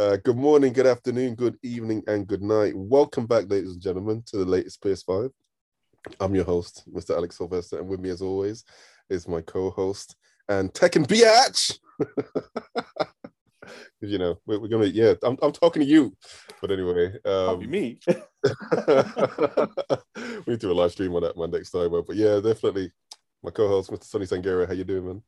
Uh, 0.00 0.16
good 0.16 0.38
morning, 0.38 0.72
good 0.72 0.86
afternoon, 0.86 1.34
good 1.34 1.58
evening, 1.62 2.02
and 2.06 2.26
good 2.26 2.40
night. 2.40 2.72
Welcome 2.74 3.26
back, 3.26 3.50
ladies 3.50 3.72
and 3.72 3.82
gentlemen, 3.82 4.22
to 4.28 4.38
the 4.38 4.46
latest 4.46 4.82
PS5. 4.82 5.30
I'm 6.18 6.34
your 6.34 6.46
host, 6.46 6.84
Mr. 6.90 7.14
Alex 7.14 7.36
Sylvester, 7.36 7.80
and 7.80 7.86
with 7.86 8.00
me, 8.00 8.08
as 8.08 8.22
always, 8.22 8.64
is 9.10 9.28
my 9.28 9.42
co-host 9.42 10.16
and 10.48 10.72
Tekken 10.72 11.06
Biatch. 11.06 11.78
you 14.00 14.16
know, 14.16 14.38
we're, 14.46 14.58
we're, 14.58 14.68
gonna, 14.68 14.86
yeah, 14.86 15.12
I'm, 15.22 15.36
I'm 15.42 15.52
talking 15.52 15.82
to 15.82 15.86
you. 15.86 16.16
But 16.62 16.70
anyway, 16.70 17.12
um, 17.26 17.70
me. 17.70 18.00
we 18.06 18.14
need 20.46 20.46
to 20.46 20.56
do 20.56 20.70
a 20.70 20.72
live 20.72 20.92
stream 20.92 21.14
on 21.14 21.24
that 21.24 21.36
one 21.36 21.50
next 21.50 21.72
time. 21.72 21.90
But 21.90 22.16
yeah, 22.16 22.40
definitely 22.40 22.90
my 23.42 23.50
co-host, 23.50 23.90
Mr. 23.90 24.04
Sonny 24.04 24.24
Sangera. 24.24 24.66
How 24.66 24.72
you 24.72 24.84
doing, 24.84 25.06
man? 25.06 25.22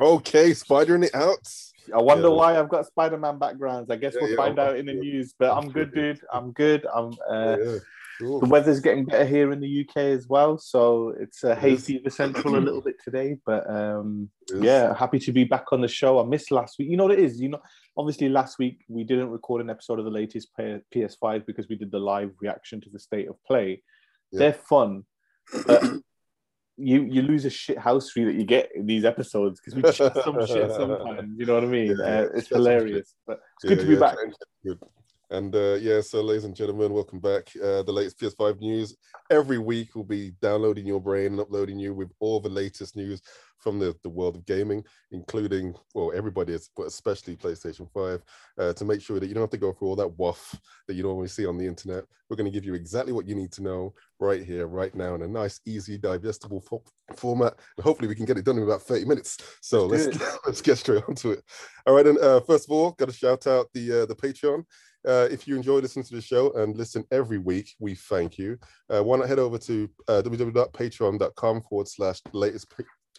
okay, 0.00 0.52
spidering 0.52 1.06
it 1.06 1.16
out. 1.16 1.48
I 1.94 2.00
wonder 2.00 2.28
yeah. 2.28 2.34
why 2.34 2.58
I've 2.58 2.68
got 2.68 2.86
Spider-Man 2.86 3.38
backgrounds. 3.38 3.90
I 3.90 3.96
guess 3.96 4.14
yeah, 4.14 4.26
we'll 4.26 4.36
find 4.36 4.58
out 4.58 4.76
in 4.76 4.86
the 4.86 4.94
news. 4.94 5.34
But 5.38 5.56
I'm 5.56 5.70
good, 5.70 5.94
dude. 5.94 6.20
I'm 6.32 6.52
good. 6.52 6.86
I'm. 6.92 7.12
Uh, 7.28 7.78
the 8.20 8.46
weather's 8.46 8.80
getting 8.80 9.06
better 9.06 9.24
here 9.24 9.50
in 9.50 9.60
the 9.60 9.86
UK 9.86 9.96
as 9.96 10.28
well, 10.28 10.58
so 10.58 11.14
it's 11.18 11.42
uh, 11.42 11.54
hay 11.54 11.76
fever 11.76 12.10
central 12.10 12.56
a 12.56 12.58
little 12.58 12.82
bit 12.82 12.96
today. 13.02 13.36
But 13.46 13.68
um, 13.70 14.28
yeah, 14.54 14.94
happy 14.94 15.18
to 15.20 15.32
be 15.32 15.44
back 15.44 15.72
on 15.72 15.80
the 15.80 15.88
show. 15.88 16.20
I 16.20 16.24
missed 16.24 16.50
last 16.50 16.78
week. 16.78 16.90
You 16.90 16.96
know 16.96 17.04
what 17.04 17.18
it 17.18 17.24
is. 17.24 17.40
You 17.40 17.50
know, 17.50 17.62
obviously 17.96 18.28
last 18.28 18.58
week 18.58 18.84
we 18.88 19.04
didn't 19.04 19.30
record 19.30 19.62
an 19.62 19.70
episode 19.70 19.98
of 19.98 20.04
the 20.04 20.10
latest 20.10 20.48
PS5 20.58 21.46
because 21.46 21.68
we 21.68 21.76
did 21.76 21.90
the 21.90 21.98
live 21.98 22.32
reaction 22.40 22.80
to 22.82 22.90
the 22.90 22.98
state 22.98 23.28
of 23.28 23.42
play. 23.44 23.82
They're 24.32 24.52
fun, 24.52 25.04
but 25.66 25.82
you 26.80 27.04
you 27.04 27.22
lose 27.22 27.44
a 27.44 27.50
shit 27.50 27.78
house 27.78 28.10
fee 28.10 28.24
that 28.24 28.34
you 28.34 28.44
get 28.44 28.70
in 28.74 28.86
these 28.86 29.04
episodes 29.04 29.60
because 29.60 29.74
we 29.74 29.82
chat 29.92 30.14
some 30.24 30.46
shit 30.46 30.70
sometimes. 30.72 31.34
You 31.36 31.46
know 31.46 31.54
what 31.54 31.64
I 31.64 31.66
mean? 31.66 31.96
Yeah, 31.98 32.04
uh, 32.04 32.28
it's 32.34 32.48
hilarious, 32.48 33.14
but 33.26 33.40
it's 33.56 33.64
good 33.64 33.78
yeah, 33.78 33.84
to 33.84 33.90
be 33.90 33.96
back. 33.96 34.16
Good. 34.64 34.78
And 35.32 35.54
uh, 35.54 35.74
yeah, 35.74 36.00
so 36.00 36.22
ladies 36.22 36.44
and 36.44 36.56
gentlemen, 36.56 36.92
welcome 36.92 37.20
back. 37.20 37.48
Uh, 37.56 37.84
the 37.84 37.92
latest 37.92 38.18
PS5 38.18 38.58
news. 38.60 38.96
Every 39.30 39.58
week 39.58 39.94
we'll 39.94 40.04
be 40.04 40.32
downloading 40.42 40.86
your 40.86 41.00
brain 41.00 41.26
and 41.26 41.40
uploading 41.40 41.78
you 41.78 41.94
with 41.94 42.10
all 42.18 42.40
the 42.40 42.48
latest 42.48 42.96
news 42.96 43.22
from 43.60 43.78
the, 43.78 43.94
the 44.02 44.08
world 44.08 44.36
of 44.36 44.46
gaming, 44.46 44.84
including, 45.12 45.74
well, 45.94 46.12
everybody, 46.14 46.54
is, 46.54 46.70
but 46.76 46.86
especially 46.86 47.36
PlayStation 47.36 47.88
5, 47.92 48.22
uh, 48.58 48.72
to 48.72 48.84
make 48.84 49.00
sure 49.00 49.20
that 49.20 49.26
you 49.26 49.34
don't 49.34 49.42
have 49.42 49.50
to 49.50 49.56
go 49.56 49.72
through 49.72 49.88
all 49.88 49.96
that 49.96 50.18
waff 50.18 50.58
that 50.88 50.94
you 50.94 51.02
normally 51.02 51.28
see 51.28 51.46
on 51.46 51.58
the 51.58 51.66
internet. 51.66 52.04
We're 52.28 52.36
going 52.36 52.50
to 52.50 52.56
give 52.56 52.64
you 52.64 52.74
exactly 52.74 53.12
what 53.12 53.28
you 53.28 53.34
need 53.34 53.52
to 53.52 53.62
know 53.62 53.94
right 54.18 54.42
here, 54.42 54.66
right 54.66 54.94
now, 54.94 55.14
in 55.14 55.22
a 55.22 55.28
nice, 55.28 55.60
easy, 55.66 55.98
digestible 55.98 56.60
fo- 56.60 56.84
format. 57.16 57.54
And 57.76 57.84
hopefully 57.84 58.08
we 58.08 58.14
can 58.14 58.24
get 58.24 58.38
it 58.38 58.44
done 58.44 58.56
in 58.56 58.62
about 58.62 58.82
30 58.82 59.04
minutes. 59.04 59.36
So 59.60 59.86
let's, 59.86 60.06
let's, 60.06 60.38
let's 60.46 60.62
get 60.62 60.78
straight 60.78 61.04
onto 61.08 61.30
it. 61.30 61.42
All 61.86 61.94
right, 61.94 62.06
and 62.06 62.18
uh, 62.18 62.40
first 62.40 62.66
of 62.66 62.70
all, 62.70 62.92
got 62.92 63.08
to 63.08 63.14
shout 63.14 63.46
out 63.46 63.66
the 63.74 64.02
uh, 64.02 64.06
the 64.06 64.14
Patreon. 64.14 64.64
Uh, 65.06 65.28
if 65.30 65.48
you 65.48 65.56
enjoy 65.56 65.78
listening 65.78 66.04
to 66.04 66.14
the 66.14 66.20
show 66.20 66.52
and 66.52 66.76
listen 66.76 67.04
every 67.10 67.38
week, 67.38 67.74
we 67.78 67.94
thank 67.94 68.36
you. 68.36 68.58
Uh, 68.88 69.02
why 69.02 69.16
not 69.16 69.28
head 69.28 69.38
over 69.38 69.56
to 69.56 69.88
uh, 70.08 70.22
www.patreon.com 70.22 71.62
forward 71.62 71.88
slash 71.88 72.20
latest 72.32 72.70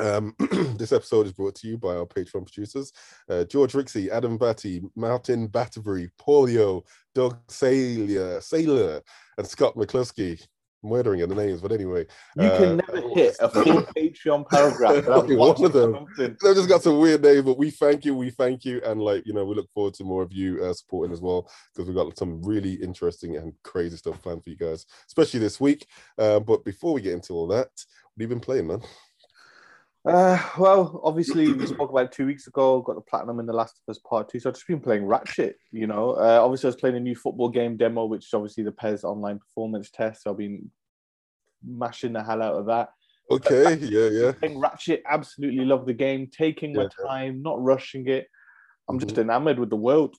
Um, 0.00 0.34
this 0.78 0.92
episode 0.92 1.26
is 1.26 1.32
brought 1.32 1.54
to 1.56 1.68
you 1.68 1.76
by 1.76 1.96
our 1.96 2.06
Patreon 2.06 2.44
producers 2.46 2.92
uh, 3.28 3.44
George 3.44 3.72
Rixey, 3.72 4.08
Adam 4.08 4.38
Batty, 4.38 4.82
Martin 4.96 5.48
Batterbury, 5.48 6.10
Paulio, 6.18 6.82
Doug 7.14 7.38
Saylor, 7.48 8.42
Sailor, 8.42 9.02
and 9.38 9.46
Scott 9.46 9.74
McCluskey. 9.76 10.42
Murdering 10.84 11.20
in 11.20 11.28
the 11.28 11.34
names, 11.36 11.60
but 11.60 11.70
anyway, 11.70 12.04
you 12.36 12.42
uh, 12.42 12.58
can 12.58 12.76
never 12.78 13.08
hit 13.10 13.36
a 13.38 13.48
full 13.48 13.62
Patreon 13.96 14.48
paragraph. 14.48 15.06
one 15.06 15.64
of 15.64 15.72
them, 15.72 16.06
they've 16.18 16.36
just 16.40 16.68
got 16.68 16.82
some 16.82 16.98
weird 16.98 17.22
names, 17.22 17.42
but 17.42 17.56
we 17.56 17.70
thank 17.70 18.04
you, 18.04 18.16
we 18.16 18.30
thank 18.30 18.64
you, 18.64 18.80
and 18.84 19.00
like 19.00 19.24
you 19.24 19.32
know, 19.32 19.44
we 19.44 19.54
look 19.54 19.70
forward 19.72 19.94
to 19.94 20.02
more 20.02 20.24
of 20.24 20.32
you 20.32 20.60
uh, 20.64 20.72
supporting 20.72 21.12
as 21.12 21.20
well 21.20 21.48
because 21.72 21.86
we've 21.86 21.94
got 21.94 22.18
some 22.18 22.42
really 22.42 22.72
interesting 22.72 23.36
and 23.36 23.52
crazy 23.62 23.96
stuff 23.96 24.20
planned 24.20 24.42
for 24.42 24.50
you 24.50 24.56
guys, 24.56 24.84
especially 25.06 25.38
this 25.38 25.60
week. 25.60 25.86
Uh, 26.18 26.40
but 26.40 26.64
before 26.64 26.92
we 26.92 27.00
get 27.00 27.12
into 27.12 27.32
all 27.32 27.46
that, 27.46 27.68
what 27.68 28.20
have 28.20 28.22
you 28.22 28.26
been 28.26 28.40
playing, 28.40 28.66
man? 28.66 28.82
Uh, 30.04 30.36
well, 30.58 31.00
obviously 31.04 31.52
we 31.52 31.66
spoke 31.66 31.90
about 31.90 32.10
two 32.10 32.26
weeks 32.26 32.48
ago. 32.48 32.82
Got 32.82 32.96
the 32.96 33.02
platinum 33.02 33.38
in 33.38 33.46
the 33.46 33.52
Last 33.52 33.80
of 33.86 33.92
Us 33.92 34.00
Part 34.00 34.28
Two, 34.28 34.40
so 34.40 34.50
I've 34.50 34.56
just 34.56 34.66
been 34.66 34.80
playing 34.80 35.04
Ratchet. 35.04 35.56
You 35.70 35.86
know, 35.86 36.12
uh, 36.12 36.40
obviously 36.42 36.66
I 36.66 36.70
was 36.70 36.76
playing 36.76 36.96
a 36.96 37.00
new 37.00 37.14
football 37.14 37.48
game 37.48 37.76
demo, 37.76 38.06
which 38.06 38.26
is 38.26 38.34
obviously 38.34 38.64
the 38.64 38.72
PES 38.72 39.04
online 39.04 39.38
performance 39.38 39.90
test. 39.90 40.24
So 40.24 40.32
I've 40.32 40.38
been 40.38 40.70
mashing 41.64 42.14
the 42.14 42.24
hell 42.24 42.42
out 42.42 42.56
of 42.56 42.66
that. 42.66 42.90
Okay, 43.30 43.76
yeah, 43.76 44.08
yeah. 44.08 44.32
Playing 44.32 44.58
Ratchet, 44.58 45.02
absolutely 45.08 45.64
love 45.64 45.86
the 45.86 45.94
game. 45.94 46.28
Taking 46.36 46.74
my 46.74 46.88
time, 47.06 47.40
not 47.40 47.62
rushing 47.62 48.08
it. 48.08 48.26
I'm 48.88 48.98
just 48.98 49.12
mm-hmm. 49.12 49.30
enamored 49.30 49.60
with 49.60 49.70
the 49.70 49.76
world. 49.76 50.16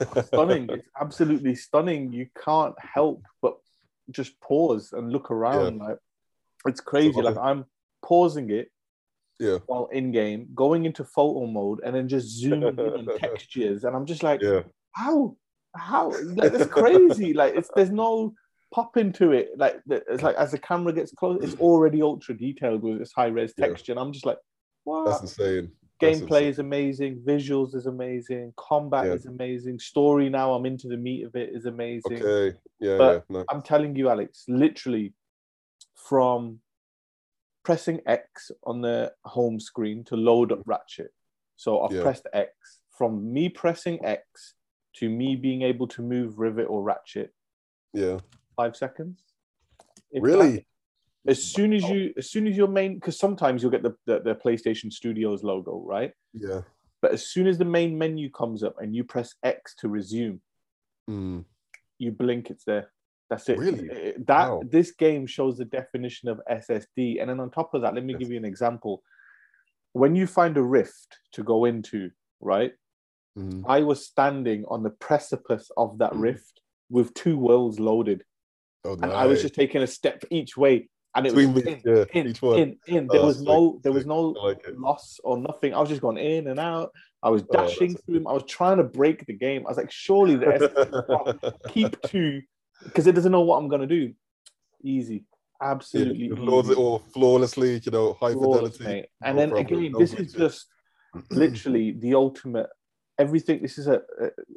stunning. 0.26 0.68
it's 0.70 0.88
absolutely 1.00 1.54
stunning. 1.54 2.12
You 2.12 2.26
can't 2.44 2.74
help 2.78 3.22
but 3.40 3.56
just 4.10 4.38
pause 4.40 4.92
and 4.92 5.10
look 5.10 5.30
around. 5.30 5.78
Yeah. 5.78 5.84
Like 5.84 5.98
it's 6.66 6.80
crazy. 6.80 7.22
Like 7.22 7.38
I'm 7.38 7.64
pausing 8.04 8.50
it 8.50 8.68
yeah. 9.38 9.58
while 9.66 9.86
in 9.86 10.12
game, 10.12 10.48
going 10.54 10.84
into 10.84 11.04
photo 11.04 11.46
mode, 11.46 11.80
and 11.84 11.94
then 11.94 12.08
just 12.08 12.28
zooming 12.28 12.78
in 12.78 12.80
on 12.80 13.06
textures, 13.18 13.84
and 13.84 13.94
I'm 13.94 14.06
just 14.06 14.22
like, 14.22 14.42
yeah. 14.42 14.60
how, 14.92 15.36
how, 15.76 16.10
like 16.34 16.52
it's 16.52 16.66
crazy. 16.66 17.32
like 17.32 17.54
it's 17.54 17.70
there's 17.74 17.90
no 17.90 18.34
pop 18.72 18.96
into 18.96 19.32
it. 19.32 19.50
Like 19.56 19.80
it's 19.88 20.22
like 20.22 20.36
as 20.36 20.52
the 20.52 20.58
camera 20.58 20.92
gets 20.92 21.12
close, 21.12 21.42
it's 21.42 21.60
already 21.60 22.02
ultra 22.02 22.36
detailed 22.36 22.82
with 22.82 22.98
this 22.98 23.12
high 23.12 23.26
res 23.26 23.54
texture, 23.54 23.92
yeah. 23.92 23.98
and 23.98 24.06
I'm 24.06 24.12
just 24.12 24.26
like, 24.26 24.38
what? 24.84 25.06
That's 25.06 25.22
insane. 25.22 25.72
Gameplay 26.02 26.42
is 26.42 26.58
amazing, 26.58 27.22
visuals 27.26 27.74
is 27.74 27.86
amazing, 27.86 28.52
combat 28.58 29.06
yeah. 29.06 29.12
is 29.14 29.24
amazing, 29.24 29.78
story 29.78 30.28
now 30.28 30.52
I'm 30.52 30.66
into 30.66 30.88
the 30.88 30.96
meat 30.98 31.24
of 31.24 31.34
it 31.34 31.50
is 31.54 31.64
amazing. 31.64 32.22
Okay, 32.22 32.56
yeah, 32.80 32.98
but 32.98 33.24
yeah. 33.30 33.44
I'm 33.50 33.62
telling 33.62 33.96
you, 33.96 34.10
Alex, 34.10 34.44
literally 34.46 35.14
from 35.94 36.60
pressing 37.66 38.00
X 38.06 38.52
on 38.62 38.80
the 38.80 39.12
home 39.24 39.58
screen 39.58 40.04
to 40.04 40.14
load 40.16 40.52
up 40.52 40.60
Ratchet. 40.66 41.12
So 41.56 41.80
I've 41.80 41.90
yeah. 41.90 42.02
pressed 42.02 42.28
X. 42.32 42.52
From 42.96 43.32
me 43.32 43.48
pressing 43.48 43.98
X 44.04 44.54
to 44.98 45.10
me 45.10 45.34
being 45.34 45.62
able 45.62 45.88
to 45.88 46.00
move 46.00 46.38
Rivet 46.38 46.68
or 46.68 46.84
Ratchet. 46.84 47.34
Yeah. 47.92 48.20
Five 48.54 48.76
seconds. 48.76 49.18
really? 50.14 50.64
That, 51.24 51.32
as 51.32 51.42
soon 51.42 51.72
as 51.72 51.82
you, 51.82 52.14
as 52.16 52.30
soon 52.30 52.46
as 52.46 52.56
your 52.56 52.68
main, 52.68 52.94
because 52.94 53.18
sometimes 53.18 53.62
you'll 53.62 53.72
get 53.72 53.82
the, 53.82 53.96
the, 54.06 54.20
the 54.20 54.34
PlayStation 54.36 54.92
Studios 54.92 55.42
logo, 55.42 55.82
right? 55.84 56.12
Yeah. 56.34 56.60
But 57.02 57.10
as 57.14 57.26
soon 57.26 57.48
as 57.48 57.58
the 57.58 57.64
main 57.64 57.98
menu 57.98 58.30
comes 58.30 58.62
up 58.62 58.76
and 58.78 58.94
you 58.94 59.02
press 59.02 59.34
X 59.42 59.74
to 59.80 59.88
resume, 59.88 60.40
mm. 61.10 61.44
you 61.98 62.12
blink, 62.12 62.48
it's 62.48 62.64
there. 62.64 62.92
That's 63.28 63.48
it. 63.48 63.58
Really? 63.58 64.14
That 64.26 64.50
wow. 64.50 64.62
this 64.64 64.92
game 64.92 65.26
shows 65.26 65.58
the 65.58 65.64
definition 65.64 66.28
of 66.28 66.40
SSD. 66.50 67.20
And 67.20 67.28
then 67.28 67.40
on 67.40 67.50
top 67.50 67.74
of 67.74 67.82
that, 67.82 67.94
let 67.94 68.04
me 68.04 68.12
yes. 68.12 68.20
give 68.20 68.30
you 68.30 68.36
an 68.36 68.44
example. 68.44 69.02
When 69.92 70.14
you 70.14 70.26
find 70.26 70.56
a 70.56 70.62
rift 70.62 71.18
to 71.32 71.42
go 71.42 71.64
into, 71.64 72.10
right? 72.40 72.72
Mm. 73.38 73.64
I 73.66 73.80
was 73.80 74.06
standing 74.06 74.64
on 74.68 74.82
the 74.82 74.90
precipice 74.90 75.70
of 75.76 75.98
that 75.98 76.12
mm. 76.12 76.20
rift 76.20 76.60
with 76.88 77.14
two 77.14 77.36
worlds 77.36 77.80
loaded. 77.80 78.22
Oh, 78.84 78.94
nice. 78.94 79.02
And 79.02 79.12
I 79.12 79.26
was 79.26 79.42
just 79.42 79.54
taking 79.54 79.82
a 79.82 79.86
step 79.86 80.22
each 80.30 80.56
way. 80.56 80.88
And 81.14 81.26
it 81.26 81.34
Between 81.34 81.54
was 81.54 81.62
in, 81.64 81.80
yeah, 81.84 82.04
in, 82.12 82.26
in, 82.26 82.78
in. 82.86 83.06
There 83.06 83.22
oh, 83.22 83.26
was 83.26 83.40
no, 83.40 83.80
there 83.82 83.92
was 83.92 84.04
no 84.04 84.20
like 84.20 84.66
loss 84.76 85.18
or 85.24 85.38
nothing. 85.38 85.72
I 85.72 85.80
was 85.80 85.88
just 85.88 86.02
going 86.02 86.18
in 86.18 86.48
and 86.48 86.60
out. 86.60 86.90
I 87.22 87.30
was 87.30 87.42
oh, 87.42 87.52
dashing 87.52 87.96
oh, 87.96 88.00
through 88.04 88.14
them. 88.16 88.28
I 88.28 88.34
was 88.34 88.44
trying 88.46 88.76
to 88.76 88.84
break 88.84 89.24
the 89.24 89.32
game. 89.32 89.66
I 89.66 89.70
was 89.70 89.78
like, 89.78 89.90
surely 89.90 90.36
the 90.36 90.46
SSD 90.46 91.68
keep 91.72 92.00
two 92.02 92.42
because 92.84 93.06
it 93.06 93.14
doesn't 93.14 93.32
know 93.32 93.42
what 93.42 93.58
I'm 93.58 93.68
gonna 93.68 93.86
do. 93.86 94.12
Easy, 94.82 95.24
absolutely. 95.62 96.28
Yeah, 96.28 96.34
loads 96.38 96.68
it 96.68 96.78
all 96.78 97.00
flawlessly, 97.12 97.80
you 97.84 97.92
know, 97.92 98.14
high 98.14 98.32
Flawless, 98.32 98.76
fidelity. 98.76 98.84
Mate. 98.84 99.06
And 99.22 99.36
no 99.36 99.40
then 99.40 99.50
problem, 99.50 99.78
again, 99.78 99.92
no 99.92 99.98
this 99.98 100.14
is 100.14 100.32
just 100.32 100.66
literally 101.30 101.92
the 101.92 102.14
ultimate. 102.14 102.68
Everything. 103.18 103.62
This 103.62 103.78
is 103.78 103.86
a. 103.86 104.02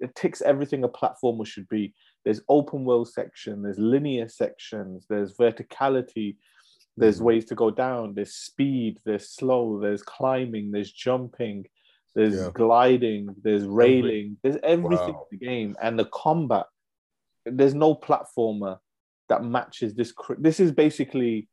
It 0.02 0.14
ticks 0.16 0.42
everything 0.42 0.84
a 0.84 0.90
platformer 0.90 1.48
should 1.48 1.70
be. 1.70 1.94
There's 2.26 2.42
open 2.50 2.84
world 2.84 3.08
section. 3.08 3.62
There's 3.62 3.80
linear 3.80 4.28
sections. 4.28 5.06
There's 5.10 5.34
verticality. 5.36 6.36
There's 6.98 7.22
mm. 7.22 7.24
ways 7.24 7.46
to 7.46 7.56
go 7.56 7.72
down. 7.72 8.16
There's 8.16 8.34
speed. 8.34 9.00
There's 9.06 9.30
slow. 9.30 9.80
There's 9.80 10.04
climbing. 10.04 10.72
There's 10.72 10.92
jumping. 10.92 11.68
There's 12.16 12.36
yeah. 12.36 12.50
gliding. 12.54 13.34
There's 13.42 13.64
railing. 13.64 14.36
There's 14.44 14.58
everything 14.62 15.14
wow. 15.14 15.28
in 15.32 15.40
the 15.40 15.46
game, 15.46 15.78
and 15.82 15.98
the 15.98 16.10
combat 16.12 16.66
there's 17.52 17.74
no 17.74 17.96
platformer 17.96 18.78
that 19.30 19.44
matches 19.44 19.94
this. 19.94 20.14
This 20.38 20.60
is 20.60 20.72
basically 20.72 21.48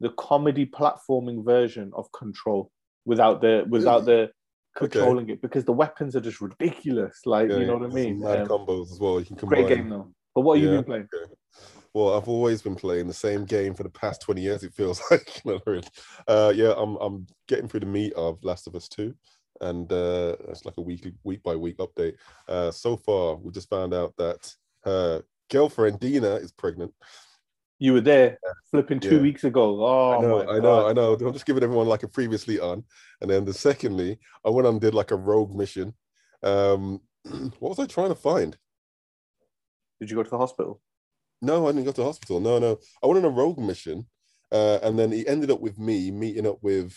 the 0.00 0.10
comedy 0.10 0.66
platforming 0.66 1.44
version 1.44 1.92
of 1.94 2.10
Control 2.12 2.70
without 3.04 3.40
the 3.40 3.64
without 3.68 4.04
the 4.04 4.30
controlling 4.76 5.24
okay. 5.24 5.32
it 5.34 5.42
because 5.42 5.64
the 5.64 5.72
weapons 5.72 6.14
are 6.14 6.20
just 6.20 6.40
ridiculous. 6.40 7.20
Like 7.26 7.50
yeah, 7.50 7.58
you 7.58 7.66
know 7.66 7.78
what 7.78 7.90
I 7.90 7.94
mean? 7.94 8.20
Mad 8.20 8.42
um, 8.42 8.48
combos 8.48 8.92
as 8.92 9.00
well. 9.00 9.18
You 9.18 9.26
can 9.26 9.36
combine. 9.36 9.64
Great 9.64 9.76
game 9.76 9.88
though. 9.88 10.12
But 10.34 10.42
what 10.42 10.58
have 10.58 10.64
yeah, 10.64 10.70
you 10.70 10.76
been 10.76 10.84
playing? 10.84 11.08
Okay. 11.14 11.32
Well, 11.94 12.16
I've 12.16 12.28
always 12.28 12.62
been 12.62 12.76
playing 12.76 13.08
the 13.08 13.14
same 13.14 13.44
game 13.44 13.74
for 13.74 13.82
the 13.82 13.88
past 13.88 14.20
20 14.22 14.40
years, 14.40 14.62
it 14.62 14.74
feels 14.74 15.02
like. 15.10 15.42
uh, 16.28 16.52
yeah, 16.54 16.74
I'm 16.76 16.96
I'm 16.96 17.26
getting 17.48 17.66
through 17.66 17.80
the 17.80 17.86
meat 17.86 18.12
of 18.12 18.42
Last 18.44 18.66
of 18.66 18.74
Us 18.76 18.88
2. 18.88 19.14
And 19.60 19.90
uh, 19.92 20.36
it's 20.48 20.64
like 20.64 20.76
a 20.76 20.82
weekly, 20.82 21.14
week 21.24 21.42
by 21.42 21.56
week 21.56 21.78
update. 21.78 22.14
Uh, 22.46 22.70
so 22.70 22.96
far, 22.96 23.34
we 23.34 23.50
just 23.50 23.68
found 23.68 23.92
out 23.92 24.14
that 24.16 24.54
her 24.84 25.24
girlfriend 25.50 26.00
Dina 26.00 26.34
is 26.34 26.52
pregnant. 26.52 26.92
You 27.78 27.92
were 27.92 28.00
there 28.00 28.38
flipping 28.70 28.98
two 28.98 29.16
yeah. 29.16 29.22
weeks 29.22 29.44
ago. 29.44 29.84
Oh, 29.84 30.18
I 30.18 30.20
know, 30.20 30.40
I 30.40 30.58
know, 30.58 30.88
I 30.88 30.92
know. 30.92 31.12
I'm 31.14 31.32
just 31.32 31.46
giving 31.46 31.62
everyone 31.62 31.86
like 31.86 32.02
a 32.02 32.08
previously 32.08 32.58
on. 32.58 32.82
And 33.20 33.30
then 33.30 33.44
the 33.44 33.54
secondly, 33.54 34.18
I 34.44 34.50
went 34.50 34.66
and 34.66 34.80
did 34.80 34.94
like 34.94 35.12
a 35.12 35.16
rogue 35.16 35.54
mission. 35.54 35.94
Um, 36.42 37.00
what 37.60 37.70
was 37.70 37.78
I 37.78 37.86
trying 37.86 38.08
to 38.08 38.16
find? 38.16 38.56
Did 40.00 40.10
you 40.10 40.16
go 40.16 40.24
to 40.24 40.30
the 40.30 40.38
hospital? 40.38 40.80
No, 41.40 41.68
I 41.68 41.72
didn't 41.72 41.84
go 41.84 41.92
to 41.92 42.00
the 42.00 42.06
hospital. 42.06 42.40
No, 42.40 42.58
no. 42.58 42.78
I 43.02 43.06
went 43.06 43.24
on 43.24 43.32
a 43.32 43.34
rogue 43.34 43.58
mission. 43.58 44.06
Uh, 44.50 44.78
and 44.82 44.98
then 44.98 45.12
he 45.12 45.26
ended 45.28 45.50
up 45.50 45.60
with 45.60 45.78
me 45.78 46.10
meeting 46.10 46.46
up 46.46 46.58
with 46.62 46.96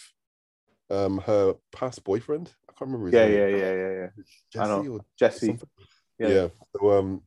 um 0.90 1.20
her 1.20 1.56
past 1.72 2.04
boyfriend. 2.04 2.52
I 2.70 2.74
can't 2.74 2.92
remember 2.92 3.08
his 3.08 3.14
yeah, 3.14 3.26
name. 3.26 3.34
Yeah, 3.34 3.58
yeah, 3.58 3.74
yeah, 3.74 3.92
yeah, 3.92 4.08
Jesse 4.52 4.60
I 4.60 4.68
know. 4.68 5.00
Jesse. 5.18 5.60
Yeah. 6.20 6.28
yeah. 6.28 6.48
So 6.76 6.98
um 6.98 7.22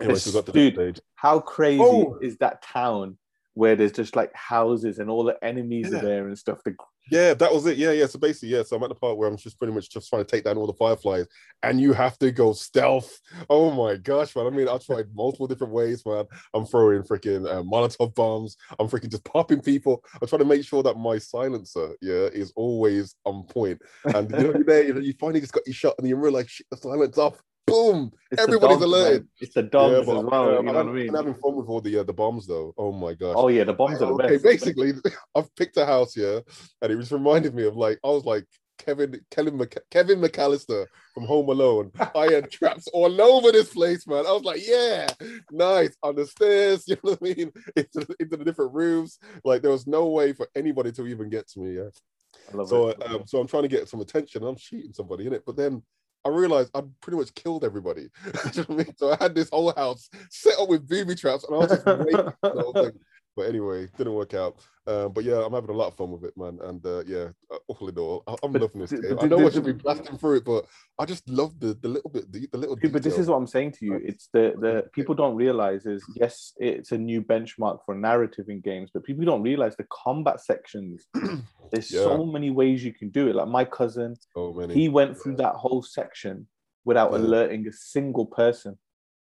anyway, 0.00 0.18
so 0.18 0.42
dude, 0.42 1.00
how 1.14 1.40
crazy 1.40 1.82
oh. 1.82 2.18
is 2.20 2.36
that 2.38 2.62
town 2.62 3.18
where 3.56 3.74
there's 3.74 3.92
just 3.92 4.14
like 4.14 4.34
houses 4.34 4.98
and 4.98 5.08
all 5.08 5.24
the 5.24 5.42
enemies 5.42 5.88
yeah. 5.90 5.98
are 5.98 6.02
there 6.02 6.26
and 6.28 6.38
stuff. 6.38 6.62
The 6.62 6.76
yeah, 7.10 7.34
that 7.34 7.52
was 7.52 7.64
it. 7.66 7.78
Yeah, 7.78 7.92
yeah. 7.92 8.06
So 8.06 8.18
basically, 8.18 8.50
yeah. 8.50 8.64
So 8.64 8.76
I'm 8.76 8.82
at 8.82 8.88
the 8.88 8.94
part 8.96 9.16
where 9.16 9.28
I'm 9.28 9.36
just 9.36 9.58
pretty 9.58 9.72
much 9.72 9.88
just 9.90 10.10
trying 10.10 10.24
to 10.24 10.30
take 10.30 10.44
down 10.44 10.58
all 10.58 10.66
the 10.66 10.74
fireflies, 10.74 11.26
and 11.62 11.80
you 11.80 11.92
have 11.92 12.18
to 12.18 12.32
go 12.32 12.52
stealth. 12.52 13.18
Oh 13.48 13.70
my 13.70 13.96
gosh, 13.96 14.34
man! 14.34 14.46
I 14.46 14.50
mean, 14.50 14.68
I 14.68 14.76
tried 14.78 15.06
multiple 15.14 15.46
different 15.46 15.72
ways, 15.72 16.04
man. 16.04 16.24
I'm 16.52 16.66
throwing 16.66 17.02
freaking 17.02 17.48
uh, 17.48 17.62
Molotov 17.62 18.14
bombs. 18.14 18.56
I'm 18.78 18.88
freaking 18.88 19.10
just 19.10 19.24
popping 19.24 19.60
people. 19.60 20.04
I'm 20.20 20.28
trying 20.28 20.40
to 20.40 20.44
make 20.44 20.64
sure 20.64 20.82
that 20.82 20.98
my 20.98 21.18
silencer, 21.18 21.94
yeah, 22.02 22.28
is 22.32 22.52
always 22.56 23.14
on 23.24 23.44
point. 23.44 23.80
And 24.04 24.30
you 24.30 24.36
know, 24.36 24.42
you're 24.54 24.64
there, 24.64 24.84
you, 24.84 24.94
know, 24.94 25.00
you 25.00 25.14
finally 25.18 25.40
just 25.40 25.52
got 25.52 25.66
your 25.66 25.74
shot, 25.74 25.94
and 25.98 26.08
you 26.08 26.16
realize 26.16 26.50
shit, 26.50 26.66
the 26.70 26.76
silence 26.76 27.16
off 27.18 27.40
boom, 27.66 28.12
it's 28.30 28.42
everybody's 28.42 28.80
alerted. 28.80 29.26
It's 29.40 29.54
the 29.54 29.62
dogs 29.62 29.92
yeah, 29.92 30.14
but, 30.14 30.18
as 30.18 30.24
well. 30.24 30.58
Um, 30.58 30.66
you 30.66 30.72
know 30.72 30.80
I'm, 30.80 30.86
what 30.86 30.94
I 30.94 30.98
mean? 30.98 31.08
I'm 31.10 31.14
having 31.16 31.34
fun 31.34 31.56
with 31.56 31.68
all 31.68 31.80
the 31.80 31.98
uh, 31.98 32.02
the 32.04 32.12
bombs 32.12 32.46
though. 32.46 32.72
Oh 32.78 32.92
my 32.92 33.14
gosh. 33.14 33.34
Oh 33.36 33.48
yeah, 33.48 33.64
the 33.64 33.74
bombs 33.74 34.00
are 34.02 34.06
the 34.06 34.24
okay, 34.24 34.34
best. 34.34 34.44
Basically, 34.44 34.92
I've 35.34 35.54
picked 35.56 35.76
a 35.76 35.86
house 35.86 36.14
here, 36.14 36.42
and 36.82 36.92
it 36.92 36.96
was 36.96 37.12
reminded 37.12 37.54
me 37.54 37.64
of 37.64 37.76
like 37.76 37.98
I 38.04 38.08
was 38.08 38.24
like 38.24 38.46
Kevin 38.78 39.20
Kevin, 39.30 39.56
Mc, 39.56 39.76
Kevin 39.90 40.20
McAllister 40.20 40.86
from 41.14 41.24
Home 41.24 41.48
Alone. 41.48 41.90
I 42.14 42.32
had 42.32 42.50
traps 42.50 42.88
all 42.92 43.20
over 43.20 43.52
this 43.52 43.72
place, 43.72 44.06
man. 44.06 44.26
I 44.26 44.32
was 44.32 44.44
like, 44.44 44.66
yeah, 44.66 45.08
nice 45.50 45.96
on 46.02 46.16
the 46.16 46.26
stairs. 46.26 46.84
You 46.96 46.96
know 47.02 47.10
what 47.10 47.18
I 47.20 47.24
mean? 47.24 47.52
Into, 47.74 48.06
into 48.20 48.36
the 48.36 48.44
different 48.44 48.74
rooms. 48.74 49.18
Like 49.44 49.62
there 49.62 49.70
was 49.70 49.86
no 49.86 50.06
way 50.06 50.32
for 50.32 50.48
anybody 50.54 50.92
to 50.92 51.06
even 51.06 51.28
get 51.30 51.48
to 51.50 51.60
me. 51.60 51.76
Yeah. 51.76 52.64
so, 52.66 52.94
um, 53.06 53.22
so 53.26 53.40
I'm 53.40 53.46
trying 53.46 53.64
to 53.64 53.68
get 53.68 53.88
some 53.88 54.00
attention. 54.00 54.44
I'm 54.44 54.56
cheating 54.56 54.92
somebody 54.92 55.26
in 55.26 55.32
it, 55.32 55.42
but 55.44 55.56
then 55.56 55.82
I 56.26 56.28
realized 56.28 56.70
I'd 56.74 57.00
pretty 57.00 57.18
much 57.18 57.34
killed 57.34 57.64
everybody. 57.64 58.08
So 58.96 59.12
I 59.12 59.16
had 59.20 59.34
this 59.34 59.48
whole 59.50 59.72
house 59.72 60.08
set 60.30 60.58
up 60.58 60.68
with 60.68 60.88
booby 60.88 61.14
traps, 61.14 61.44
and 61.44 61.54
I 61.54 61.58
was 61.58 61.68
just 61.70 61.86
waiting. 61.86 62.92
But 63.36 63.48
anyway, 63.48 63.88
didn't 63.98 64.14
work 64.14 64.32
out. 64.32 64.56
Um, 64.86 65.12
but 65.12 65.24
yeah, 65.24 65.44
I'm 65.44 65.52
having 65.52 65.70
a 65.70 65.74
lot 65.74 65.88
of 65.88 65.94
fun 65.94 66.12
with 66.12 66.24
it, 66.24 66.36
man. 66.36 66.58
And 66.62 66.84
uh, 66.86 67.02
yeah, 67.06 67.28
all 67.66 67.88
in 67.88 67.98
all, 67.98 68.22
I'm 68.42 68.52
loving 68.52 68.80
this 68.80 68.92
game. 68.92 69.18
I 69.20 69.26
know 69.26 69.46
I 69.46 69.50
should 69.50 69.64
be 69.64 69.72
blasting 69.72 70.16
through 70.16 70.36
it, 70.36 70.44
but 70.44 70.64
I 70.98 71.04
just 71.04 71.28
love 71.28 71.58
the 71.58 71.74
the 71.74 71.88
little 71.88 72.08
bit, 72.08 72.32
the, 72.32 72.48
the 72.52 72.58
little. 72.58 72.76
Dude, 72.76 72.92
but 72.92 73.02
this 73.02 73.18
is 73.18 73.28
what 73.28 73.36
I'm 73.36 73.48
saying 73.48 73.72
to 73.72 73.84
you. 73.84 74.00
It's 74.02 74.28
the 74.32 74.54
the 74.58 74.84
people 74.94 75.14
don't 75.14 75.34
realize 75.34 75.86
is 75.86 76.04
yes, 76.14 76.52
it's 76.56 76.92
a 76.92 76.98
new 76.98 77.20
benchmark 77.20 77.80
for 77.84 77.94
narrative 77.94 78.46
in 78.48 78.60
games, 78.60 78.90
but 78.94 79.04
people 79.04 79.24
don't 79.24 79.42
realize 79.42 79.76
the 79.76 79.86
combat 79.90 80.40
sections. 80.40 81.06
There's 81.72 81.90
yeah. 81.90 82.02
so 82.02 82.24
many 82.24 82.50
ways 82.50 82.84
you 82.84 82.94
can 82.94 83.10
do 83.10 83.28
it. 83.28 83.34
Like 83.34 83.48
my 83.48 83.64
cousin, 83.64 84.14
so 84.34 84.52
many. 84.52 84.72
he 84.72 84.88
went 84.88 85.20
through 85.20 85.32
yeah. 85.32 85.48
that 85.48 85.54
whole 85.56 85.82
section 85.82 86.46
without 86.84 87.10
yeah. 87.10 87.18
alerting 87.18 87.66
a 87.66 87.72
single 87.72 88.26
person. 88.26 88.78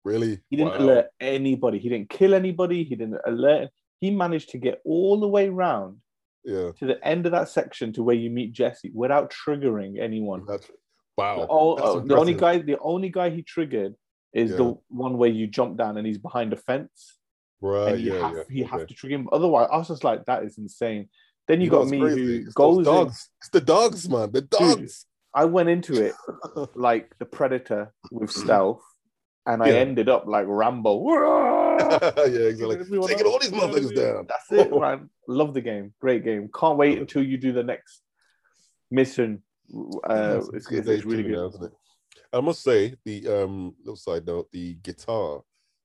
Really? 0.05 0.41
He 0.50 0.56
didn't 0.56 0.73
wow. 0.73 0.85
alert 0.85 1.06
anybody. 1.20 1.79
He 1.79 1.88
didn't 1.88 2.11
kill 2.11 2.35
anybody. 2.35 2.82
He 2.82 2.97
didn't 2.97 3.20
alert 3.25 3.70
he 4.02 4.10
managed 4.10 4.50
to 4.50 4.58
get 4.58 4.82
all 4.84 5.20
the 5.20 5.28
way 5.28 5.49
round 5.49 5.99
yeah. 6.44 6.72
to 6.81 6.87
the 6.87 7.02
end 7.06 7.25
of 7.25 7.31
that 7.32 7.49
section 7.49 7.93
to 7.93 8.02
where 8.02 8.16
you 8.16 8.31
meet 8.31 8.52
Jesse 8.52 8.90
without 8.93 9.32
triggering 9.32 10.02
anyone. 10.02 10.44
That's, 10.44 10.69
wow. 11.16 11.37
The, 11.37 11.43
all, 11.44 11.76
That's 11.76 11.88
oh, 11.88 12.00
the 12.00 12.16
only 12.16 12.34
guy, 12.34 12.58
the 12.58 12.78
only 12.81 13.10
guy 13.10 13.31
he 13.31 13.43
triggered 13.43 13.94
is 14.34 14.50
yeah. 14.50 14.56
the 14.56 14.78
one 14.88 15.19
where 15.19 15.31
you 15.31 15.46
jump 15.46 15.78
down 15.78 15.99
and 15.99 16.06
he's 16.06 16.19
behind 16.19 16.52
a 16.52 16.56
fence. 16.56 17.16
Right. 17.60 17.93
And 17.93 18.02
you 18.02 18.14
yeah, 18.14 18.26
have, 18.26 18.37
yeah. 18.37 18.43
you 18.50 18.64
okay. 18.64 18.70
have 18.76 18.87
to 18.88 18.94
trigger 18.94 19.14
him. 19.14 19.28
Otherwise, 19.31 19.69
I 19.72 19.76
was 19.76 19.87
just 19.87 20.02
like, 20.02 20.25
that 20.25 20.43
is 20.43 20.58
insane. 20.58 21.08
Then 21.46 21.60
you, 21.60 21.66
you 21.66 21.70
got 21.70 21.87
me 21.87 22.00
crazy. 22.00 22.20
who 22.20 22.46
it's 22.46 22.55
goes 22.55 22.84
dogs. 22.84 23.28
In, 23.28 23.37
it's 23.40 23.48
the 23.50 23.60
dogs, 23.60 24.08
man. 24.08 24.32
The 24.32 24.40
dogs. 24.40 24.75
Dude, 24.75 24.90
I 25.32 25.44
went 25.44 25.69
into 25.69 26.05
it 26.05 26.14
like 26.75 27.16
the 27.20 27.25
predator 27.25 27.93
with 28.10 28.32
stealth 28.43 28.82
and 29.47 29.62
I 29.62 29.71
ended 29.71 30.09
up 30.09 30.27
like 30.27 30.47
Rambo. 30.49 31.03
yeah, 31.83 32.49
exactly. 32.49 32.77
Taking 33.06 33.27
all 33.27 33.39
these 33.39 33.50
motherfuckers 33.50 33.94
down. 33.94 34.27
That's 34.29 34.53
it, 34.53 34.71
man. 34.79 35.11
Love 35.27 35.55
the 35.55 35.61
game. 35.61 35.93
Great 36.00 36.25
game. 36.25 36.49
Can't 36.55 36.79
wait 36.79 36.99
until 36.99 37.23
you 37.23 37.37
do 37.37 37.53
the 37.53 37.62
next 37.62 38.03
mission. 38.91 39.43
Uh, 40.05 40.41
it's, 40.53 40.71
it's, 40.71 40.89
it's 40.89 41.05
really 41.05 41.23
good. 41.23 41.33
Now, 41.33 41.47
isn't 41.47 41.65
it? 41.65 41.73
I 42.33 42.41
must 42.41 42.62
say, 42.62 42.94
the 43.05 43.27
um, 43.29 43.75
little 43.81 43.97
side 43.97 44.27
note, 44.27 44.50
the 44.53 44.75
guitar 44.75 45.43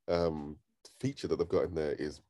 um, 0.07 0.57
feature 0.99 1.27
that 1.27 1.37
they've 1.37 1.47
got 1.47 1.65
in 1.65 1.75
there 1.75 1.93
is 1.93 2.21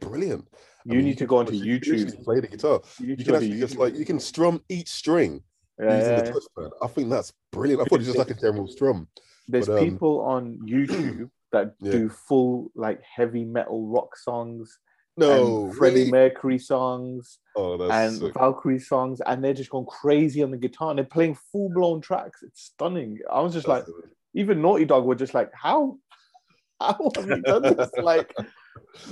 brilliant. 0.00 0.48
You 0.84 0.92
I 0.92 0.96
mean, 0.96 1.04
need 1.04 1.18
to 1.18 1.26
go 1.26 1.38
onto 1.38 1.52
YouTube. 1.52 2.24
Play 2.24 2.40
the 2.40 2.48
guitar. 2.48 2.80
You, 2.98 3.14
you 3.18 3.24
can 3.24 3.34
actually 3.34 3.60
just 3.60 3.76
like 3.76 3.94
you 3.96 4.04
can 4.04 4.18
strum 4.18 4.62
each 4.68 4.88
string 4.88 5.42
yeah, 5.78 5.98
using 5.98 6.12
yeah, 6.12 6.22
the 6.22 6.30
touchpad. 6.32 6.70
I 6.82 6.86
think 6.88 7.10
that's 7.10 7.32
brilliant. 7.52 7.82
I 7.82 7.84
thought 7.84 7.96
it 7.96 7.98
was 7.98 8.06
just 8.06 8.18
like 8.18 8.30
a 8.30 8.34
general 8.34 8.66
strum. 8.66 9.08
There's 9.50 9.66
but, 9.66 9.78
um, 9.78 9.90
people 9.90 10.20
on 10.20 10.58
YouTube 10.64 11.30
that 11.52 11.74
yeah. 11.80 11.92
do 11.92 12.08
full 12.08 12.70
like 12.74 13.02
heavy 13.02 13.44
metal 13.44 13.86
rock 13.86 14.16
songs. 14.16 14.78
No, 15.16 15.70
Freddie 15.72 16.00
really? 16.00 16.10
Mercury 16.10 16.58
songs 16.58 17.38
oh, 17.56 17.90
and 17.90 18.16
sick. 18.16 18.34
Valkyrie 18.34 18.78
songs, 18.78 19.20
and 19.20 19.44
they're 19.44 19.52
just 19.52 19.70
going 19.70 19.86
crazy 19.86 20.42
on 20.42 20.50
the 20.50 20.56
guitar 20.56 20.90
and 20.90 20.98
they're 20.98 21.04
playing 21.04 21.36
full 21.52 21.68
blown 21.68 22.00
tracks. 22.00 22.42
It's 22.42 22.62
stunning. 22.62 23.18
I 23.30 23.40
was 23.40 23.52
just 23.52 23.66
that's 23.66 23.88
like, 23.88 24.04
even 24.34 24.62
Naughty 24.62 24.84
Dog 24.86 25.04
were 25.04 25.14
just 25.14 25.34
like, 25.34 25.50
how, 25.52 25.98
how 26.80 27.10
have 27.16 27.28
you 27.28 27.42
done 27.42 27.62
this? 27.62 27.90
like, 27.98 28.32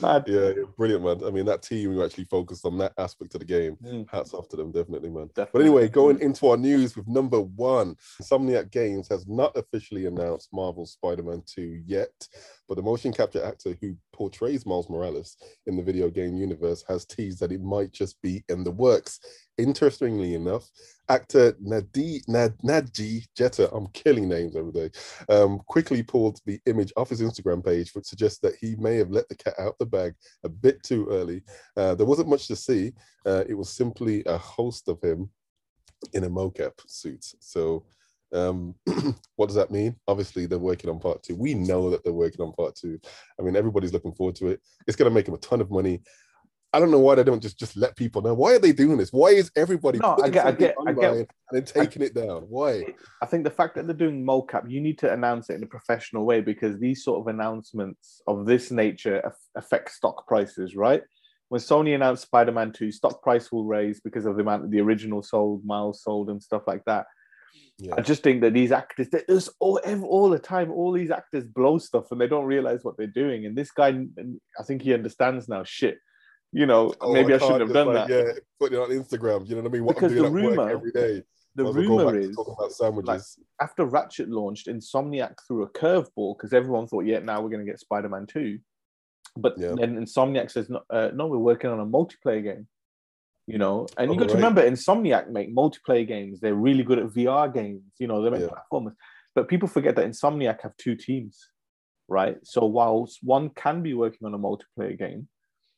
Mad. 0.02 0.24
Yeah, 0.26 0.52
brilliant, 0.76 1.04
man. 1.04 1.24
I 1.26 1.30
mean, 1.30 1.46
that 1.46 1.62
team 1.62 1.92
who 1.92 2.04
actually 2.04 2.24
focused 2.24 2.64
on 2.64 2.78
that 2.78 2.92
aspect 2.98 3.34
of 3.34 3.40
the 3.40 3.46
game. 3.46 3.76
Mm. 3.82 4.08
Hats 4.10 4.34
off 4.34 4.48
to 4.50 4.56
them, 4.56 4.70
definitely, 4.72 5.10
man. 5.10 5.28
Definitely. 5.34 5.50
But 5.52 5.60
anyway, 5.62 5.88
going 5.88 6.20
into 6.20 6.48
our 6.48 6.56
news 6.56 6.96
with 6.96 7.08
number 7.08 7.40
one, 7.40 7.96
Insomniac 8.22 8.70
Games 8.70 9.08
has 9.08 9.26
not 9.26 9.56
officially 9.56 10.06
announced 10.06 10.50
Marvel's 10.52 10.92
Spider-Man 10.92 11.42
2 11.46 11.82
yet, 11.86 12.28
but 12.68 12.76
the 12.76 12.82
motion 12.82 13.12
capture 13.12 13.42
actor 13.44 13.76
who 13.80 13.96
portrays 14.12 14.66
Miles 14.66 14.90
Morales 14.90 15.36
in 15.66 15.76
the 15.76 15.82
video 15.82 16.10
game 16.10 16.36
universe 16.36 16.84
has 16.86 17.06
teased 17.06 17.40
that 17.40 17.52
it 17.52 17.62
might 17.62 17.92
just 17.92 18.20
be 18.22 18.44
in 18.48 18.62
the 18.62 18.70
works. 18.70 19.20
Interestingly 19.56 20.34
enough, 20.34 20.68
actor 21.08 21.52
Nadi, 21.54 22.20
Nad, 22.28 22.56
Nadji 22.58 23.26
Jeter, 23.36 23.68
I'm 23.72 23.88
killing 23.88 24.28
names 24.28 24.54
every 24.54 24.72
day, 24.72 24.90
um, 25.28 25.60
quickly 25.66 26.02
pulled 26.02 26.40
the 26.46 26.60
image 26.66 26.92
off 26.96 27.10
his 27.10 27.22
Instagram 27.22 27.64
page, 27.64 27.94
which 27.94 28.06
suggests 28.06 28.38
that 28.40 28.54
he 28.60 28.76
may 28.76 28.96
have 28.96 29.10
let 29.10 29.28
the 29.28 29.34
cat 29.34 29.54
out 29.58 29.76
the 29.78 29.86
bag 29.86 30.14
a 30.44 30.48
bit 30.48 30.82
too 30.82 31.08
early. 31.10 31.42
Uh, 31.76 31.94
there 31.94 32.06
wasn't 32.06 32.28
much 32.28 32.46
to 32.48 32.56
see. 32.56 32.92
Uh, 33.26 33.44
it 33.48 33.54
was 33.54 33.70
simply 33.70 34.22
a 34.26 34.38
host 34.38 34.88
of 34.88 35.00
him 35.00 35.30
in 36.12 36.24
a 36.24 36.30
mocap 36.30 36.72
suit. 36.86 37.24
So 37.40 37.84
um, 38.32 38.74
what 39.36 39.46
does 39.46 39.56
that 39.56 39.70
mean? 39.70 39.96
Obviously, 40.06 40.46
they're 40.46 40.58
working 40.58 40.90
on 40.90 41.00
part 41.00 41.22
two. 41.22 41.36
We 41.36 41.54
know 41.54 41.90
that 41.90 42.04
they're 42.04 42.12
working 42.12 42.44
on 42.44 42.52
part 42.52 42.74
two. 42.74 43.00
I 43.38 43.42
mean, 43.42 43.56
everybody's 43.56 43.92
looking 43.92 44.14
forward 44.14 44.36
to 44.36 44.48
it. 44.48 44.60
It's 44.86 44.96
going 44.96 45.10
to 45.10 45.14
make 45.14 45.24
them 45.24 45.34
a 45.34 45.38
ton 45.38 45.60
of 45.60 45.70
money. 45.70 46.02
I 46.72 46.80
don't 46.80 46.90
know 46.90 46.98
why 46.98 47.14
they 47.14 47.24
don't 47.24 47.42
just 47.42 47.58
just 47.58 47.78
let 47.78 47.96
people 47.96 48.20
know. 48.20 48.34
Why 48.34 48.54
are 48.54 48.58
they 48.58 48.72
doing 48.72 48.98
this? 48.98 49.10
Why 49.10 49.28
is 49.28 49.50
everybody 49.56 49.98
no, 49.98 50.18
I 50.22 50.28
get, 50.28 50.46
I 50.46 50.52
get, 50.52 50.74
I 50.86 50.92
get, 50.92 51.14
and 51.14 51.26
then 51.50 51.64
taking 51.64 52.02
I, 52.02 52.06
it 52.06 52.14
down? 52.14 52.42
Why? 52.42 52.84
I 53.22 53.26
think 53.26 53.44
the 53.44 53.50
fact 53.50 53.74
that 53.76 53.86
they're 53.86 53.96
doing 53.96 54.22
mocap, 54.22 54.70
you 54.70 54.80
need 54.82 54.98
to 54.98 55.10
announce 55.10 55.48
it 55.48 55.54
in 55.54 55.62
a 55.62 55.66
professional 55.66 56.26
way 56.26 56.42
because 56.42 56.78
these 56.78 57.02
sort 57.02 57.20
of 57.20 57.34
announcements 57.34 58.20
of 58.26 58.44
this 58.44 58.70
nature 58.70 59.32
affect 59.56 59.92
stock 59.92 60.26
prices, 60.26 60.76
right? 60.76 61.02
When 61.48 61.60
Sony 61.62 61.94
announced 61.94 62.24
Spider-Man 62.24 62.72
2, 62.72 62.92
stock 62.92 63.22
price 63.22 63.50
will 63.50 63.64
raise 63.64 64.00
because 64.00 64.26
of 64.26 64.36
the 64.36 64.42
amount 64.42 64.64
of 64.64 64.70
the 64.70 64.80
original 64.80 65.22
sold, 65.22 65.64
miles 65.64 66.02
sold, 66.02 66.28
and 66.28 66.42
stuff 66.42 66.64
like 66.66 66.84
that. 66.84 67.06
Yeah. 67.80 67.94
I 67.96 68.00
just 68.00 68.24
think 68.24 68.40
that 68.40 68.54
these 68.54 68.72
actors, 68.72 69.08
there's 69.10 69.48
all 69.60 69.78
all 70.02 70.30
the 70.30 70.38
time, 70.38 70.72
all 70.72 70.90
these 70.90 71.12
actors 71.12 71.44
blow 71.44 71.78
stuff 71.78 72.10
and 72.10 72.20
they 72.20 72.26
don't 72.26 72.44
realize 72.44 72.82
what 72.82 72.96
they're 72.96 73.06
doing. 73.06 73.46
And 73.46 73.56
this 73.56 73.70
guy, 73.70 73.90
I 74.58 74.62
think 74.64 74.82
he 74.82 74.92
understands 74.94 75.48
now. 75.48 75.62
Shit, 75.62 75.98
you 76.52 76.66
know, 76.66 76.92
oh, 77.00 77.12
maybe 77.12 77.32
I, 77.32 77.36
I 77.36 77.38
shouldn't 77.38 77.60
have 77.60 77.72
done 77.72 77.94
like, 77.94 78.08
that. 78.08 78.26
Yeah, 78.26 78.32
putting 78.58 78.78
it 78.78 78.82
on 78.82 78.90
Instagram. 78.90 79.48
You 79.48 79.54
know 79.54 79.62
what 79.62 79.70
I 79.70 79.72
mean? 79.72 79.84
What 79.84 79.94
because 79.94 80.10
I'm 80.10 80.18
doing 80.18 80.32
the 80.32 80.40
rumor, 80.40 80.70
every 80.70 80.90
day. 80.90 81.22
The 81.54 81.72
rumor 81.72 82.16
is 82.16 82.36
like, 83.04 83.20
after 83.60 83.84
Ratchet 83.84 84.28
launched, 84.28 84.68
Insomniac 84.68 85.34
threw 85.46 85.62
a 85.62 85.70
curveball 85.70 86.36
because 86.36 86.52
everyone 86.52 86.86
thought, 86.86 87.04
yeah, 87.04 87.18
now 87.20 87.40
we're 87.40 87.48
going 87.48 87.64
to 87.64 87.70
get 87.70 87.80
Spider-Man 87.80 88.26
Two, 88.26 88.58
but 89.36 89.54
yeah. 89.56 89.72
then 89.76 89.96
Insomniac 89.96 90.50
says, 90.50 90.68
no, 90.68 90.82
uh, 90.90 91.10
no, 91.14 91.26
we're 91.26 91.38
working 91.38 91.70
on 91.70 91.80
a 91.80 91.86
multiplayer 91.86 92.42
game 92.42 92.68
you 93.48 93.58
know. 93.58 93.86
And 93.96 94.10
oh, 94.10 94.12
you 94.12 94.18
got 94.18 94.26
right. 94.26 94.30
to 94.30 94.36
remember, 94.36 94.62
Insomniac 94.62 95.30
make 95.30 95.54
multiplayer 95.54 96.06
games. 96.06 96.40
They're 96.40 96.54
really 96.54 96.84
good 96.84 96.98
at 96.98 97.06
VR 97.06 97.52
games. 97.52 97.82
You 97.98 98.06
know, 98.06 98.22
they 98.22 98.30
make 98.30 98.42
yeah. 98.42 98.48
platformers. 98.48 98.94
But 99.34 99.48
people 99.48 99.68
forget 99.68 99.96
that 99.96 100.06
Insomniac 100.06 100.62
have 100.62 100.76
two 100.76 100.94
teams, 100.94 101.48
right? 102.08 102.36
So 102.44 102.66
whilst 102.66 103.18
one 103.22 103.50
can 103.50 103.82
be 103.82 103.94
working 103.94 104.26
on 104.26 104.34
a 104.34 104.38
multiplayer 104.38 104.98
game, 104.98 105.28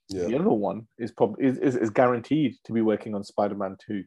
yeah. 0.08 0.24
the 0.24 0.38
other 0.38 0.50
one 0.50 0.88
is 0.98 1.12
probably 1.12 1.46
is, 1.46 1.58
is, 1.58 1.76
is 1.76 1.90
guaranteed 1.90 2.56
to 2.64 2.72
be 2.72 2.80
working 2.80 3.14
on 3.14 3.22
Spider-Man 3.22 3.76
Two 3.86 4.04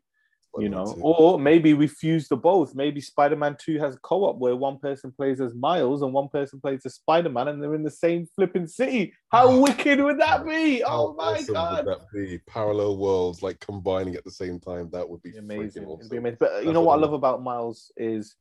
you 0.60 0.70
know, 0.70 0.96
or 1.02 1.40
maybe 1.40 1.74
we 1.74 1.88
fuse 1.88 2.28
the 2.28 2.38
both. 2.38 2.76
Maybe 2.76 3.02
Spider-Man 3.02 3.58
2 3.60 3.80
has 3.80 3.96
a 3.96 4.00
co-op 4.00 4.38
where 4.38 4.56
one 4.56 4.78
person 4.78 5.12
plays 5.12 5.42
as 5.42 5.56
Miles 5.56 6.02
and 6.02 6.14
one 6.14 6.30
person 6.30 6.62
plays 6.62 6.86
as 6.86 6.96
Spider-Man 6.96 7.48
and 7.48 7.62
they're 7.62 7.74
in 7.74 7.84
the 7.84 7.90
same 7.90 8.28
flipping 8.36 8.68
city. 8.68 9.14
How 9.32 9.60
wicked 9.60 10.00
would 10.00 10.20
that 10.20 10.46
be? 10.46 10.84
Oh 10.84 11.14
my 11.16 11.24
awesome 11.24 11.54
god. 11.54 11.86
Would 11.86 11.96
that 11.96 12.06
be 12.14 12.40
parallel 12.46 12.98
worlds 12.98 13.42
like 13.42 13.60
combining 13.60 14.16
at 14.16 14.24
the 14.24 14.32
same 14.32 14.60
time? 14.60 14.90
That 14.92 15.10
would 15.10 15.24
be 15.24 15.38
amazing. 15.38 15.86
Awesome. 15.86 16.10
Be 16.10 16.18
amazing. 16.18 16.38
But 16.40 16.52
uh, 16.52 16.58
you 16.60 16.66
That's 16.66 16.74
know 16.76 16.82
what 16.82 17.00
I 17.00 17.02
love 17.02 17.14
about 17.14 17.42
Miles 17.42 17.92
is 17.98 18.36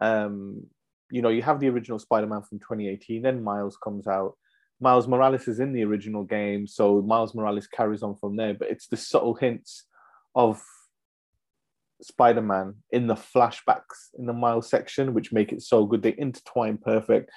um, 0.00 0.66
you 1.10 1.22
know, 1.22 1.28
you 1.28 1.42
have 1.42 1.60
the 1.60 1.68
original 1.68 1.98
Spider-Man 1.98 2.42
from 2.42 2.58
2018, 2.58 3.22
then 3.22 3.42
Miles 3.42 3.76
comes 3.76 4.06
out. 4.06 4.36
Miles 4.80 5.08
Morales 5.08 5.48
is 5.48 5.60
in 5.60 5.72
the 5.72 5.84
original 5.84 6.24
game, 6.24 6.66
so 6.66 7.00
Miles 7.00 7.34
Morales 7.34 7.66
carries 7.66 8.02
on 8.02 8.16
from 8.16 8.36
there, 8.36 8.52
but 8.52 8.68
it's 8.68 8.88
the 8.88 8.96
subtle 8.96 9.34
hints 9.34 9.84
of 10.34 10.62
Spider-Man 12.02 12.74
in 12.90 13.06
the 13.06 13.14
flashbacks 13.14 14.10
in 14.18 14.26
the 14.26 14.32
Miles 14.32 14.68
section, 14.68 15.14
which 15.14 15.32
make 15.32 15.52
it 15.52 15.62
so 15.62 15.86
good. 15.86 16.02
They 16.02 16.14
intertwine 16.18 16.78
perfect. 16.78 17.30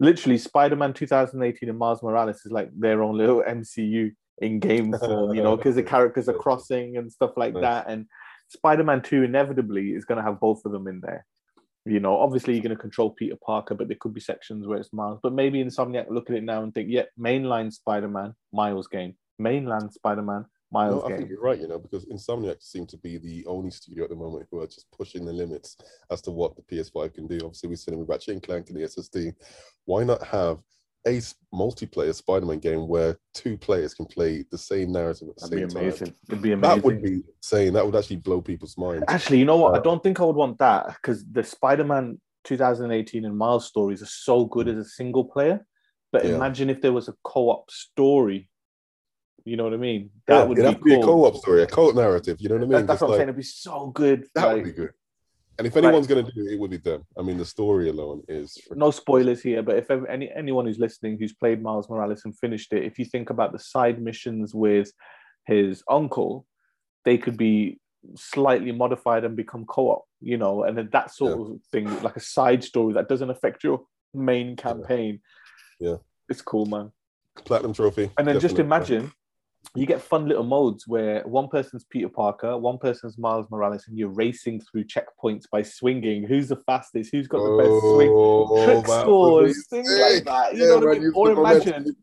Literally, 0.00 0.38
Spider-Man 0.38 0.92
2018 0.92 1.68
and 1.68 1.78
Miles 1.78 2.02
Morales 2.02 2.44
is 2.44 2.52
like 2.52 2.70
their 2.76 3.02
own 3.02 3.16
little 3.16 3.42
MCU 3.48 4.12
in 4.38 4.60
game 4.60 4.92
form, 4.92 5.34
you 5.34 5.42
know, 5.42 5.56
because 5.56 5.76
the 5.76 5.82
characters 5.94 6.28
are 6.28 6.34
crossing 6.34 6.96
and 6.96 7.10
stuff 7.10 7.32
like 7.36 7.54
nice. 7.54 7.62
that. 7.62 7.90
And 7.90 8.06
Spider-Man 8.48 9.02
2 9.02 9.22
inevitably 9.22 9.90
is 9.90 10.04
going 10.04 10.18
to 10.18 10.24
have 10.24 10.40
both 10.40 10.64
of 10.64 10.72
them 10.72 10.86
in 10.86 11.00
there. 11.00 11.24
You 11.86 12.00
know, 12.00 12.18
obviously 12.18 12.54
you're 12.54 12.62
going 12.62 12.76
to 12.76 12.80
control 12.80 13.10
Peter 13.10 13.36
Parker, 13.44 13.74
but 13.74 13.86
there 13.86 13.96
could 14.00 14.12
be 14.12 14.20
sections 14.20 14.66
where 14.66 14.78
it's 14.78 14.92
Miles. 14.92 15.20
But 15.22 15.32
maybe 15.32 15.62
Insomniac 15.62 16.10
look 16.10 16.28
at 16.28 16.36
it 16.36 16.42
now 16.42 16.62
and 16.62 16.74
think, 16.74 16.88
yeah, 16.90 17.04
mainline 17.18 17.72
Spider-Man, 17.72 18.34
Miles 18.52 18.88
game. 18.88 19.14
Mainland 19.38 19.92
Spider-Man, 19.92 20.46
Miles 20.72 21.02
no, 21.02 21.08
I 21.08 21.16
think 21.16 21.30
you're 21.30 21.40
right, 21.40 21.60
you 21.60 21.68
know, 21.68 21.78
because 21.78 22.04
Insomniac 22.06 22.62
seem 22.62 22.86
to 22.86 22.96
be 22.96 23.18
the 23.18 23.46
only 23.46 23.70
studio 23.70 24.04
at 24.04 24.10
the 24.10 24.16
moment 24.16 24.48
who 24.50 24.60
are 24.60 24.66
just 24.66 24.90
pushing 24.90 25.24
the 25.24 25.32
limits 25.32 25.76
as 26.10 26.20
to 26.22 26.32
what 26.32 26.56
the 26.56 26.62
PS5 26.62 27.14
can 27.14 27.26
do. 27.26 27.36
Obviously, 27.36 27.68
we've 27.68 27.78
seen 27.78 27.84
sitting 27.84 28.00
with 28.00 28.08
Ratchet 28.08 28.34
and 28.34 28.42
Clank 28.42 28.68
and 28.68 28.76
the 28.76 28.82
SSD. 28.82 29.32
Why 29.84 30.02
not 30.02 30.22
have 30.24 30.58
a 31.06 31.20
multiplayer 31.54 32.12
Spider-Man 32.12 32.58
game 32.58 32.88
where 32.88 33.16
two 33.32 33.56
players 33.56 33.94
can 33.94 34.06
play 34.06 34.44
the 34.50 34.58
same 34.58 34.90
narrative 34.90 35.28
at 35.28 35.36
the 35.36 35.48
That'd 35.48 35.70
same 35.70 35.80
be 35.80 35.86
amazing. 35.86 36.06
time? 36.08 36.16
It'd 36.28 36.42
be 36.42 36.52
amazing. 36.52 36.76
That 36.76 36.84
would 36.84 37.02
be 37.02 37.22
saying 37.40 37.72
that 37.74 37.86
would 37.86 37.94
actually 37.94 38.16
blow 38.16 38.40
people's 38.40 38.76
minds. 38.76 39.04
Actually, 39.06 39.38
you 39.38 39.44
know 39.44 39.56
what? 39.56 39.74
Uh, 39.74 39.78
I 39.78 39.82
don't 39.82 40.02
think 40.02 40.20
I 40.20 40.24
would 40.24 40.36
want 40.36 40.58
that 40.58 40.86
because 40.86 41.24
the 41.30 41.44
Spider-Man 41.44 42.20
2018 42.44 43.24
and 43.24 43.38
Miles 43.38 43.66
stories 43.66 44.02
are 44.02 44.06
so 44.06 44.46
good 44.46 44.66
as 44.68 44.76
a 44.78 44.84
single 44.84 45.24
player. 45.24 45.64
But 46.12 46.24
yeah. 46.24 46.34
imagine 46.34 46.70
if 46.70 46.80
there 46.80 46.92
was 46.92 47.08
a 47.08 47.14
co-op 47.24 47.70
story 47.70 48.48
you 49.46 49.56
know 49.56 49.64
what 49.64 49.74
I 49.74 49.76
mean? 49.76 50.10
That 50.26 50.38
yeah, 50.38 50.44
would 50.44 50.56
be, 50.56 50.62
cool. 50.62 50.74
be, 50.82 50.94
a 50.94 51.02
co-op 51.02 51.36
story, 51.36 51.62
a 51.62 51.66
co-op 51.68 51.94
narrative. 51.94 52.38
You 52.40 52.48
know 52.48 52.56
what 52.56 52.64
I 52.64 52.66
mean? 52.66 52.72
That, 52.72 52.86
that's 52.88 53.00
what 53.00 53.10
like, 53.10 53.14
I'm 53.14 53.18
saying. 53.20 53.28
It'd 53.28 53.36
be 53.36 53.42
so 53.44 53.86
good. 53.86 54.26
That 54.34 54.46
like, 54.46 54.56
would 54.56 54.64
be 54.64 54.72
good. 54.72 54.90
And 55.58 55.66
if 55.68 55.76
anyone's 55.76 56.08
like, 56.08 56.16
going 56.16 56.26
to 56.26 56.32
do 56.32 56.46
it, 56.46 56.54
it 56.54 56.58
would 56.58 56.72
be 56.72 56.78
them. 56.78 57.06
I 57.16 57.22
mean, 57.22 57.38
the 57.38 57.44
story 57.44 57.88
alone 57.88 58.24
is 58.28 58.58
no 58.72 58.90
spoilers 58.90 59.40
here. 59.40 59.62
But 59.62 59.76
if 59.76 59.90
any 59.90 60.30
anyone 60.34 60.66
who's 60.66 60.80
listening 60.80 61.16
who's 61.18 61.32
played 61.32 61.62
Miles 61.62 61.88
Morales 61.88 62.24
and 62.24 62.36
finished 62.36 62.72
it, 62.72 62.82
if 62.82 62.98
you 62.98 63.04
think 63.04 63.30
about 63.30 63.52
the 63.52 63.58
side 63.60 64.02
missions 64.02 64.52
with 64.52 64.90
his 65.46 65.82
uncle, 65.88 66.44
they 67.04 67.16
could 67.16 67.36
be 67.36 67.78
slightly 68.16 68.72
modified 68.72 69.24
and 69.24 69.36
become 69.36 69.64
co-op. 69.64 70.04
You 70.20 70.38
know, 70.38 70.64
and 70.64 70.76
then 70.76 70.88
that 70.92 71.14
sort 71.14 71.38
yeah. 71.38 71.54
of 71.54 71.60
thing, 71.70 72.02
like 72.02 72.16
a 72.16 72.20
side 72.20 72.64
story 72.64 72.94
that 72.94 73.08
doesn't 73.08 73.30
affect 73.30 73.62
your 73.62 73.82
main 74.12 74.56
campaign. 74.56 75.20
Yeah, 75.78 75.90
yeah. 75.90 75.96
it's 76.28 76.42
cool, 76.42 76.66
man. 76.66 76.90
Platinum 77.44 77.72
trophy. 77.72 78.10
And 78.18 78.26
then 78.26 78.34
Definitely. 78.34 78.48
just 78.48 78.58
imagine 78.58 79.12
you 79.76 79.86
get 79.86 80.00
fun 80.00 80.26
little 80.26 80.44
modes 80.44 80.86
where 80.86 81.22
one 81.22 81.48
person's 81.48 81.84
Peter 81.84 82.08
Parker, 82.08 82.56
one 82.56 82.78
person's 82.78 83.18
Miles 83.18 83.46
Morales, 83.50 83.86
and 83.88 83.98
you're 83.98 84.08
racing 84.08 84.60
through 84.60 84.84
checkpoints 84.84 85.44
by 85.50 85.62
swinging. 85.62 86.24
Who's 86.24 86.48
the 86.48 86.56
fastest? 86.56 87.10
Who's 87.12 87.28
got 87.28 87.38
the 87.38 87.56
best 87.56 87.80
swing? 87.94 88.10
Oh, 88.10 88.64
Trick 88.64 88.86
scores, 88.86 89.66
things 89.68 89.90
like 90.00 90.24
that. 90.24 90.54
You 90.54 90.62
yeah, 90.62 90.68
know 90.68 90.86
what 90.86 90.96
I 90.96 90.98
mean? 90.98 91.12
Or 91.14 91.30
imagine 91.30 91.96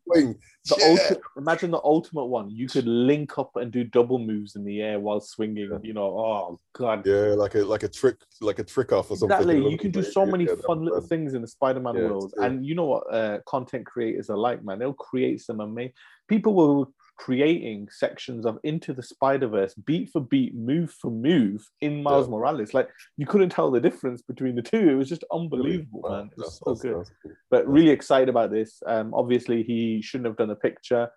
the 0.66 0.78
yeah. 0.80 0.86
ulti- 0.88 1.22
imagine 1.38 1.72
the 1.72 1.82
ultimate 1.84 2.26
one. 2.26 2.50
You 2.50 2.68
could 2.68 2.88
link 2.88 3.38
up 3.38 3.56
and 3.56 3.72
do 3.72 3.84
double 3.84 4.20
moves 4.20 4.56
in 4.56 4.64
the 4.64 4.82
air 4.82 5.00
while 5.00 5.20
swinging. 5.20 5.70
Yeah. 5.72 5.80
You 5.82 5.94
know, 5.94 6.18
oh 6.18 6.60
god. 6.74 7.06
Yeah, 7.06 7.34
like 7.36 7.56
a 7.56 7.64
like 7.64 7.84
a 7.84 7.90
trick, 7.90 8.18
like 8.40 8.60
a 8.60 8.64
trick 8.64 8.92
off 8.94 9.12
or 9.12 9.18
something. 9.18 9.38
Exactly. 9.38 9.72
You 9.72 9.78
can 9.78 9.92
do 9.92 10.04
so 10.04 10.26
many 10.26 10.46
fun 10.46 10.86
little 10.86 11.02
things 11.02 11.34
in 11.34 11.42
the 11.42 11.48
Spider-Man 11.48 11.96
world, 11.96 12.34
and 12.38 12.66
you 12.66 12.76
know 12.76 12.86
what? 12.86 13.14
Uh, 13.14 13.40
content 13.46 13.86
creators 13.86 14.30
are 14.30 14.38
like, 14.38 14.64
man. 14.64 14.80
They'll 14.80 14.94
create 14.94 15.42
some 15.42 15.60
amazing. 15.60 15.94
People 16.30 16.54
will 16.54 16.94
creating 17.24 17.88
sections 17.90 18.46
of 18.46 18.60
Into 18.66 18.92
the 18.92 19.02
Spider 19.02 19.48
Verse, 19.48 19.74
beat 19.74 20.10
for 20.10 20.20
beat, 20.20 20.54
move 20.54 20.92
for 20.92 21.10
move 21.10 21.66
in 21.80 22.04
Miles 22.04 22.28
yeah. 22.28 22.32
Morales. 22.32 22.74
Like 22.74 22.90
you 23.16 23.26
couldn't 23.26 23.50
tell 23.50 23.72
the 23.72 23.80
difference 23.80 24.22
between 24.22 24.56
the 24.56 24.62
two. 24.62 24.90
It 24.90 24.96
was 24.96 25.08
just 25.08 25.24
unbelievable, 25.32 26.02
wow. 26.02 26.18
man. 26.18 26.32
It 26.34 26.38
was 26.38 26.60
so 26.62 26.76
good. 26.76 27.08
Cool. 27.24 27.32
But 27.50 27.66
really 27.66 27.92
excited 27.92 28.28
about 28.28 28.52
this. 28.52 28.84
Um, 28.86 29.14
obviously, 29.14 29.64
he 29.64 30.02
shouldn't 30.02 30.28
have 30.28 30.36
done 30.36 30.50
a 30.50 30.56
picture. 30.56 31.10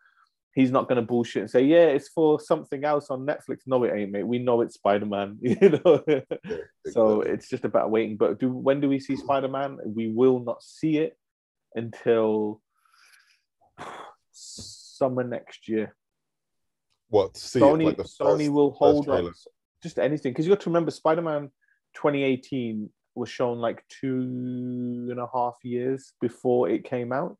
He's 0.54 0.70
not 0.70 0.88
going 0.88 0.96
to 0.96 1.02
bullshit 1.02 1.42
and 1.42 1.50
say, 1.50 1.64
"Yeah, 1.64 1.86
it's 1.86 2.08
for 2.08 2.38
something 2.38 2.84
else 2.84 3.10
on 3.10 3.26
Netflix." 3.26 3.62
No, 3.66 3.82
it 3.82 3.92
ain't, 3.92 4.12
mate. 4.12 4.28
We 4.28 4.38
know 4.38 4.60
it's 4.60 4.74
Spider 4.74 5.06
Man. 5.06 5.38
You 5.42 5.80
know, 5.84 6.04
yeah, 6.06 6.20
so 6.92 7.22
it's 7.22 7.48
just 7.48 7.64
about 7.64 7.90
waiting. 7.90 8.16
But 8.16 8.38
do 8.38 8.48
when 8.52 8.80
do 8.80 8.88
we 8.88 9.00
see 9.00 9.16
Spider 9.16 9.48
Man? 9.48 9.78
We 9.84 10.06
will 10.06 10.38
not 10.38 10.62
see 10.62 10.98
it 10.98 11.18
until 11.74 12.62
summer 14.96 15.24
next 15.24 15.68
year. 15.68 15.94
What? 17.08 17.36
See 17.36 17.60
Sony, 17.60 17.84
like 17.84 17.98
Sony 17.98 18.48
will 18.48 18.72
hold 18.72 19.08
on 19.08 19.32
just 19.82 19.98
anything 19.98 20.32
because 20.32 20.46
you 20.46 20.52
got 20.52 20.60
to 20.62 20.70
remember 20.70 20.90
Spider 20.90 21.22
Man 21.22 21.50
2018 21.94 22.90
was 23.14 23.28
shown 23.28 23.58
like 23.58 23.82
two 23.88 25.08
and 25.10 25.18
a 25.18 25.28
half 25.32 25.56
years 25.62 26.12
before 26.20 26.68
it 26.68 26.84
came 26.84 27.12
out. 27.12 27.36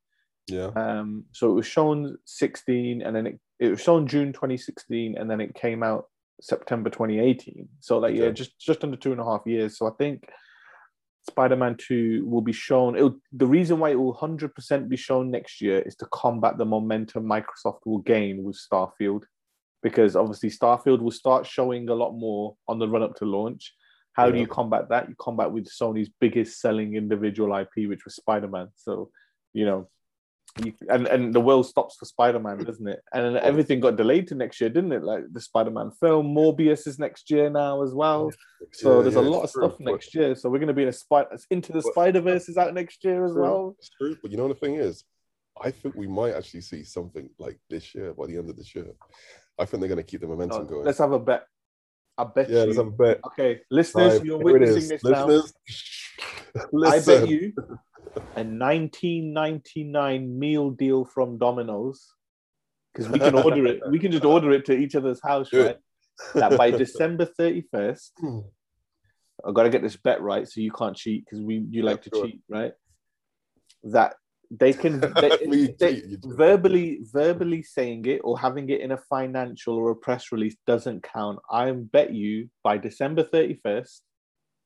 Yeah. 0.48 0.70
Um. 0.76 1.24
So 1.32 1.50
it 1.50 1.54
was 1.54 1.66
shown 1.66 2.16
16, 2.24 3.02
and 3.02 3.16
then 3.16 3.26
it 3.26 3.40
it 3.58 3.70
was 3.70 3.80
shown 3.80 4.06
June 4.06 4.32
2016, 4.32 5.16
and 5.16 5.30
then 5.30 5.40
it 5.40 5.54
came 5.54 5.82
out 5.82 6.06
September 6.40 6.90
2018. 6.90 7.68
So 7.80 7.98
like 7.98 8.12
okay. 8.12 8.24
yeah, 8.24 8.30
just 8.30 8.58
just 8.58 8.84
under 8.84 8.96
two 8.96 9.12
and 9.12 9.20
a 9.20 9.24
half 9.24 9.42
years. 9.46 9.78
So 9.78 9.86
I 9.86 9.90
think 9.98 10.28
Spider-Man 11.28 11.76
2 11.78 12.24
will 12.26 12.40
be 12.40 12.52
shown. 12.52 12.96
It'll, 12.96 13.16
the 13.32 13.46
reason 13.46 13.78
why 13.78 13.90
it 13.90 13.98
will 13.98 14.14
100% 14.14 14.88
be 14.88 14.96
shown 14.96 15.30
next 15.30 15.60
year 15.60 15.80
is 15.80 15.96
to 15.96 16.06
combat 16.12 16.58
the 16.58 16.64
momentum 16.64 17.24
Microsoft 17.24 17.80
will 17.84 17.98
gain 17.98 18.42
with 18.44 18.58
Starfield. 18.58 19.24
Because 19.82 20.16
obviously 20.16 20.50
Starfield 20.50 21.00
will 21.00 21.10
start 21.10 21.46
showing 21.46 21.88
a 21.88 21.94
lot 21.94 22.12
more 22.12 22.56
on 22.68 22.78
the 22.78 22.88
run 22.88 23.02
up 23.02 23.14
to 23.16 23.24
launch. 23.24 23.74
How 24.12 24.26
yeah. 24.26 24.32
do 24.32 24.38
you 24.38 24.46
combat 24.46 24.88
that? 24.88 25.08
You 25.08 25.14
combat 25.18 25.52
with 25.52 25.68
Sony's 25.68 26.10
biggest 26.20 26.60
selling 26.60 26.94
individual 26.96 27.54
IP, 27.56 27.88
which 27.88 28.04
was 28.04 28.16
Spider-Man. 28.16 28.68
So, 28.74 29.10
you 29.52 29.66
know, 29.66 29.88
you, 30.64 30.72
and 30.88 31.06
and 31.06 31.34
the 31.34 31.40
world 31.40 31.66
stops 31.66 31.96
for 31.96 32.04
Spider-Man, 32.04 32.58
doesn't 32.58 32.86
it? 32.86 33.00
And 33.12 33.36
everything 33.38 33.80
got 33.80 33.96
delayed 33.96 34.28
to 34.28 34.34
next 34.34 34.60
year, 34.60 34.70
didn't 34.70 34.92
it? 34.92 35.02
Like 35.02 35.24
the 35.32 35.40
Spider-Man 35.40 35.90
film, 36.00 36.34
Morbius 36.34 36.86
is 36.86 36.98
next 36.98 37.30
year 37.30 37.50
now 37.50 37.82
as 37.82 37.92
well. 37.92 38.30
So 38.72 38.96
yeah, 38.96 39.02
there's 39.02 39.14
yeah, 39.14 39.20
a 39.20 39.22
lot 39.22 39.42
of 39.42 39.52
true. 39.52 39.62
stuff 39.64 39.80
next 39.80 40.14
year. 40.14 40.34
So 40.34 40.48
we're 40.48 40.58
going 40.58 40.68
to 40.68 40.74
be 40.74 40.82
in 40.82 40.88
a 40.88 40.92
spider 40.92 41.38
into 41.50 41.72
the 41.72 41.82
Spider 41.82 42.20
Verse 42.20 42.48
is 42.48 42.56
out 42.56 42.74
next 42.74 43.04
year 43.04 43.24
as 43.24 43.34
well. 43.34 43.76
It's 43.78 43.90
true, 44.00 44.16
but 44.22 44.30
you 44.30 44.36
know 44.36 44.48
the 44.48 44.54
thing 44.54 44.76
is, 44.76 45.04
I 45.60 45.70
think 45.70 45.94
we 45.94 46.06
might 46.06 46.34
actually 46.34 46.62
see 46.62 46.84
something 46.84 47.28
like 47.38 47.58
this 47.70 47.94
year 47.94 48.12
by 48.14 48.26
the 48.26 48.36
end 48.38 48.50
of 48.50 48.56
this 48.56 48.74
year. 48.74 48.86
I 49.58 49.64
think 49.64 49.80
they're 49.80 49.88
going 49.88 49.96
to 49.96 50.10
keep 50.10 50.20
the 50.20 50.26
momentum 50.26 50.62
oh, 50.62 50.64
going. 50.64 50.84
Let's 50.84 50.98
have 50.98 51.12
a 51.12 51.18
bet. 51.18 51.46
I 52.18 52.24
bet 52.24 52.48
yeah, 52.48 52.60
you. 52.60 52.66
let's 52.66 52.76
have 52.78 52.86
a 52.86 52.90
bet. 52.90 53.20
Okay, 53.26 53.60
listeners, 53.70 54.22
you're 54.22 54.38
witnessing 54.38 54.88
this 54.88 55.04
listeners, 55.04 55.52
now. 56.72 56.88
I 56.88 57.00
bet 57.00 57.28
you 57.28 57.52
a 58.16 58.44
1999 58.44 60.38
meal 60.38 60.70
deal 60.70 61.04
from 61.04 61.38
Domino's 61.38 62.14
because 62.92 63.10
we 63.10 63.18
can 63.18 63.34
order 63.34 63.66
it. 63.66 63.80
We 63.90 63.98
can 63.98 64.10
just 64.12 64.24
order 64.24 64.52
it 64.52 64.64
to 64.66 64.72
each 64.72 64.94
other's 64.94 65.20
house, 65.22 65.52
right? 65.52 65.76
that 66.34 66.56
by 66.56 66.70
December 66.70 67.26
31st, 67.38 68.10
I've 69.46 69.54
got 69.54 69.64
to 69.64 69.70
get 69.70 69.82
this 69.82 69.96
bet 69.96 70.22
right, 70.22 70.48
so 70.48 70.60
you 70.60 70.72
can't 70.72 70.96
cheat 70.96 71.24
because 71.24 71.40
we 71.40 71.66
you 71.70 71.82
like 71.82 72.02
to 72.02 72.10
cheat, 72.10 72.40
right? 72.48 72.72
That 73.84 74.14
they 74.50 74.72
can 74.72 75.00
they, 75.20 75.74
they, 75.78 76.02
verbally 76.24 77.00
verbally 77.12 77.62
saying 77.62 78.06
it 78.06 78.20
or 78.24 78.38
having 78.38 78.70
it 78.70 78.80
in 78.80 78.92
a 78.92 78.96
financial 78.96 79.74
or 79.74 79.90
a 79.90 79.96
press 79.96 80.32
release 80.32 80.56
doesn't 80.66 81.02
count. 81.02 81.38
I 81.50 81.70
bet 81.72 82.14
you 82.14 82.48
by 82.62 82.78
December 82.78 83.22
thirty 83.22 83.60
first, 83.62 84.02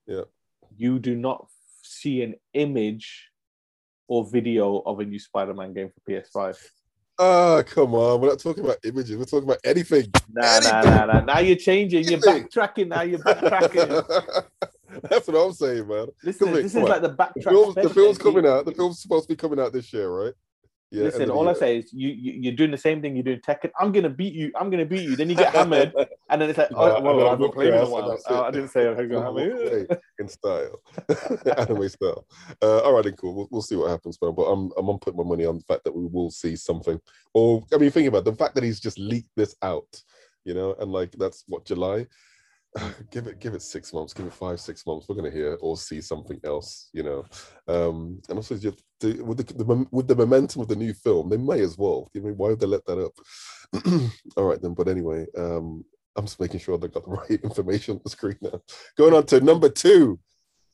yeah, 0.06 0.22
you 0.76 0.98
do 0.98 1.16
not 1.16 1.46
see 1.82 2.22
an 2.22 2.34
image 2.54 3.29
or 4.10 4.28
video 4.28 4.80
of 4.80 4.98
a 4.98 5.04
new 5.04 5.20
Spider-Man 5.20 5.72
game 5.72 5.88
for 5.88 6.10
PS5. 6.10 6.58
Oh, 7.20 7.58
ah, 7.58 7.62
come 7.62 7.94
on. 7.94 8.20
We're 8.20 8.30
not 8.30 8.40
talking 8.40 8.64
about 8.64 8.78
images. 8.82 9.16
We're 9.16 9.24
talking 9.24 9.48
about 9.48 9.60
anything. 9.62 10.10
Nah, 10.32 10.56
anything. 10.56 10.72
nah, 10.72 10.82
nah, 10.82 11.04
nah. 11.04 11.20
Now 11.20 11.38
you're 11.38 11.56
changing. 11.56 12.04
You're 12.04 12.18
backtracking. 12.18 12.88
Now 12.88 13.02
you're 13.02 13.20
backtracking. 13.20 14.44
That's 15.08 15.28
what 15.28 15.36
I'm 15.36 15.52
saying, 15.52 15.86
man. 15.86 16.08
Listen, 16.24 16.52
this 16.52 16.74
is 16.74 16.82
like 16.82 17.02
the 17.02 17.10
backtrack. 17.10 17.34
The, 17.34 17.50
film, 17.50 17.74
the 17.74 17.90
film's 17.90 18.18
coming 18.18 18.46
out. 18.46 18.64
The 18.64 18.72
film's 18.72 19.00
supposed 19.00 19.28
to 19.28 19.28
be 19.28 19.36
coming 19.36 19.60
out 19.60 19.72
this 19.72 19.92
year, 19.92 20.10
right? 20.10 20.34
Yeah, 20.92 21.04
Listen, 21.04 21.30
all 21.30 21.48
I 21.48 21.52
say 21.52 21.78
is 21.78 21.92
you, 21.92 22.08
you 22.08 22.50
are 22.50 22.56
doing 22.56 22.72
the 22.72 22.76
same 22.76 23.00
thing 23.00 23.14
you're 23.14 23.22
doing 23.22 23.40
Tekken. 23.40 23.70
I'm 23.78 23.92
gonna 23.92 24.08
beat 24.08 24.34
you. 24.34 24.50
I'm 24.58 24.70
gonna 24.70 24.84
beat 24.84 25.02
you. 25.02 25.14
Then 25.14 25.30
you 25.30 25.36
get 25.36 25.54
hammered, 25.54 25.94
and 26.30 26.42
then 26.42 26.50
it's 26.50 26.58
like, 26.58 26.70
oh, 26.74 27.00
well, 27.00 27.28
I've 27.28 27.38
been 27.38 27.52
playing 27.52 27.74
in 27.74 27.80
a 27.80 27.88
while. 27.88 28.18
Oh, 28.28 28.42
I 28.42 28.50
didn't 28.50 28.70
say 28.70 28.88
I 28.88 28.90
was 28.90 29.88
in 30.18 30.28
style, 30.28 30.82
anime 31.56 31.88
style. 31.88 32.26
Uh, 32.60 32.80
all 32.80 32.94
right, 32.94 33.04
then 33.04 33.14
cool. 33.14 33.34
We'll, 33.36 33.48
we'll 33.52 33.62
see 33.62 33.76
what 33.76 33.90
happens, 33.90 34.18
man. 34.20 34.34
But 34.34 34.42
I'm 34.42 34.72
I'm 34.76 34.86
gonna 34.86 34.98
put 34.98 35.14
my 35.14 35.22
money 35.22 35.44
on 35.44 35.58
the 35.58 35.64
fact 35.64 35.84
that 35.84 35.94
we 35.94 36.06
will 36.06 36.32
see 36.32 36.56
something. 36.56 37.00
Or 37.34 37.64
I 37.72 37.76
mean, 37.76 37.92
think 37.92 38.08
about 38.08 38.18
it, 38.18 38.24
the 38.24 38.34
fact 38.34 38.56
that 38.56 38.64
he's 38.64 38.80
just 38.80 38.98
leaked 38.98 39.30
this 39.36 39.54
out, 39.62 40.02
you 40.44 40.54
know, 40.54 40.74
and 40.80 40.90
like 40.90 41.12
that's 41.12 41.44
what 41.46 41.66
July. 41.66 42.08
give 43.10 43.26
it 43.26 43.40
give 43.40 43.54
it 43.54 43.62
six 43.62 43.92
months 43.92 44.12
give 44.14 44.26
it 44.26 44.32
five 44.32 44.60
six 44.60 44.86
months. 44.86 45.06
We're 45.08 45.16
going 45.16 45.30
to 45.30 45.36
hear 45.36 45.58
or 45.60 45.76
see 45.76 46.00
something 46.00 46.40
else 46.44 46.88
you 46.92 47.02
know? 47.02 47.24
Um 47.66 48.20
and 48.28 48.38
also 48.38 48.54
with 48.54 48.76
the, 49.00 49.54
the, 49.54 49.86
with 49.90 50.06
the 50.06 50.16
momentum 50.16 50.62
of 50.62 50.68
the 50.68 50.76
new 50.76 50.94
film 50.94 51.28
they 51.28 51.36
may 51.36 51.60
as 51.60 51.76
well. 51.76 52.08
I 52.14 52.20
mean, 52.20 52.36
why 52.36 52.50
would 52.50 52.60
they 52.60 52.66
let 52.66 52.84
that 52.86 53.04
up? 53.04 53.12
All 54.36 54.44
right 54.44 54.60
then 54.60 54.74
but 54.74 54.88
anyway 54.88 55.26
um 55.36 55.84
i'm 56.16 56.26
just 56.26 56.40
making 56.40 56.60
sure 56.60 56.76
they 56.76 56.88
got 56.88 57.04
the 57.04 57.10
right 57.30 57.40
information 57.42 57.96
on 57.96 58.00
the 58.04 58.10
screen 58.10 58.36
now. 58.40 58.60
Going 58.96 59.14
on 59.14 59.26
to 59.26 59.40
number 59.40 59.68
two 59.68 60.18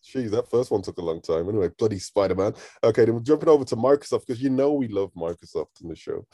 Jeez, 0.07 0.31
that 0.31 0.49
first 0.49 0.71
one 0.71 0.83
took 0.83 0.99
a 0.99 1.03
long 1.03 1.21
time. 1.21 1.49
Anyway, 1.49 1.69
bloody 1.79 1.99
Spider 1.99 2.37
Man. 2.37 2.55
Okay, 2.85 3.05
then 3.05 3.15
we're 3.15 3.21
jumping 3.21 3.49
over 3.49 3.65
to 3.65 3.77
Microsoft 3.77 4.27
because 4.27 4.41
you 4.41 4.51
know 4.51 4.73
we 4.73 4.87
love 4.87 5.13
Microsoft 5.15 5.83
in 5.83 5.89
the 5.89 5.97
show. 5.97 6.25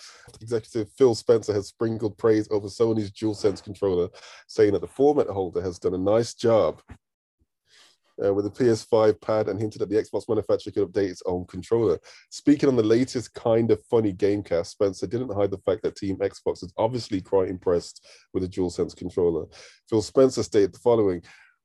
Executive 0.42 0.90
Phil 0.92 1.14
Spencer 1.14 1.54
has 1.54 1.68
sprinkled 1.68 2.18
praise 2.18 2.48
over 2.50 2.68
Sony's 2.68 3.10
DualSense 3.10 3.62
controller, 3.62 4.08
saying 4.46 4.72
that 4.72 4.80
the 4.80 4.86
format 4.86 5.28
holder 5.28 5.62
has 5.62 5.78
done 5.78 5.94
a 5.94 5.98
nice 5.98 6.34
job 6.34 6.82
uh, 8.22 8.32
with 8.32 8.44
the 8.44 8.50
PS5 8.50 9.20
pad 9.20 9.48
and 9.48 9.60
hinted 9.60 9.80
that 9.80 9.88
the 9.88 9.96
Xbox 9.96 10.28
manufacturer 10.28 10.72
could 10.72 10.92
update 10.92 11.10
its 11.10 11.22
own 11.26 11.46
controller. 11.46 11.98
Speaking 12.30 12.68
on 12.68 12.76
the 12.76 12.82
latest 12.82 13.34
Kinda 13.34 13.76
Funny 13.90 14.12
Gamecast, 14.12 14.66
Spencer 14.66 15.06
didn't 15.06 15.32
hide 15.32 15.50
the 15.50 15.58
fact 15.58 15.82
that 15.82 15.96
Team 15.96 16.16
Xbox 16.18 16.62
is 16.62 16.72
obviously 16.76 17.20
quite 17.20 17.48
impressed 17.48 18.06
with 18.32 18.42
the 18.42 18.48
DualSense 18.48 18.94
controller. 18.96 19.46
Phil 19.88 20.02
Spencer 20.02 20.42
stated 20.42 20.74
the 20.74 20.78
following 20.78 21.22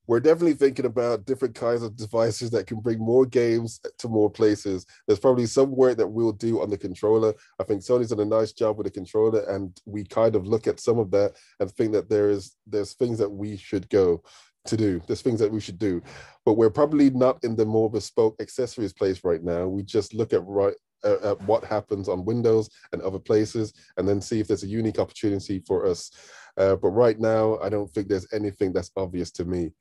we're 0.08 0.22
definitely 0.22 0.54
thinking 0.54 0.86
about 0.86 1.26
different 1.26 1.54
kinds 1.54 1.84
of 1.84 1.98
devices 1.98 2.50
that 2.52 2.66
can 2.66 2.80
bring 2.80 2.98
more 2.98 3.26
games 3.26 3.80
to 4.00 4.08
more 4.08 4.30
places. 4.30 4.86
There's 5.06 5.20
probably 5.20 5.46
some 5.46 5.76
work 5.76 5.98
that 5.98 6.08
we'll 6.08 6.32
do 6.32 6.62
on 6.62 6.70
the 6.70 6.78
controller. 6.78 7.34
I 7.60 7.64
think 7.64 7.82
Sony's 7.82 8.10
done 8.10 8.22
a 8.22 8.26
nice 8.26 8.54
job 8.54 8.78
with 8.78 8.86
the 8.86 8.92
controller, 8.92 9.42
and 9.54 9.78
we 9.86 10.06
kind 10.06 10.36
of 10.36 10.48
look 10.48 10.66
at 10.66 10.80
some 10.80 10.98
of 10.98 11.12
that 11.12 11.34
and 11.60 11.70
think 11.70 11.92
that 11.92 12.10
there 12.10 12.30
is 12.30 12.56
there's 12.66 12.94
things 12.94 13.20
that 13.20 13.30
we 13.30 13.58
should 13.58 13.90
go 13.90 14.24
to 14.66 14.78
do. 14.78 15.02
There's 15.08 15.22
things 15.22 15.40
that 15.42 15.52
we 15.52 15.60
should 15.60 15.80
do, 15.80 16.02
but 16.46 16.54
we're 16.54 16.70
probably 16.70 17.10
not 17.10 17.44
in 17.44 17.56
the 17.56 17.66
more 17.66 17.90
bespoke 17.90 18.38
accessories 18.42 18.94
place 18.94 19.24
right 19.26 19.44
now. 19.44 19.68
We 19.68 19.84
just 19.84 20.14
look 20.14 20.32
at 20.32 20.46
right 20.46 20.76
uh, 21.04 21.32
at 21.32 21.42
what 21.44 21.66
happens 21.66 22.08
on 22.08 22.26
Windows 22.26 22.70
and 22.94 23.02
other 23.02 23.20
places, 23.20 23.74
and 23.98 24.08
then 24.08 24.22
see 24.22 24.40
if 24.40 24.48
there's 24.48 24.64
a 24.64 24.68
unique 24.68 25.00
opportunity 25.00 25.62
for 25.68 25.86
us. 25.86 26.12
Uh, 26.56 26.76
but 26.76 26.90
right 26.90 27.20
now, 27.20 27.60
I 27.60 27.70
don't 27.70 27.92
think 27.92 28.08
there's 28.08 28.34
anything 28.34 28.74
that's 28.74 28.92
obvious 28.96 29.32
to 29.32 29.46
me 29.46 29.74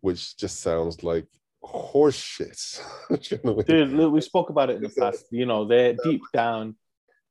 which 0.00 0.36
just 0.36 0.60
sounds 0.60 1.02
like 1.02 1.26
horseshit. 1.62 2.80
Dude, 3.66 3.92
look, 3.92 4.12
we 4.12 4.20
spoke 4.20 4.50
about 4.50 4.70
it 4.70 4.76
in 4.76 4.82
the 4.82 4.88
past. 4.88 5.26
You 5.30 5.46
know, 5.46 5.64
they're 5.64 5.94
deep 6.04 6.22
down, 6.32 6.76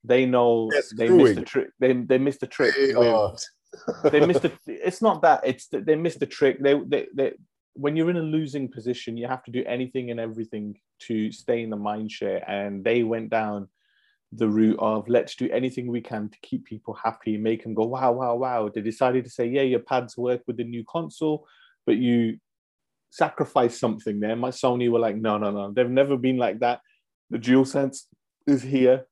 they 0.04 0.26
know 0.26 0.70
they 0.96 1.10
missed 1.10 1.36
the 1.36 1.42
trick. 1.42 1.70
They 1.80 1.94
they 1.94 2.18
missed 2.18 2.40
the 2.40 2.48
trick. 2.48 2.76
They, 2.76 4.10
they 4.10 4.26
missed 4.26 4.42
the. 4.44 4.52
It's 4.68 5.02
not 5.02 5.22
that. 5.24 5.42
It's 5.44 5.68
they 5.68 5.96
missed 5.96 6.20
the 6.20 6.26
trick. 6.26 6.62
They, 6.62 6.80
they 6.86 7.08
they 7.14 7.34
when 7.74 7.96
you're 7.96 8.10
in 8.10 8.18
a 8.18 8.22
losing 8.22 8.70
position, 8.70 9.18
you 9.18 9.28
have 9.28 9.44
to 9.44 9.52
do 9.52 9.64
anything 9.66 10.12
and 10.12 10.20
everything 10.20 10.80
to 11.00 11.32
stay 11.32 11.62
in 11.64 11.70
the 11.70 11.76
mind 11.76 12.12
share. 12.12 12.50
And 12.50 12.84
they 12.84 13.04
went 13.04 13.30
down 13.30 13.68
the 14.32 14.48
route 14.48 14.80
of 14.80 15.08
let's 15.10 15.36
do 15.36 15.50
anything 15.50 15.88
we 15.88 16.02
can 16.02 16.30
to 16.30 16.38
keep 16.42 16.66
people 16.66 16.94
happy, 16.94 17.36
make 17.38 17.64
them 17.64 17.74
go 17.74 17.86
wow 17.86 18.12
wow 18.14 18.36
wow. 18.36 18.70
They 18.70 18.82
decided 18.82 19.26
to 19.26 19.30
say 19.30 19.48
yeah, 19.48 19.64
your 19.64 19.80
pads 19.80 20.18
work 20.18 20.42
with 20.48 20.58
the 20.58 20.64
new 20.64 20.84
console, 20.88 21.46
but 21.86 21.98
you 21.98 22.40
sacrifice 23.10 23.80
something 23.80 24.20
there. 24.20 24.36
My 24.36 24.50
Sony 24.50 24.90
were 24.90 25.00
like, 25.00 25.16
no, 25.16 25.38
no, 25.38 25.52
no. 25.52 25.72
They've 25.72 25.90
never 25.90 26.18
been 26.18 26.38
like 26.38 26.60
that. 26.60 26.82
The 27.30 27.40
DualSense 27.40 28.04
is 28.48 28.62
here. 28.62 29.06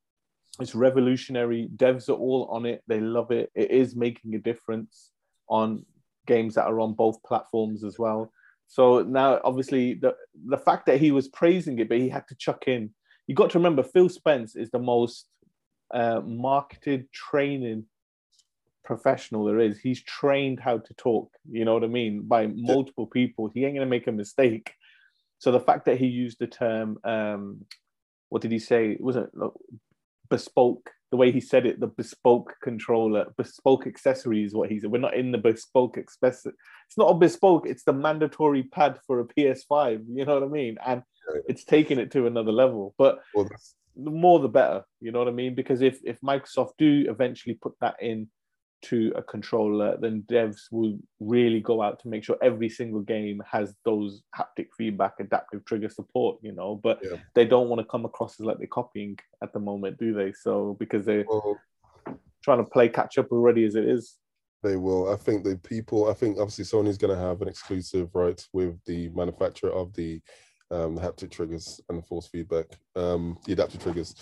It's 0.60 0.76
revolutionary. 0.76 1.70
Devs 1.76 2.10
are 2.10 2.14
all 2.14 2.48
on 2.52 2.66
it. 2.66 2.82
They 2.88 3.00
love 3.00 3.32
it. 3.32 3.52
It 3.56 3.72
is 3.72 3.96
making 3.96 4.36
a 4.36 4.40
difference 4.40 5.12
on 5.50 5.86
games 6.26 6.56
that 6.56 6.66
are 6.66 6.80
on 6.80 6.94
both 6.94 7.22
platforms 7.24 7.84
as 7.84 8.00
well. 8.00 8.32
So 8.68 9.02
now, 9.02 9.40
obviously, 9.44 9.94
the 9.94 10.16
the 10.46 10.58
fact 10.58 10.88
that 10.88 11.00
he 11.00 11.12
was 11.12 11.30
praising 11.30 11.80
it, 11.80 11.88
but 11.88 12.00
he 12.00 12.10
had 12.10 12.28
to 12.28 12.36
chuck 12.36 12.68
in. 12.68 12.94
You 13.28 13.36
got 13.36 13.50
to 13.52 13.60
remember, 13.60 13.84
Phil 13.84 14.10
Spence 14.10 14.56
is 14.56 14.70
the 14.72 14.80
most 14.80 15.28
uh, 15.94 16.22
marketed 16.26 17.12
training 17.12 17.86
professional 18.88 19.44
there 19.44 19.60
is. 19.60 19.78
He's 19.78 20.02
trained 20.02 20.60
how 20.60 20.78
to 20.80 20.94
talk, 20.96 21.30
you 21.52 21.66
know 21.66 21.74
what 21.74 21.84
I 21.84 21.88
mean, 21.88 22.24
by 22.24 22.48
multiple 22.48 23.06
people. 23.06 23.52
He 23.54 23.66
ain't 23.66 23.76
gonna 23.76 23.86
make 23.86 24.08
a 24.08 24.12
mistake. 24.12 24.74
So 25.40 25.52
the 25.52 25.60
fact 25.60 25.86
that 25.86 26.00
he 26.00 26.08
used 26.08 26.40
the 26.40 26.48
term, 26.48 26.98
um, 27.04 27.66
what 28.30 28.42
did 28.42 28.52
he 28.52 28.60
say? 28.60 28.92
It 28.92 29.02
wasn't 29.02 29.30
bespoke. 30.30 30.90
The 31.12 31.18
way 31.18 31.32
he 31.32 31.42
said 31.42 31.66
it, 31.66 31.80
the 31.80 31.88
bespoke 31.88 32.56
controller, 32.64 33.26
bespoke 33.38 33.86
accessory 33.88 34.44
is 34.44 34.54
what 34.54 34.70
he 34.72 34.80
said. 34.80 34.92
We're 34.92 35.00
not 35.00 35.16
in 35.16 35.32
the 35.32 35.38
bespoke 35.38 35.98
express. 35.98 36.46
It's 36.46 36.98
not 36.98 37.12
a 37.12 37.14
bespoke. 37.14 37.68
It's 37.68 37.84
the 37.84 37.94
mandatory 37.94 38.64
pad 38.64 39.00
for 39.06 39.20
a 39.20 39.26
PS5. 39.26 40.06
You 40.10 40.26
know 40.26 40.34
what 40.34 40.44
I 40.44 40.48
mean? 40.48 40.78
And 40.86 41.04
it's 41.48 41.66
taking 41.66 42.00
it 42.00 42.12
to 42.12 42.26
another 42.26 42.52
level. 42.52 42.96
But 42.98 43.20
well, 43.34 43.50
the 43.96 44.12
more 44.12 44.40
the 44.40 44.48
better. 44.48 44.84
You 45.02 45.12
know 45.12 45.20
what 45.20 45.28
I 45.28 45.32
mean? 45.32 45.56
Because 45.56 45.82
if 45.82 46.00
if 46.04 46.20
Microsoft 46.22 46.72
do 46.78 47.06
eventually 47.10 47.56
put 47.56 47.74
that 47.82 47.96
in 48.02 48.28
to 48.84 49.12
a 49.16 49.24
controller, 49.24 49.98
then 50.00 50.24
devs 50.30 50.72
will 50.72 50.98
really 51.20 51.60
go 51.60 51.82
out 51.82 52.00
to 52.02 52.08
make 52.08 52.24
sure 52.24 52.38
every 52.42 52.70
single 52.70 53.02
game 53.02 53.42
has 53.50 53.76
those 53.86 54.22
haptic 54.38 54.68
feedback, 54.78 55.14
adaptive 55.20 55.66
trigger 55.66 55.90
support, 55.90 56.38
you 56.42 56.54
know. 56.54 56.80
But 56.82 57.00
yeah. 57.04 57.18
they 57.34 57.46
don't 57.46 57.70
want 57.70 57.80
to 57.80 57.86
come 57.86 58.06
across 58.06 58.40
as 58.40 58.46
like 58.46 58.58
they're 58.58 58.68
copying 58.68 59.18
at 59.44 59.54
the 59.54 59.60
moment, 59.60 59.98
do 59.98 60.14
they? 60.14 60.32
So 60.32 60.76
because 60.80 61.06
they're 61.06 61.26
well, 61.28 61.58
trying 62.44 62.64
to 62.64 62.70
play 62.70 62.90
catch 62.90 63.18
up 63.18 63.32
already 63.32 63.66
as 63.66 63.76
it 63.76 63.86
is. 63.86 64.18
They 64.64 64.76
will. 64.76 65.12
I 65.12 65.16
think 65.16 65.44
the 65.44 65.58
people. 65.58 66.10
I 66.10 66.14
think 66.14 66.38
obviously 66.40 66.66
Sony's 66.66 66.98
going 66.98 67.16
to 67.16 67.22
have 67.22 67.42
an 67.42 67.48
exclusive 67.48 68.10
right 68.14 68.42
with 68.54 68.84
the 68.86 69.10
manufacturer 69.10 69.72
of 69.72 69.94
the 69.94 70.22
um, 70.72 70.98
haptic 70.98 71.32
triggers 71.32 71.80
and 71.90 71.98
the 71.98 72.02
force 72.04 72.28
feedback, 72.28 72.66
um, 72.96 73.38
the 73.46 73.54
adaptive 73.54 73.82
triggers. 73.82 74.16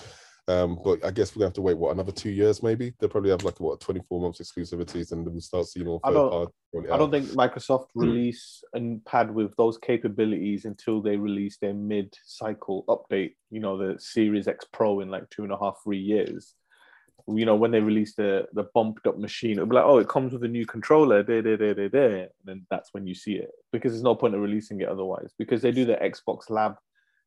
Um, 0.47 0.79
but 0.83 1.03
I 1.03 1.09
guess 1.09 1.35
we're 1.35 1.39
gonna 1.39 1.47
have 1.47 1.53
to 1.55 1.61
wait 1.61 1.77
what 1.77 1.91
another 1.91 2.11
two 2.11 2.29
years 2.29 2.61
maybe. 2.61 2.93
They'll 2.99 3.09
probably 3.09 3.31
have 3.31 3.43
like 3.43 3.59
what 3.59 3.79
24 3.79 4.21
months 4.21 4.39
exclusivities 4.39 5.11
and 5.11 5.25
then 5.25 5.33
we'll 5.33 5.41
start 5.41 5.65
seeing 5.65 5.87
all 5.87 5.99
I 6.03 6.11
don't, 6.11 6.53
I 6.91 6.97
don't 6.97 7.09
think 7.09 7.29
Microsoft 7.29 7.87
release 7.95 8.63
a 8.75 8.97
pad 9.07 9.33
with 9.33 9.55
those 9.55 9.79
capabilities 9.79 10.65
until 10.65 11.01
they 11.01 11.17
release 11.17 11.57
their 11.57 11.73
mid-cycle 11.73 12.85
update, 12.87 13.35
you 13.49 13.59
know, 13.59 13.77
the 13.77 13.99
Series 13.99 14.47
X 14.47 14.65
Pro 14.71 14.99
in 14.99 15.09
like 15.09 15.27
two 15.31 15.43
and 15.43 15.51
a 15.51 15.57
half, 15.57 15.77
three 15.83 15.99
years. 15.99 16.53
You 17.27 17.45
know, 17.45 17.55
when 17.55 17.71
they 17.71 17.79
release 17.79 18.13
the 18.13 18.45
the 18.53 18.65
bumped 18.75 19.07
up 19.07 19.17
machine, 19.17 19.53
it'll 19.53 19.65
be 19.65 19.75
like, 19.75 19.85
oh, 19.85 19.97
it 19.97 20.07
comes 20.07 20.31
with 20.31 20.43
a 20.43 20.47
new 20.47 20.67
controller, 20.67 21.23
da, 21.23 21.41
da, 21.41 21.55
da, 21.55 21.73
da, 21.73 21.87
da. 21.87 22.05
and 22.21 22.29
then 22.43 22.67
that's 22.69 22.93
when 22.93 23.07
you 23.07 23.15
see 23.15 23.33
it. 23.33 23.49
Because 23.71 23.93
there's 23.93 24.03
no 24.03 24.13
point 24.13 24.35
in 24.35 24.41
releasing 24.41 24.79
it 24.81 24.89
otherwise. 24.89 25.33
Because 25.39 25.63
they 25.63 25.71
do 25.71 25.85
the 25.85 25.95
Xbox 25.95 26.51
Lab 26.51 26.75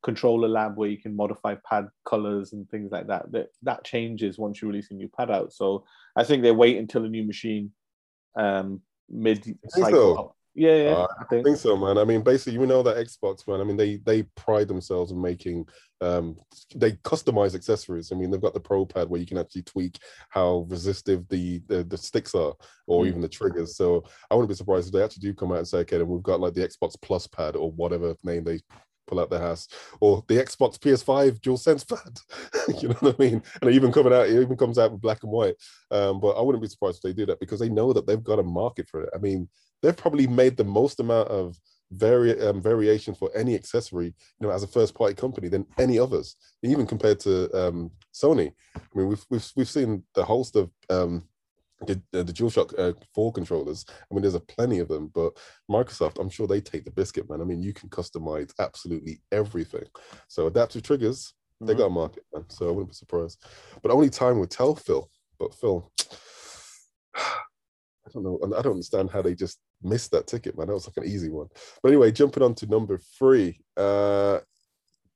controller 0.03 0.49
lab 0.49 0.77
where 0.77 0.89
you 0.89 0.99
can 0.99 1.17
modify 1.17 1.57
pad 1.69 1.89
colors 2.05 2.53
and 2.53 2.69
things 2.71 2.91
like 2.93 3.09
that. 3.09 3.31
That 3.33 3.49
that 3.63 3.85
changes 3.85 4.39
once 4.39 4.63
you 4.63 4.69
release 4.69 4.91
a 4.91 4.95
new 4.95 5.09
pad 5.09 5.31
out. 5.31 5.53
So 5.53 5.85
I 6.17 6.25
think 6.25 6.43
they 6.43 6.53
wait 6.53 6.79
until 6.79 7.05
a 7.05 7.09
new 7.09 7.25
machine 7.25 7.73
um, 8.37 8.81
mid 9.09 9.59
cycle. 9.69 10.35
Yeah, 10.55 10.75
yeah. 10.75 10.91
Uh, 10.91 11.07
I, 11.21 11.25
think. 11.25 11.47
I, 11.47 11.51
think. 11.51 11.59
so, 11.59 11.77
man. 11.77 11.99
I 11.99 12.05
mean, 12.05 12.23
basically, 12.23 12.55
you 12.55 12.67
know 12.67 12.83
that 12.83 12.97
Xbox, 12.97 13.47
man. 13.47 13.61
I 13.61 13.65
mean, 13.65 13.77
they 13.77 13.99
they 13.99 14.25
pride 14.35 14.67
themselves 14.67 15.13
in 15.13 15.21
making 15.21 15.67
um 16.01 16.37
they 16.75 16.93
customize 16.93 17.55
accessories. 17.55 18.11
I 18.11 18.17
mean, 18.17 18.31
they've 18.31 18.41
got 18.41 18.55
the 18.55 18.61
Pro 18.61 18.85
Pad 18.85 19.09
where 19.09 19.21
you 19.21 19.27
can 19.27 19.39
actually 19.39 19.63
tweak 19.63 19.99
how 20.31 20.67
resistive 20.69 21.29
the 21.29 21.63
the, 21.69 21.85
the 21.85 21.97
sticks 21.97 22.35
are, 22.35 22.55
or 22.89 23.05
mm. 23.05 23.09
even 23.09 23.21
the 23.21 23.29
triggers. 23.29 23.77
So 23.77 24.05
I 24.31 24.35
wouldn't 24.35 24.49
be 24.49 24.57
surprised 24.57 24.89
if 24.89 24.93
they 24.93 25.03
actually 25.03 25.29
do 25.29 25.35
come 25.35 25.53
out 25.53 25.59
and 25.59 25.69
say, 25.69 25.79
okay, 25.79 25.99
then 25.99 26.09
we've 26.09 26.23
got 26.25 26.41
like 26.41 26.55
the 26.55 26.67
Xbox 26.67 26.95
Plus 27.01 27.29
Pad 27.29 27.55
or 27.55 27.71
whatever 27.71 28.17
name 28.25 28.43
they 28.43 28.61
pull 29.09 29.21
out 29.21 29.31
their 29.31 29.41
house, 29.41 29.69
or 30.01 30.25
the 30.29 30.37
Xbox 30.37 30.79
PS5 30.79 31.41
Dual 31.41 31.57
Sense 31.57 31.85
pad. 31.85 32.19
you 32.81 32.89
know 32.89 32.95
what 33.01 33.17
I 33.19 33.23
mean? 33.23 33.43
And 33.61 33.71
it 33.71 33.75
even 33.75 33.93
coming 33.93 34.13
out, 34.13 34.29
it 34.29 34.41
even 34.41 34.57
comes 34.57 34.79
out 34.79 34.91
in 34.91 34.99
black 34.99 35.23
and 35.23 35.33
white. 35.33 35.57
Um, 35.91 36.21
but 36.21 36.31
I 36.31 36.43
wouldn't 36.43 36.63
be 36.63 36.69
surprised 36.69 36.99
if 36.99 37.03
they 37.03 37.13
do 37.13 37.27
that 37.27 37.41
because 37.41 37.61
they 37.61 37.69
know 37.69 37.93
that 37.93 38.07
they've 38.07 38.23
got 38.23 38.39
a 38.39 38.45
market 38.45 38.89
for 38.89 39.03
it. 39.03 39.11
I 39.15 39.19
mean, 39.19 39.49
they've 39.83 39.97
probably 39.97 40.27
made 40.27 40.57
the 40.57 40.65
most 40.65 41.01
amount 41.01 41.29
of 41.29 41.59
vari- 41.93 42.41
um, 42.41 42.61
variation 42.61 43.15
for 43.15 43.31
any 43.35 43.55
accessory, 43.55 44.07
you 44.07 44.47
know, 44.47 44.51
as 44.51 44.63
a 44.63 44.69
first 44.69 44.95
party 44.95 45.15
company 45.15 45.49
than 45.49 45.67
any 45.79 45.99
others, 45.99 46.37
even 46.63 46.87
compared 46.87 47.21
to 47.21 47.51
um, 47.53 47.91
Sony. 48.15 48.53
I 48.77 48.81
mean, 48.95 49.09
we've 49.09 49.25
we've 49.31 49.53
we've 49.57 49.69
seen 49.69 50.05
the 50.15 50.25
host 50.25 50.57
of 50.57 50.71
um, 50.91 51.25
the, 51.87 52.03
uh, 52.13 52.23
the 52.23 52.33
DualShock 52.33 52.79
uh, 52.79 52.93
4 53.15 53.33
controllers. 53.33 53.85
I 53.89 54.15
mean, 54.15 54.23
there's 54.23 54.35
a 54.35 54.41
plenty 54.41 54.81
of 54.81 54.89
them, 54.89 55.11
but 55.15 55.37
Microsoft, 55.71 56.21
I'm 56.21 56.31
sure 56.31 56.47
they 56.47 56.61
take 56.61 56.85
the 56.85 56.91
biscuit, 56.91 57.29
man. 57.31 57.41
I 57.41 57.45
mean, 57.45 57.63
you 57.63 57.73
can 57.73 57.89
customize 57.89 58.53
absolutely 58.59 59.21
everything. 59.31 59.85
So 60.29 60.47
adaptive 60.47 60.83
triggers, 60.83 61.35
mm-hmm. 61.63 61.67
they 61.67 61.75
got 61.75 61.87
a 61.87 61.91
market, 61.91 62.25
man. 62.35 62.45
So 62.49 62.69
I 62.69 62.71
wouldn't 62.71 62.91
be 62.91 62.95
surprised. 62.95 63.45
But 63.83 63.93
only 63.93 64.11
time 64.11 64.39
will 64.39 64.47
tell, 64.47 64.75
Phil. 64.75 65.09
But 65.39 65.55
Phil, 65.55 65.91
I 67.17 68.11
don't 68.13 68.25
know. 68.25 68.39
I 68.43 68.63
don't 68.63 68.73
understand 68.73 69.11
how 69.11 69.23
they 69.23 69.35
just 69.35 69.59
missed 69.83 70.11
that 70.13 70.27
ticket, 70.27 70.57
man. 70.57 70.69
That 70.69 70.75
was 70.75 70.89
like 70.89 71.05
an 71.05 71.11
easy 71.11 71.29
one. 71.29 71.49
But 71.83 71.91
anyway, 71.91 72.11
jumping 72.11 72.43
on 72.43 72.55
to 72.57 72.67
number 72.67 72.99
three, 73.19 73.61
uh, 73.77 74.41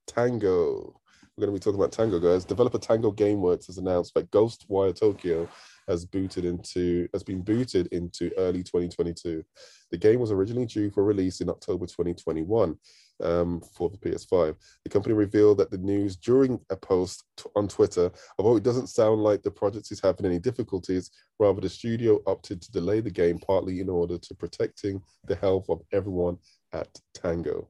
Tango. 0.07 1.01
We're 1.37 1.47
going 1.47 1.59
to 1.59 1.59
be 1.59 1.65
talking 1.65 1.81
about 1.81 1.93
Tango, 1.93 2.21
guys. 2.21 2.45
Developer 2.45 2.77
Tango 2.77 3.11
Gameworks 3.11 3.67
has 3.67 3.79
announced 3.79 4.13
that 4.15 4.31
Ghostwire 4.31 4.95
Tokyo 4.95 5.49
has 5.93 6.05
booted 6.07 6.45
into 6.45 7.07
has 7.13 7.23
been 7.23 7.43
booted 7.43 7.87
into 7.89 8.33
early 8.39 8.63
2022. 8.63 9.45
The 9.91 9.99
game 9.99 10.21
was 10.21 10.33
originally 10.33 10.67
due 10.67 10.91
for 10.91 11.05
release 11.05 11.41
in 11.41 11.51
October 11.51 11.87
2021 11.87 12.75
um, 13.23 13.61
for 13.77 13.91
the 13.91 13.99
PS5. 13.99 14.57
The 14.85 14.91
company 14.91 15.15
revealed 15.15 15.59
that 15.59 15.71
the 15.71 15.79
news 15.79 16.17
during 16.17 16.59
a 16.71 16.77
post 16.77 17.25
t- 17.37 17.45
on 17.55 17.69
Twitter, 17.69 18.11
although 18.39 18.57
it 18.57 18.63
doesn't 18.63 18.89
sound 18.89 19.23
like 19.23 19.43
the 19.43 19.51
project 19.51 19.93
is 19.93 20.01
having 20.01 20.27
any 20.27 20.39
difficulties, 20.39 21.11
rather 21.39 21.61
the 21.61 21.69
studio 21.69 22.21
opted 22.27 22.63
to 22.63 22.73
delay 22.73 23.01
the 23.01 23.11
game 23.11 23.39
partly 23.39 23.81
in 23.81 23.89
order 23.89 24.17
to 24.17 24.35
protecting 24.35 25.03
the 25.27 25.37
health 25.37 25.67
of 25.69 25.83
everyone 25.93 26.39
at 26.73 26.89
Tango 27.15 27.69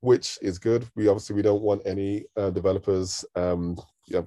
which 0.00 0.38
is 0.42 0.60
good. 0.60 0.88
We 0.94 1.08
obviously 1.08 1.34
we 1.34 1.42
don't 1.42 1.62
want 1.62 1.82
any 1.84 2.24
uh, 2.36 2.50
developers 2.50 3.24
um, 3.34 3.76
yeah, 4.10 4.22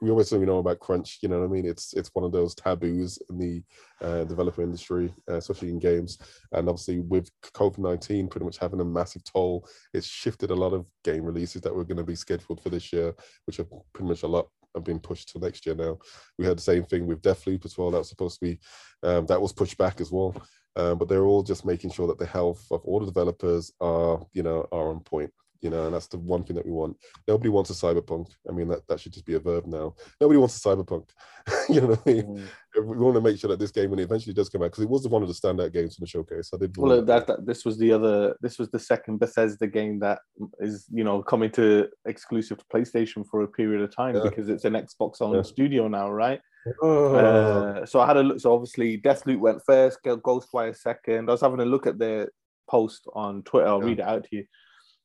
we 0.00 0.10
always 0.10 0.28
say 0.28 0.38
we 0.38 0.46
know 0.46 0.58
about 0.58 0.80
crunch. 0.80 1.18
You 1.22 1.28
know 1.28 1.40
what 1.40 1.46
I 1.46 1.52
mean? 1.52 1.66
It's 1.66 1.94
it's 1.94 2.10
one 2.14 2.24
of 2.24 2.32
those 2.32 2.54
taboos 2.54 3.18
in 3.30 3.38
the 3.38 3.62
uh, 4.00 4.24
developer 4.24 4.62
industry, 4.62 5.12
uh, 5.28 5.34
especially 5.34 5.70
in 5.70 5.78
games. 5.78 6.18
And 6.52 6.68
obviously, 6.68 7.00
with 7.00 7.30
COVID 7.42 7.78
nineteen 7.78 8.28
pretty 8.28 8.44
much 8.44 8.58
having 8.58 8.80
a 8.80 8.84
massive 8.84 9.24
toll, 9.24 9.68
it's 9.92 10.06
shifted 10.06 10.50
a 10.50 10.54
lot 10.54 10.72
of 10.72 10.86
game 11.04 11.24
releases 11.24 11.62
that 11.62 11.74
were 11.74 11.84
going 11.84 11.98
to 11.98 12.04
be 12.04 12.16
scheduled 12.16 12.62
for 12.62 12.70
this 12.70 12.92
year, 12.92 13.14
which 13.46 13.60
are 13.60 13.66
pretty 13.92 14.08
much 14.08 14.22
a 14.22 14.26
lot 14.26 14.48
have 14.74 14.84
been 14.84 15.00
pushed 15.00 15.30
to 15.30 15.38
next 15.38 15.66
year 15.66 15.74
now. 15.74 15.98
We 16.38 16.46
had 16.46 16.58
the 16.58 16.62
same 16.62 16.84
thing 16.84 17.06
with 17.06 17.22
Deathloop 17.22 17.64
as 17.64 17.76
well. 17.76 17.90
That 17.90 17.98
was 17.98 18.10
supposed 18.10 18.38
to 18.40 18.46
be 18.46 18.58
um, 19.02 19.26
that 19.26 19.40
was 19.40 19.52
pushed 19.52 19.78
back 19.78 20.00
as 20.00 20.12
well. 20.12 20.34
Um, 20.76 20.98
but 20.98 21.08
they're 21.08 21.24
all 21.24 21.42
just 21.42 21.64
making 21.64 21.90
sure 21.90 22.06
that 22.06 22.18
the 22.18 22.26
health 22.26 22.66
of 22.70 22.82
all 22.84 23.00
the 23.00 23.06
developers 23.06 23.72
are, 23.80 24.20
you 24.34 24.42
know, 24.42 24.66
are 24.70 24.90
on 24.90 25.00
point 25.00 25.32
you 25.60 25.70
know, 25.70 25.86
and 25.86 25.94
that's 25.94 26.06
the 26.06 26.18
one 26.18 26.44
thing 26.44 26.56
that 26.56 26.66
we 26.66 26.72
want. 26.72 26.96
Nobody 27.26 27.48
wants 27.48 27.70
a 27.70 27.72
cyberpunk. 27.72 28.28
I 28.48 28.52
mean, 28.52 28.68
that, 28.68 28.86
that 28.88 29.00
should 29.00 29.12
just 29.12 29.26
be 29.26 29.34
a 29.34 29.40
verb 29.40 29.66
now. 29.66 29.94
Nobody 30.20 30.38
wants 30.38 30.56
a 30.56 30.68
cyberpunk. 30.68 31.08
you 31.68 31.80
know 31.80 31.86
what 31.88 32.00
I 32.06 32.12
mean? 32.12 32.24
Mm. 32.24 32.86
We 32.86 32.96
want 32.96 33.14
to 33.14 33.20
make 33.20 33.38
sure 33.38 33.48
that 33.48 33.58
this 33.58 33.70
game, 33.70 33.90
when 33.90 33.98
it 33.98 34.04
eventually 34.04 34.34
does 34.34 34.48
come 34.48 34.62
out, 34.62 34.66
because 34.66 34.84
it 34.84 34.90
was 34.90 35.08
one 35.08 35.22
of 35.22 35.28
the 35.28 35.34
standout 35.34 35.72
games 35.72 35.96
from 35.96 36.02
the 36.02 36.08
showcase. 36.08 36.50
I 36.52 36.58
did. 36.58 36.76
Well, 36.76 37.02
that, 37.02 37.26
that, 37.26 37.46
this 37.46 37.64
was 37.64 37.78
the 37.78 37.92
other. 37.92 38.36
This 38.42 38.58
was 38.58 38.70
the 38.70 38.78
second 38.78 39.18
Bethesda 39.18 39.66
game 39.66 39.98
that 40.00 40.20
is, 40.60 40.86
you 40.92 41.04
know, 41.04 41.22
coming 41.22 41.50
to 41.52 41.88
exclusive 42.04 42.58
to 42.58 42.64
PlayStation 42.66 43.24
for 43.30 43.42
a 43.42 43.48
period 43.48 43.82
of 43.82 43.94
time 43.94 44.16
yeah. 44.16 44.22
because 44.24 44.48
it's 44.48 44.64
an 44.64 44.74
Xbox 44.74 45.22
owned 45.22 45.36
yeah. 45.36 45.42
studio 45.42 45.88
now, 45.88 46.10
right? 46.10 46.40
Oh. 46.82 47.14
Uh, 47.14 47.86
so 47.86 48.00
I 48.00 48.06
had 48.06 48.16
a 48.16 48.22
look. 48.22 48.40
So 48.40 48.52
obviously, 48.52 49.00
Deathloop 49.00 49.38
went 49.38 49.62
first, 49.64 50.00
Ghostwire 50.04 50.76
second. 50.76 51.28
I 51.28 51.32
was 51.32 51.40
having 51.40 51.60
a 51.60 51.64
look 51.64 51.86
at 51.86 51.98
their 51.98 52.28
post 52.68 53.06
on 53.14 53.42
Twitter. 53.42 53.68
I'll 53.68 53.80
yeah. 53.80 53.86
read 53.86 53.98
it 54.00 54.06
out 54.06 54.24
to 54.24 54.36
you. 54.36 54.44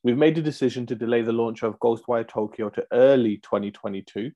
We've 0.03 0.17
made 0.17 0.37
a 0.37 0.41
decision 0.41 0.87
to 0.87 0.95
delay 0.95 1.21
the 1.21 1.31
launch 1.31 1.61
of 1.61 1.77
Ghostwire 1.77 2.27
Tokyo 2.27 2.69
to 2.69 2.83
early 2.91 3.37
2022. 3.37 4.31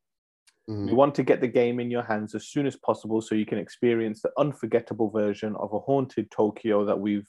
Mm-hmm. 0.70 0.86
We 0.86 0.94
want 0.94 1.16
to 1.16 1.24
get 1.24 1.42
the 1.42 1.48
game 1.48 1.80
in 1.80 1.90
your 1.90 2.04
hands 2.04 2.36
as 2.36 2.48
soon 2.48 2.68
as 2.68 2.76
possible 2.76 3.20
so 3.20 3.34
you 3.34 3.48
can 3.48 3.58
experience 3.58 4.22
the 4.22 4.32
unforgettable 4.38 5.10
version 5.10 5.56
of 5.56 5.74
a 5.74 5.80
haunted 5.80 6.30
Tokyo 6.30 6.86
that 6.86 7.00
we've 7.00 7.28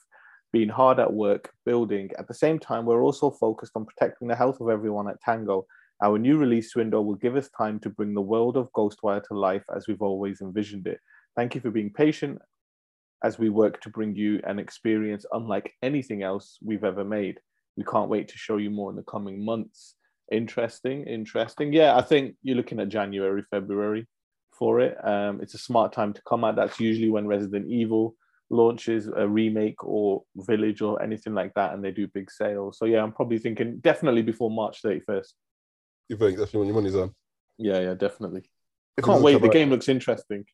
been 0.52 0.68
hard 0.68 1.00
at 1.00 1.10
work 1.10 1.50
building. 1.64 2.10
At 2.18 2.28
the 2.28 2.34
same 2.34 2.58
time, 2.58 2.84
we're 2.84 3.02
also 3.02 3.30
focused 3.30 3.72
on 3.74 3.86
protecting 3.86 4.28
the 4.28 4.36
health 4.36 4.60
of 4.60 4.68
everyone 4.68 5.08
at 5.08 5.20
Tango. 5.22 5.66
Our 6.02 6.18
new 6.18 6.36
release 6.36 6.76
window 6.76 7.00
will 7.00 7.14
give 7.14 7.36
us 7.36 7.48
time 7.56 7.80
to 7.80 7.90
bring 7.90 8.12
the 8.12 8.20
world 8.20 8.58
of 8.58 8.70
Ghostwire 8.72 9.22
to 9.28 9.34
life 9.34 9.64
as 9.74 9.88
we've 9.88 10.02
always 10.02 10.42
envisioned 10.42 10.86
it. 10.86 11.00
Thank 11.36 11.54
you 11.54 11.62
for 11.62 11.70
being 11.70 11.90
patient 11.90 12.38
as 13.24 13.38
we 13.38 13.48
work 13.48 13.80
to 13.80 13.88
bring 13.88 14.14
you 14.14 14.42
an 14.44 14.58
experience 14.58 15.24
unlike 15.32 15.72
anything 15.82 16.22
else 16.22 16.58
we've 16.62 16.84
ever 16.84 17.02
made 17.02 17.40
we 17.76 17.84
can't 17.84 18.08
wait 18.08 18.28
to 18.28 18.38
show 18.38 18.56
you 18.56 18.70
more 18.70 18.90
in 18.90 18.96
the 18.96 19.02
coming 19.02 19.44
months. 19.44 19.94
Interesting, 20.32 21.04
interesting. 21.04 21.72
Yeah, 21.72 21.96
I 21.96 22.02
think 22.02 22.36
you're 22.42 22.56
looking 22.56 22.80
at 22.80 22.88
January, 22.88 23.42
February 23.50 24.06
for 24.58 24.80
it. 24.80 24.96
Um, 25.06 25.40
it's 25.40 25.54
a 25.54 25.58
smart 25.58 25.92
time 25.92 26.12
to 26.12 26.22
come 26.28 26.44
out. 26.44 26.56
That's 26.56 26.80
usually 26.80 27.10
when 27.10 27.26
Resident 27.26 27.70
Evil 27.70 28.16
launches 28.50 29.08
a 29.08 29.28
remake 29.28 29.84
or 29.84 30.22
Village 30.36 30.80
or 30.80 31.02
anything 31.02 31.34
like 31.34 31.52
that, 31.54 31.74
and 31.74 31.84
they 31.84 31.90
do 31.90 32.08
big 32.08 32.30
sales. 32.30 32.78
So 32.78 32.86
yeah, 32.86 33.02
I'm 33.02 33.12
probably 33.12 33.38
thinking 33.38 33.78
definitely 33.78 34.22
before 34.22 34.50
March 34.50 34.82
31st. 34.82 35.32
You 36.08 36.16
think 36.16 36.38
definitely 36.38 36.58
when 36.60 36.68
your 36.68 36.76
money's 36.76 36.96
on? 36.96 37.14
Yeah, 37.58 37.80
yeah, 37.80 37.94
definitely. 37.94 38.50
If 38.96 39.04
Can't 39.04 39.22
wait. 39.22 39.40
The 39.40 39.48
out, 39.48 39.52
game 39.52 39.70
looks 39.70 39.88
interesting. 39.88 40.44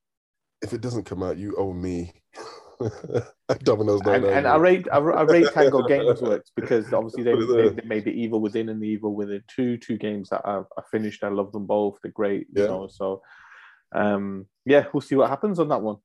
If 0.62 0.72
it 0.72 0.80
doesn't 0.80 1.04
come 1.04 1.22
out, 1.22 1.36
you 1.36 1.54
owe 1.56 1.72
me 1.72 2.12
Domino's 3.64 4.00
and, 4.06 4.24
and 4.24 4.46
I 4.46 4.56
rate 4.56 4.86
I, 4.92 4.98
I 4.98 5.22
rate 5.22 5.46
Tango 5.52 5.82
Games 5.88 6.20
Works 6.20 6.50
because 6.56 6.92
obviously 6.92 7.22
they, 7.22 7.34
they, 7.34 7.68
they, 7.68 7.86
made 7.86 8.04
the 8.04 8.12
Evil 8.12 8.40
Within 8.40 8.68
and 8.68 8.82
the 8.82 8.88
Evil 8.88 9.14
Within 9.14 9.42
two 9.48 9.76
two 9.76 9.98
games 9.98 10.30
that 10.30 10.42
I, 10.44 10.60
I 10.76 10.82
finished. 10.90 11.24
I 11.24 11.28
love 11.28 11.52
them 11.52 11.66
both. 11.66 11.98
They're 12.02 12.12
great. 12.12 12.46
Yeah. 12.52 12.62
You 12.62 12.68
know, 12.68 12.88
so 12.88 13.22
um, 13.94 14.46
yeah, 14.64 14.86
we'll 14.92 15.00
see 15.00 15.16
what 15.16 15.30
happens 15.30 15.58
on 15.58 15.68
that 15.68 15.82
one. 15.82 15.96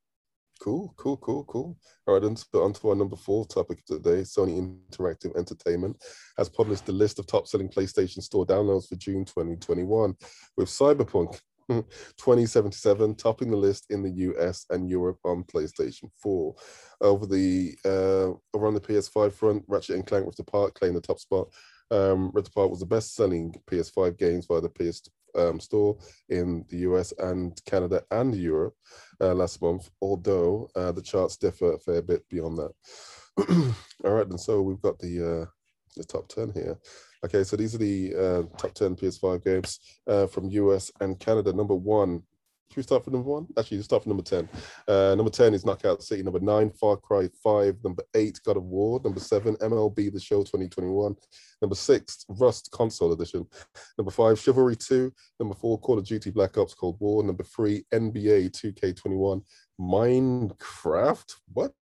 Cool, 0.60 0.94
cool, 0.98 1.18
cool, 1.18 1.44
cool. 1.46 1.78
All 2.06 2.16
right, 2.16 2.24
then 2.24 2.36
so 2.36 2.64
on 2.64 2.74
to 2.74 2.90
our 2.90 2.96
number 2.96 3.16
four 3.16 3.46
topic 3.46 3.86
today. 3.86 4.22
Sony 4.22 4.60
Interactive 4.92 5.38
Entertainment 5.38 6.04
has 6.38 6.50
published 6.50 6.86
the 6.86 6.92
list 6.92 7.20
of 7.20 7.28
top 7.28 7.48
selling 7.48 7.70
PlayStation 7.70 8.22
Store 8.22 8.46
downloads 8.46 8.88
for 8.88 8.96
June 8.96 9.24
2021, 9.24 10.16
with 10.56 10.68
Cyberpunk 10.68 11.40
2077 12.18 13.16
topping 13.16 13.52
the 13.52 13.58
list 13.58 13.88
in 13.90 14.02
the 14.02 14.10
US 14.10 14.66
and 14.70 14.90
Europe 14.90 15.20
on 15.26 15.44
PlayStation 15.44 16.10
4. 16.22 16.56
Over 17.02 17.26
the 17.26 17.76
uh, 17.86 18.34
over 18.54 18.68
on 18.68 18.74
the 18.74 18.82
PS5 18.82 19.34
front, 19.34 19.64
Ratchet 19.68 19.96
and 19.96 20.06
Clank 20.06 20.26
Rift 20.26 20.40
Apart 20.40 20.74
claimed 20.76 20.96
the 20.96 21.02
top 21.02 21.20
spot. 21.20 21.48
Um, 21.92 22.32
Rift 22.34 22.50
Apart 22.50 22.70
was 22.70 22.80
the 22.80 22.86
best-selling 22.86 23.54
PS5 23.70 24.18
games 24.18 24.46
via 24.46 24.62
the 24.62 24.70
PS 24.70 25.10
um, 25.36 25.60
store 25.60 25.98
in 26.30 26.66
the 26.70 26.78
US 26.80 27.14
and 27.20 27.60
Canada 27.66 28.04
and 28.12 28.36
Europe 28.36 28.76
uh, 29.22 29.34
last 29.34 29.62
month. 29.62 29.90
Although 30.02 30.70
uh, 30.76 30.92
the 30.92 31.02
charts 31.02 31.38
differ 31.38 31.74
a 31.74 31.80
fair 31.80 32.02
bit 32.02 32.28
beyond 32.30 32.58
that. 32.58 32.72
All 34.04 34.14
right, 34.14 34.28
and 34.28 34.40
so 34.40 34.62
we've 34.62 34.82
got 34.82 35.00
the 35.00 35.42
uh, 35.42 35.46
the 35.98 36.04
top 36.04 36.28
ten 36.28 36.52
here. 36.54 36.78
Okay, 37.26 37.44
so 37.44 37.56
these 37.56 37.74
are 37.74 37.80
the 37.80 38.14
uh, 38.16 38.58
top 38.58 38.74
10 38.74 38.96
PS5 38.96 39.44
games 39.44 39.80
uh, 40.08 40.28
from 40.28 40.50
US 40.50 40.92
and 41.02 41.20
Canada. 41.20 41.52
Number 41.52 41.74
one, 41.74 42.22
should 42.70 42.78
we 42.78 42.84
start 42.84 43.04
from 43.04 43.14
number 43.14 43.30
one? 43.30 43.48
Actually, 43.58 43.82
start 43.82 44.04
from 44.04 44.12
number 44.12 44.24
10. 44.24 44.48
Uh, 44.88 45.16
number 45.16 45.32
10 45.32 45.54
is 45.54 45.66
Knockout 45.66 46.04
City. 46.04 46.22
Number 46.22 46.40
nine, 46.40 46.70
Far 46.70 46.98
Cry 46.98 47.28
5. 47.42 47.78
Number 47.84 48.04
eight, 48.14 48.40
God 48.46 48.58
of 48.58 48.64
War. 48.64 49.00
Number 49.04 49.20
seven, 49.20 49.56
MLB 49.56 50.14
The 50.14 50.20
Show 50.20 50.40
2021. 50.40 51.16
Number 51.62 51.76
six, 51.76 52.26
Rust 52.30 52.70
Console 52.72 53.14
Edition. 53.14 53.48
Number 53.98 54.12
five, 54.12 54.40
Chivalry 54.40 54.76
2. 54.76 55.12
Number 55.40 55.56
four, 55.56 55.80
Call 55.80 55.98
of 55.98 56.06
Duty 56.06 56.30
Black 56.30 56.58
Ops 56.58 56.74
Cold 56.74 56.98
War. 57.00 57.24
Number 57.24 57.44
three, 57.44 57.86
NBA 57.92 58.52
2K21. 58.52 59.42
Minecraft? 59.80 61.34
What? 61.54 61.74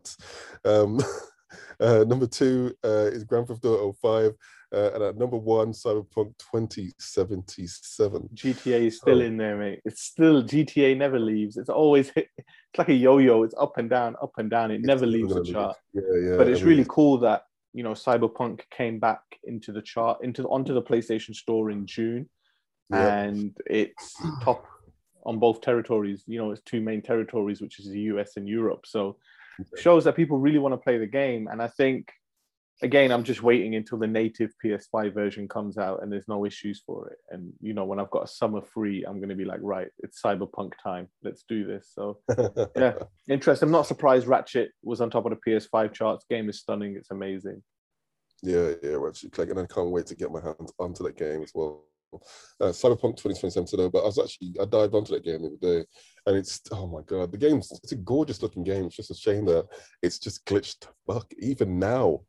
Um, 0.64 1.02
Uh, 1.80 2.06
number 2.08 2.26
two 2.26 2.74
uh, 2.86 3.10
is 3.12 3.26
Grand 3.26 3.48
Theft 3.48 3.66
Auto 3.66 3.92
5. 4.02 4.34
Uh, 4.74 4.92
and 4.94 5.04
at 5.04 5.18
number 5.18 5.38
one, 5.38 5.72
Cyberpunk 5.72 6.34
2077. 6.38 8.30
GTA 8.34 8.88
is 8.88 8.98
still 8.98 9.22
oh. 9.22 9.26
in 9.26 9.38
there, 9.38 9.58
mate. 9.58 9.80
It's 9.86 10.02
still 10.02 10.44
GTA 10.44 10.98
never 10.98 11.20
leaves. 11.20 11.58
It's 11.58 11.70
always 11.70 12.10
hit, 12.10 12.30
it's 12.38 12.78
like 12.78 12.90
a 12.90 12.94
yo-yo. 12.94 13.44
It's 13.44 13.56
up 13.58 13.78
and 13.78 13.90
down, 13.90 14.16
up 14.22 14.34
and 14.38 14.50
down. 14.50 14.72
It 14.72 14.78
it's 14.78 14.86
never 14.86 15.06
leaves 15.06 15.34
the 15.34 15.44
chart. 15.44 15.78
Yeah, 15.94 16.02
yeah. 16.22 16.38
But 16.38 16.48
it's 16.48 16.60
I 16.60 16.64
mean, 16.64 16.70
really 16.72 16.86
cool 16.90 17.20
that 17.20 17.44
you 17.74 17.84
know 17.84 17.92
Cyberpunk 17.92 18.62
came 18.72 19.00
back 19.00 19.22
into 19.44 19.72
the 19.72 19.82
chart, 19.82 20.20
into 20.24 20.44
onto 20.48 20.74
the 20.74 20.82
PlayStation 20.82 21.36
Store 21.36 21.72
in 21.72 21.86
June, 21.86 22.30
yeah. 22.90 23.22
and 23.22 23.56
it's 23.68 24.16
top 24.44 24.66
on 25.26 25.40
both 25.40 25.62
territories. 25.62 26.24
You 26.28 26.40
know, 26.40 26.52
it's 26.52 26.62
two 26.62 26.82
main 26.82 27.02
territories, 27.02 27.62
which 27.62 27.80
is 27.80 27.88
the 27.90 28.02
US 28.02 28.36
and 28.36 28.50
Europe. 28.50 28.86
So 28.86 29.18
shows 29.78 30.04
that 30.04 30.16
people 30.16 30.38
really 30.38 30.60
want 30.60 30.74
to 30.74 30.78
play 30.78 30.98
the 30.98 31.08
game. 31.08 31.48
And 31.48 31.62
I 31.62 31.68
think, 31.68 32.10
again, 32.82 33.12
I'm 33.12 33.24
just 33.24 33.44
waiting 33.44 33.76
until 33.76 33.98
the 33.98 34.08
native 34.08 34.52
PS5 34.64 35.14
version 35.14 35.48
comes 35.48 35.78
out 35.78 36.02
and 36.02 36.12
there's 36.12 36.28
no 36.28 36.46
issues 36.46 36.82
for 36.86 37.10
it. 37.10 37.18
And, 37.30 37.54
you 37.62 37.74
know, 37.74 37.86
when 37.86 38.00
I've 38.00 38.12
got 38.12 38.24
a 38.24 38.28
summer 38.28 38.62
free, 38.62 39.04
I'm 39.04 39.18
going 39.18 39.30
to 39.30 39.36
be 39.36 39.46
like, 39.46 39.60
right, 39.62 39.88
it's 40.00 40.22
cyberpunk 40.22 40.74
time. 40.82 41.08
Let's 41.24 41.44
do 41.48 41.66
this. 41.66 41.92
So, 41.94 42.20
yeah, 42.76 42.94
interesting. 43.30 43.68
I'm 43.68 43.72
not 43.72 43.88
surprised 43.88 44.28
Ratchet 44.28 44.72
was 44.84 45.02
on 45.02 45.10
top 45.10 45.26
of 45.26 45.32
the 45.32 45.52
PS5 45.52 45.94
charts. 45.94 46.26
Game 46.30 46.50
is 46.50 46.60
stunning. 46.60 46.96
It's 46.96 47.12
amazing. 47.12 47.64
Yeah, 48.44 48.72
yeah, 48.84 48.92
Ratchet 48.92 49.32
Clank. 49.32 49.52
And 49.52 49.60
I 49.60 49.66
can't 49.66 49.90
wait 49.90 50.08
to 50.08 50.16
get 50.16 50.32
my 50.32 50.42
hands 50.42 50.74
onto 50.78 51.04
that 51.04 51.18
game 51.18 51.42
as 51.42 51.52
well. 51.54 51.86
Uh, 52.62 52.68
Cyberpunk 52.68 53.18
2027 53.18 53.66
today, 53.66 53.90
but 53.92 54.04
I 54.04 54.06
was 54.06 54.20
actually 54.20 54.54
I 54.62 54.66
dived 54.66 54.94
onto 54.94 55.14
that 55.14 55.24
game 55.26 55.42
the 55.42 55.48
other 55.48 55.80
day, 55.80 55.86
and 56.26 56.36
it's 56.36 56.62
oh 56.72 56.88
my 56.88 57.02
god, 57.06 57.32
the 57.32 57.38
game's 57.38 57.72
it's 57.84 57.92
a 57.92 57.98
gorgeous 57.98 58.42
looking 58.42 58.64
game. 58.64 58.86
It's 58.86 58.96
just 58.96 59.12
a 59.12 59.16
shame 59.16 59.46
that 59.46 59.68
it's 60.02 60.20
just 60.20 60.46
glitched. 60.46 60.88
Fuck, 61.08 61.32
even 61.40 61.80
now, 61.80 62.22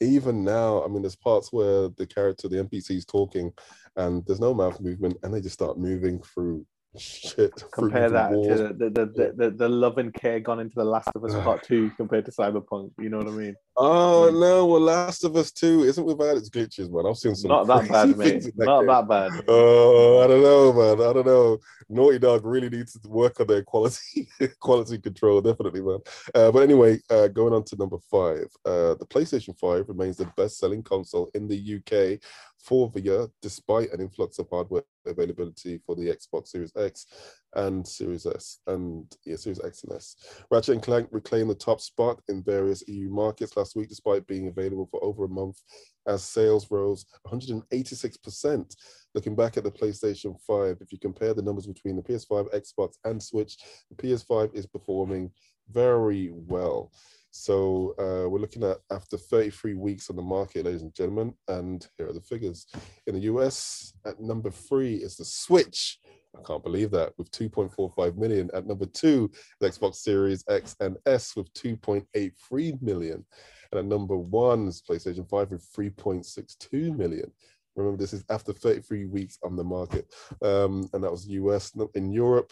even 0.00 0.44
now, 0.44 0.82
I 0.84 0.88
mean, 0.88 1.02
there's 1.02 1.16
parts 1.16 1.52
where 1.52 1.88
the 1.88 2.06
character, 2.06 2.48
the 2.48 2.62
NPC 2.62 2.92
is 2.92 3.06
talking, 3.06 3.52
and 3.96 4.24
there's 4.26 4.40
no 4.40 4.52
mouth 4.52 4.80
movement, 4.80 5.16
and 5.22 5.32
they 5.32 5.40
just 5.40 5.54
start 5.54 5.78
moving 5.78 6.20
through 6.20 6.66
shit. 6.98 7.52
Compare 7.72 8.10
that 8.10 8.30
to 8.30 8.56
the 8.56 8.90
the, 8.90 9.06
the, 9.06 9.32
the, 9.36 9.50
the 9.50 9.68
love 9.68 9.98
and 9.98 10.12
care 10.12 10.40
gone 10.40 10.60
into 10.60 10.74
the 10.74 10.84
Last 10.84 11.08
of 11.14 11.24
Us 11.24 11.34
Part 11.42 11.62
Two 11.66 11.90
compared 11.96 12.24
to 12.26 12.30
Cyberpunk. 12.30 12.92
You 12.98 13.08
know 13.08 13.18
what 13.18 13.28
I 13.28 13.30
mean? 13.30 13.56
Oh 13.76 14.30
no, 14.32 14.66
well, 14.66 14.80
Last 14.80 15.24
of 15.24 15.36
Us 15.36 15.50
Two 15.50 15.84
isn't 15.84 16.04
without 16.04 16.36
its 16.36 16.50
glitches, 16.50 16.90
man. 16.90 17.06
I've 17.06 17.16
seen 17.16 17.34
some 17.34 17.50
not 17.50 17.66
that 17.66 17.88
bad, 17.88 18.16
mate. 18.16 18.44
Not 18.56 18.80
game. 18.80 18.86
that 18.86 19.08
bad. 19.08 19.30
Oh, 19.48 20.24
I 20.24 20.26
don't 20.26 20.42
know, 20.42 20.72
man. 20.72 21.08
I 21.08 21.12
don't 21.12 21.26
know. 21.26 21.58
Naughty 21.88 22.18
Dog 22.18 22.44
really 22.44 22.68
needs 22.68 22.98
to 22.98 23.08
work 23.08 23.38
on 23.40 23.46
their 23.46 23.62
quality 23.62 24.28
quality 24.60 24.98
control, 24.98 25.40
definitely, 25.40 25.82
man. 25.82 25.98
Uh, 26.34 26.50
but 26.50 26.60
anyway, 26.60 26.98
uh, 27.10 27.28
going 27.28 27.52
on 27.52 27.64
to 27.64 27.76
number 27.76 27.98
five, 28.10 28.46
uh, 28.64 28.94
the 28.94 29.06
PlayStation 29.06 29.58
Five 29.58 29.88
remains 29.88 30.16
the 30.16 30.26
best-selling 30.36 30.82
console 30.82 31.30
in 31.34 31.46
the 31.48 31.76
UK 31.76 32.20
for 32.66 32.90
the 32.90 33.00
year, 33.00 33.28
despite 33.42 33.92
an 33.92 34.00
influx 34.00 34.40
of 34.40 34.48
hardware 34.50 34.82
availability 35.06 35.80
for 35.86 35.94
the 35.94 36.06
Xbox 36.06 36.48
Series 36.48 36.72
X 36.76 37.06
and 37.54 37.86
Series 37.86 38.26
S 38.26 38.58
and 38.66 39.06
yeah, 39.24 39.36
Series 39.36 39.60
X 39.64 39.84
and 39.84 39.92
S. 39.92 40.16
Ratchet 40.50 40.74
and 40.74 40.82
Clank 40.82 41.08
reclaimed 41.12 41.48
the 41.48 41.54
top 41.54 41.80
spot 41.80 42.20
in 42.28 42.42
various 42.42 42.82
EU 42.88 43.08
markets 43.08 43.56
last 43.56 43.76
week, 43.76 43.88
despite 43.88 44.26
being 44.26 44.48
available 44.48 44.88
for 44.90 45.02
over 45.04 45.26
a 45.26 45.28
month, 45.28 45.60
as 46.08 46.24
sales 46.24 46.68
rose 46.70 47.06
186%. 47.28 48.76
Looking 49.14 49.36
back 49.36 49.56
at 49.56 49.62
the 49.62 49.70
PlayStation 49.70 50.36
5, 50.44 50.78
if 50.80 50.90
you 50.90 50.98
compare 50.98 51.34
the 51.34 51.42
numbers 51.42 51.68
between 51.68 51.94
the 51.94 52.02
PS5, 52.02 52.52
Xbox, 52.52 52.94
and 53.04 53.22
Switch, 53.22 53.56
the 53.90 53.96
PS5 53.96 54.54
is 54.54 54.66
performing 54.66 55.30
very 55.70 56.30
well. 56.32 56.90
So 57.36 57.94
uh, 57.98 58.28
we're 58.28 58.40
looking 58.40 58.64
at 58.64 58.78
after 58.90 59.16
33 59.16 59.74
weeks 59.74 60.08
on 60.08 60.16
the 60.16 60.22
market, 60.22 60.64
ladies 60.64 60.82
and 60.82 60.94
gentlemen, 60.94 61.34
and 61.48 61.86
here 61.96 62.08
are 62.08 62.12
the 62.12 62.20
figures. 62.20 62.66
In 63.06 63.14
the 63.14 63.20
US, 63.32 63.92
at 64.06 64.18
number 64.20 64.50
three 64.50 64.96
is 64.96 65.16
the 65.16 65.24
Switch. 65.24 65.98
I 66.36 66.42
can't 66.42 66.64
believe 66.64 66.90
that 66.92 67.12
with 67.18 67.30
2.45 67.30 68.16
million. 68.16 68.50
At 68.54 68.66
number 68.66 68.86
two, 68.86 69.30
the 69.60 69.68
Xbox 69.68 69.96
Series 69.96 70.44
X 70.48 70.76
and 70.80 70.96
S 71.06 71.36
with 71.36 71.52
2.83 71.52 72.82
million. 72.82 73.24
And 73.70 73.78
at 73.78 73.84
number 73.84 74.16
one 74.16 74.68
is 74.68 74.82
PlayStation 74.82 75.28
5 75.28 75.50
with 75.50 75.72
3.62 75.72 76.96
million. 76.96 77.30
Remember, 77.76 77.98
this 77.98 78.14
is 78.14 78.24
after 78.30 78.54
33 78.54 79.04
weeks 79.06 79.38
on 79.44 79.56
the 79.56 79.64
market. 79.64 80.12
Um, 80.42 80.88
and 80.94 81.04
that 81.04 81.10
was 81.10 81.28
US. 81.28 81.72
In 81.94 82.10
Europe, 82.10 82.50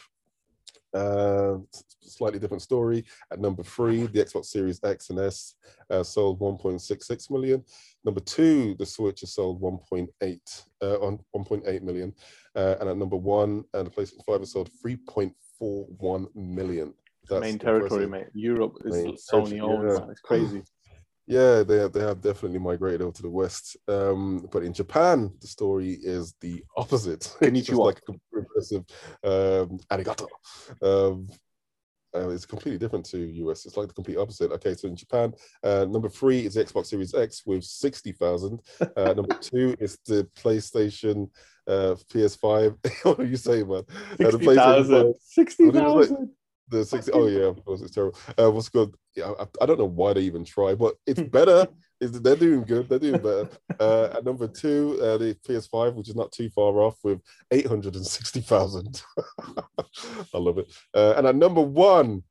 uh, 0.94 1.57
slightly 2.00 2.38
different 2.38 2.62
story. 2.62 3.04
At 3.33 3.40
number 3.40 3.62
three, 3.62 4.07
the 4.07 4.24
Xbox 4.24 4.46
Series 4.46 4.80
X 4.83 5.11
and 5.11 5.18
S 5.18 5.54
uh, 5.90 6.02
sold 6.02 6.40
1.66 6.40 7.30
million. 7.30 7.64
Number 8.04 8.20
two, 8.20 8.74
the 8.78 8.87
Switch 8.87 9.20
has 9.20 9.35
sold 9.35 9.61
1.8 9.61 10.09
uh, 10.83 10.87
on 11.00 11.18
1.8 11.37 11.83
million, 11.83 12.12
uh, 12.54 12.76
and 12.80 12.88
at 12.88 12.96
number 12.96 13.16
one, 13.16 13.64
and 13.74 13.74
uh, 13.74 13.83
the 13.83 13.90
PlayStation 13.90 14.24
Five 14.26 14.40
has 14.40 14.52
sold 14.52 14.70
3.41 14.85 16.35
million. 16.35 16.94
That's 17.28 17.40
main 17.40 17.59
territory, 17.59 18.07
mate. 18.07 18.26
Europe 18.35 18.76
is 18.85 18.92
main 18.92 19.16
Sony 19.16 19.61
owned. 19.61 19.88
Yeah. 19.88 20.11
It's 20.11 20.20
crazy. 20.20 20.62
Yeah, 21.26 21.62
they 21.62 21.78
have, 21.78 21.92
they 21.92 22.00
have 22.00 22.20
definitely 22.20 22.58
migrated 22.58 23.00
over 23.00 23.12
to 23.12 23.22
the 23.22 23.30
west. 23.30 23.76
Um, 23.88 24.46
but 24.52 24.62
in 24.62 24.74
Japan, 24.74 25.32
the 25.40 25.46
story 25.46 25.98
is 26.02 26.34
the 26.40 26.62
opposite. 26.76 27.34
it's 27.40 27.70
like 27.70 28.02
a 28.08 28.12
progressive 28.30 28.84
um, 29.22 29.78
arigato. 29.90 30.26
Um, 30.82 31.28
uh, 32.14 32.28
it's 32.28 32.46
completely 32.46 32.78
different 32.78 33.06
to 33.06 33.18
US. 33.18 33.66
It's 33.66 33.76
like 33.76 33.88
the 33.88 33.94
complete 33.94 34.18
opposite. 34.18 34.52
Okay, 34.52 34.74
so 34.74 34.87
in 34.87 34.96
Japan, 34.96 35.32
uh, 35.64 35.87
number 35.88 36.08
three 36.08 36.44
is 36.44 36.54
the 36.54 36.64
Xbox 36.64 36.87
Series 36.87 37.14
X 37.14 37.42
with 37.46 37.64
60,000. 37.64 38.60
Uh, 38.96 39.12
number 39.16 39.34
two 39.40 39.74
is 39.80 39.98
the 40.06 40.28
PlayStation 40.37 41.28
uh, 41.66 41.96
PS5. 42.12 42.76
what 43.02 43.18
are 43.18 43.24
you 43.24 43.37
saying, 43.37 43.66
man? 43.66 43.82
60,000. 44.18 44.94
Uh, 44.94 45.12
60,000 45.18 46.30
the 46.68 46.85
60 46.85 47.12
oh 47.12 47.27
yeah 47.27 47.46
of 47.46 47.64
course 47.64 47.83
it's 47.83 47.90
terrible. 47.90 48.18
Uh, 48.38 48.50
what's 48.50 48.68
good 48.68 48.94
yeah 49.14 49.33
I, 49.38 49.46
I, 49.62 49.66
don't 49.66 49.79
know 49.79 49.85
why 49.85 50.14
they 50.14 50.22
even 50.22 50.44
try 50.44 50.74
but 50.74 50.94
it's 51.07 51.20
better. 51.31 51.66
Is 52.00 52.20
they're 52.20 52.37
doing 52.37 52.64
good 52.64 52.88
they're 52.88 52.98
doing 52.98 53.20
better. 53.20 53.48
Uh 53.79 54.09
at 54.16 54.24
number 54.24 54.48
two 54.48 54.98
uh, 55.03 55.18
the 55.18 55.37
ps5 55.46 55.94
which 55.94 56.09
is 56.09 56.16
not 56.16 56.33
too 56.33 56.50
far 56.50 56.81
off 56.81 56.96
with 57.03 57.20
860000 57.50 59.03
i 59.79 60.38
love 60.38 60.59
it. 60.59 60.72
Uh, 60.94 61.14
and 61.16 61.27
at 61.27 61.37
number 61.37 61.61
one 61.62 62.22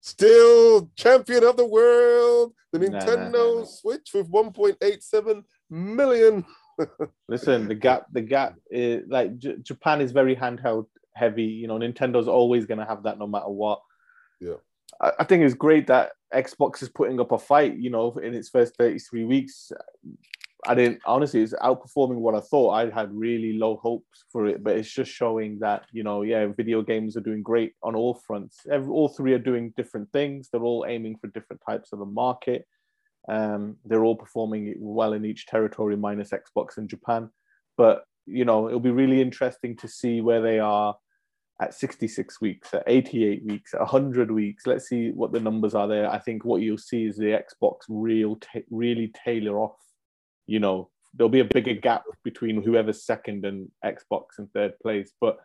still 0.00 0.90
champion 0.96 1.44
of 1.44 1.56
the 1.56 1.66
world 1.66 2.52
the 2.72 2.78
nintendo 2.78 3.30
nah, 3.32 3.38
nah, 3.38 3.58
nah, 3.60 3.64
switch 3.64 4.10
with 4.14 4.30
1.87 4.30 5.42
million. 5.70 6.44
Listen 7.28 7.66
the 7.66 7.74
gap 7.74 8.06
the 8.12 8.20
gap 8.20 8.54
is 8.70 9.04
like 9.08 9.36
J- 9.38 9.56
japan 9.62 10.00
is 10.00 10.12
very 10.12 10.36
handheld 10.36 10.86
heavy. 11.18 11.44
You 11.44 11.66
know, 11.66 11.78
Nintendo's 11.78 12.28
always 12.28 12.66
going 12.66 12.78
to 12.78 12.84
have 12.84 13.02
that 13.02 13.18
no 13.18 13.26
matter 13.26 13.48
what. 13.48 13.80
Yeah. 14.40 14.54
I, 15.00 15.12
I 15.20 15.24
think 15.24 15.42
it's 15.42 15.54
great 15.54 15.86
that 15.88 16.12
Xbox 16.32 16.82
is 16.82 16.88
putting 16.88 17.20
up 17.20 17.32
a 17.32 17.38
fight, 17.38 17.76
you 17.76 17.90
know, 17.90 18.12
in 18.18 18.34
its 18.34 18.48
first 18.48 18.76
33 18.76 19.24
weeks. 19.24 19.72
I 20.66 20.74
didn't 20.74 21.00
honestly, 21.06 21.42
it's 21.42 21.54
outperforming 21.54 22.16
what 22.16 22.34
I 22.34 22.40
thought. 22.40 22.70
I 22.70 22.90
had 22.90 23.14
really 23.14 23.52
low 23.54 23.76
hopes 23.76 24.24
for 24.30 24.46
it, 24.46 24.62
but 24.62 24.76
it's 24.76 24.92
just 24.92 25.10
showing 25.10 25.58
that 25.60 25.84
you 25.92 26.02
know, 26.02 26.22
yeah, 26.22 26.46
video 26.46 26.82
games 26.82 27.16
are 27.16 27.22
doing 27.22 27.42
great 27.42 27.74
on 27.82 27.94
all 27.94 28.14
fronts. 28.14 28.60
Every, 28.70 28.90
all 28.90 29.08
three 29.08 29.34
are 29.34 29.38
doing 29.38 29.72
different 29.76 30.10
things. 30.12 30.48
They're 30.50 30.62
all 30.62 30.84
aiming 30.86 31.18
for 31.18 31.28
different 31.28 31.62
types 31.66 31.92
of 31.92 32.00
the 32.00 32.06
market. 32.06 32.66
Um, 33.28 33.76
they're 33.84 34.04
all 34.04 34.16
performing 34.16 34.74
well 34.78 35.12
in 35.12 35.24
each 35.24 35.46
territory, 35.46 35.96
minus 35.96 36.30
Xbox 36.30 36.76
in 36.76 36.88
Japan. 36.88 37.30
But 37.76 38.04
you 38.26 38.44
know, 38.44 38.68
it'll 38.68 38.80
be 38.80 38.90
really 38.90 39.22
interesting 39.22 39.76
to 39.76 39.88
see 39.88 40.20
where 40.20 40.42
they 40.42 40.58
are 40.58 40.96
at 41.60 41.74
66 41.74 42.40
weeks, 42.40 42.72
at 42.72 42.84
88 42.86 43.44
weeks, 43.44 43.74
at 43.74 43.80
100 43.80 44.30
weeks. 44.30 44.66
Let's 44.66 44.88
see 44.88 45.10
what 45.10 45.32
the 45.32 45.40
numbers 45.40 45.74
are 45.74 45.88
there. 45.88 46.10
I 46.10 46.18
think 46.18 46.44
what 46.44 46.62
you'll 46.62 46.78
see 46.78 47.06
is 47.06 47.16
the 47.16 47.40
Xbox 47.62 47.78
real 47.88 48.36
t- 48.36 48.64
really 48.70 49.12
tailor 49.24 49.58
off. 49.58 49.76
You 50.46 50.60
know, 50.60 50.90
there'll 51.14 51.28
be 51.28 51.40
a 51.40 51.44
bigger 51.44 51.74
gap 51.74 52.04
between 52.22 52.62
whoever's 52.62 53.04
second 53.04 53.44
and 53.44 53.70
Xbox 53.84 54.38
in 54.38 54.46
third 54.48 54.78
place. 54.80 55.12
But 55.20 55.38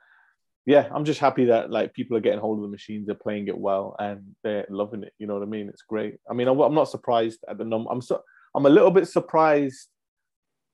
yeah, 0.65 0.87
I'm 0.93 1.03
just 1.03 1.19
happy 1.19 1.45
that 1.45 1.71
like 1.71 1.93
people 1.93 2.15
are 2.15 2.21
getting 2.21 2.39
hold 2.39 2.59
of 2.59 2.63
the 2.63 2.69
machines, 2.69 3.07
they're 3.07 3.15
playing 3.15 3.47
it 3.47 3.57
well, 3.57 3.95
and 3.99 4.35
they're 4.43 4.67
loving 4.69 5.03
it. 5.03 5.13
You 5.17 5.27
know 5.27 5.33
what 5.33 5.43
I 5.43 5.47
mean? 5.47 5.67
It's 5.67 5.81
great. 5.81 6.15
I 6.29 6.33
mean, 6.33 6.47
I'm, 6.47 6.59
I'm 6.59 6.75
not 6.75 6.89
surprised 6.89 7.43
at 7.49 7.57
the 7.57 7.65
number. 7.65 7.89
I'm 7.91 8.01
so 8.01 8.21
I'm 8.55 8.65
a 8.67 8.69
little 8.69 8.91
bit 8.91 9.07
surprised 9.07 9.87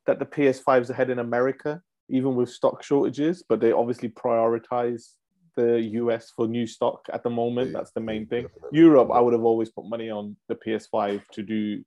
that 0.05 0.19
the 0.19 0.25
PS5s 0.25 0.89
ahead 0.89 1.09
in 1.09 1.19
America, 1.19 1.81
even 2.09 2.35
with 2.35 2.49
stock 2.49 2.83
shortages, 2.83 3.43
but 3.47 3.59
they 3.59 3.71
obviously 3.71 4.09
prioritize 4.09 5.13
the 5.55 5.79
US 6.01 6.31
for 6.35 6.47
new 6.47 6.67
stock 6.67 7.05
at 7.11 7.23
the 7.23 7.29
moment. 7.29 7.73
That's 7.73 7.91
the 7.91 7.99
main 8.01 8.25
thing. 8.27 8.47
Europe, 8.71 9.09
I 9.13 9.19
would 9.19 9.33
have 9.33 9.43
always 9.43 9.69
put 9.69 9.85
money 9.85 10.09
on 10.09 10.35
the 10.47 10.55
PS5 10.55 11.21
to 11.33 11.43
do 11.43 11.83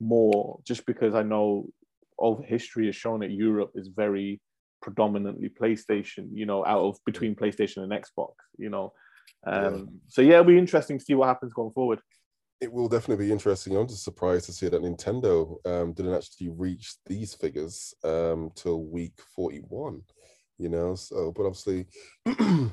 more, 0.00 0.60
just 0.64 0.86
because 0.86 1.14
I 1.14 1.22
know 1.22 1.68
all 2.16 2.42
history 2.42 2.86
has 2.86 2.96
shown 2.96 3.20
that 3.20 3.30
Europe 3.30 3.72
is 3.74 3.88
very 3.88 4.40
predominantly 4.82 5.48
PlayStation. 5.48 6.28
You 6.32 6.46
know, 6.46 6.64
out 6.64 6.80
of 6.80 6.98
between 7.04 7.34
PlayStation 7.34 7.82
and 7.82 7.92
Xbox. 7.92 8.34
You 8.56 8.70
know, 8.70 8.92
um, 9.46 9.74
yeah. 9.74 9.84
so 10.08 10.22
yeah, 10.22 10.32
it'll 10.34 10.44
be 10.44 10.58
interesting 10.58 10.98
to 10.98 11.04
see 11.04 11.14
what 11.14 11.28
happens 11.28 11.52
going 11.52 11.72
forward. 11.72 12.00
it 12.60 12.72
will 12.72 12.88
definitely 12.88 13.26
be 13.26 13.32
interesting. 13.32 13.76
I'm 13.76 13.86
just 13.88 14.04
surprised 14.04 14.46
to 14.46 14.52
see 14.52 14.68
that 14.68 14.82
Nintendo 14.82 15.56
um, 15.66 15.92
didn't 15.92 16.14
actually 16.14 16.48
reach 16.48 16.94
these 17.06 17.34
figures 17.34 17.94
um, 18.04 18.50
till 18.54 18.82
week 18.82 19.20
41. 19.34 20.02
You 20.58 20.68
know, 20.68 20.94
so 20.94 21.32
but 21.34 21.46
obviously. 21.46 21.86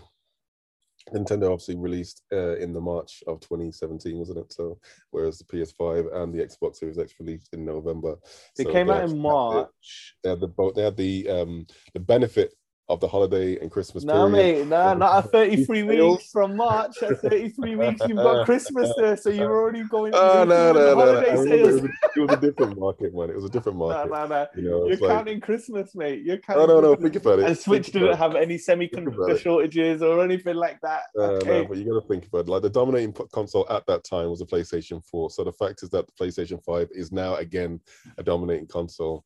Nintendo 1.13 1.51
obviously 1.51 1.75
released 1.75 2.23
uh, 2.33 2.57
in 2.57 2.73
the 2.73 2.81
March 2.81 3.23
of 3.27 3.39
2017, 3.39 4.17
wasn't 4.17 4.39
it? 4.39 4.51
So, 4.51 4.79
whereas 5.11 5.37
the 5.37 5.45
PS5 5.45 6.15
and 6.15 6.33
the 6.33 6.39
Xbox 6.43 6.77
Series 6.77 6.97
X 6.97 7.13
released 7.19 7.53
in 7.53 7.63
November. 7.63 8.15
They 8.57 8.63
so 8.63 8.71
came 8.71 8.89
out 8.89 9.09
in 9.09 9.19
March. 9.19 10.15
They 10.23 10.31
had 10.31 10.39
the 10.39 10.47
both. 10.47 10.75
They 10.75 10.83
had 10.83 10.97
the 10.97 11.29
um 11.29 11.67
the 11.93 11.99
benefit 11.99 12.55
of 12.87 12.99
the 12.99 13.07
holiday 13.07 13.57
and 13.59 13.71
Christmas 13.71 14.03
no, 14.03 14.29
period. 14.29 14.59
mate, 14.59 14.67
no, 14.67 14.93
not 14.93 15.25
a 15.25 15.27
33 15.29 15.83
weeks 15.83 16.29
from 16.31 16.55
March. 16.55 17.01
At 17.01 17.19
33 17.19 17.75
weeks, 17.75 18.01
you've 18.07 18.17
got 18.17 18.45
Christmas 18.45 18.93
there, 18.97 19.17
so 19.17 19.29
you're 19.29 19.51
already 19.59 19.83
going. 19.85 20.13
Oh, 20.15 20.43
no, 20.43 20.71
no, 20.71 20.93
no, 20.93 21.13
no. 21.13 21.19
It 21.19 21.33
was, 21.33 21.45
it 21.45 22.19
was, 22.19 22.31
a 22.31 22.37
different 22.37 22.77
market, 22.77 23.15
man. 23.15 23.31
It 23.31 23.35
was 23.35 23.45
a 23.45 23.49
different 23.49 23.79
market. 23.79 24.09
No, 24.09 24.25
no, 24.25 24.27
no. 24.27 24.47
You 24.55 24.69
know, 24.69 24.87
you're 24.87 24.97
counting 24.97 25.35
like... 25.35 25.43
Christmas, 25.43 25.95
mate. 25.95 26.23
You're 26.23 26.37
counting. 26.37 26.67
No, 26.67 26.79
no, 26.79 26.93
no. 26.93 26.95
Think 26.95 27.15
about 27.15 27.39
it. 27.39 27.45
And 27.45 27.57
Switch 27.57 27.91
didn't 27.91 28.17
have 28.17 28.35
any 28.35 28.57
semiconductor 28.57 29.39
shortages 29.39 30.03
or 30.03 30.23
anything 30.23 30.55
like 30.55 30.79
that. 30.81 31.03
Uh, 31.17 31.21
okay. 31.23 31.61
No, 31.61 31.65
but 31.65 31.77
you 31.77 31.85
got 31.85 32.01
to 32.01 32.07
think 32.07 32.27
about 32.27 32.39
it. 32.39 32.49
Like 32.49 32.61
the 32.61 32.69
dominating 32.69 33.13
console 33.31 33.65
at 33.69 33.87
that 33.87 34.03
time 34.03 34.29
was 34.29 34.39
the 34.39 34.45
PlayStation 34.45 35.03
4. 35.03 35.31
So 35.31 35.43
the 35.43 35.51
fact 35.51 35.81
is 35.81 35.89
that 35.89 36.05
the 36.05 36.13
PlayStation 36.23 36.63
5 36.63 36.89
is 36.91 37.11
now 37.11 37.35
again 37.35 37.79
a 38.19 38.23
dominating 38.23 38.67
console 38.67 39.25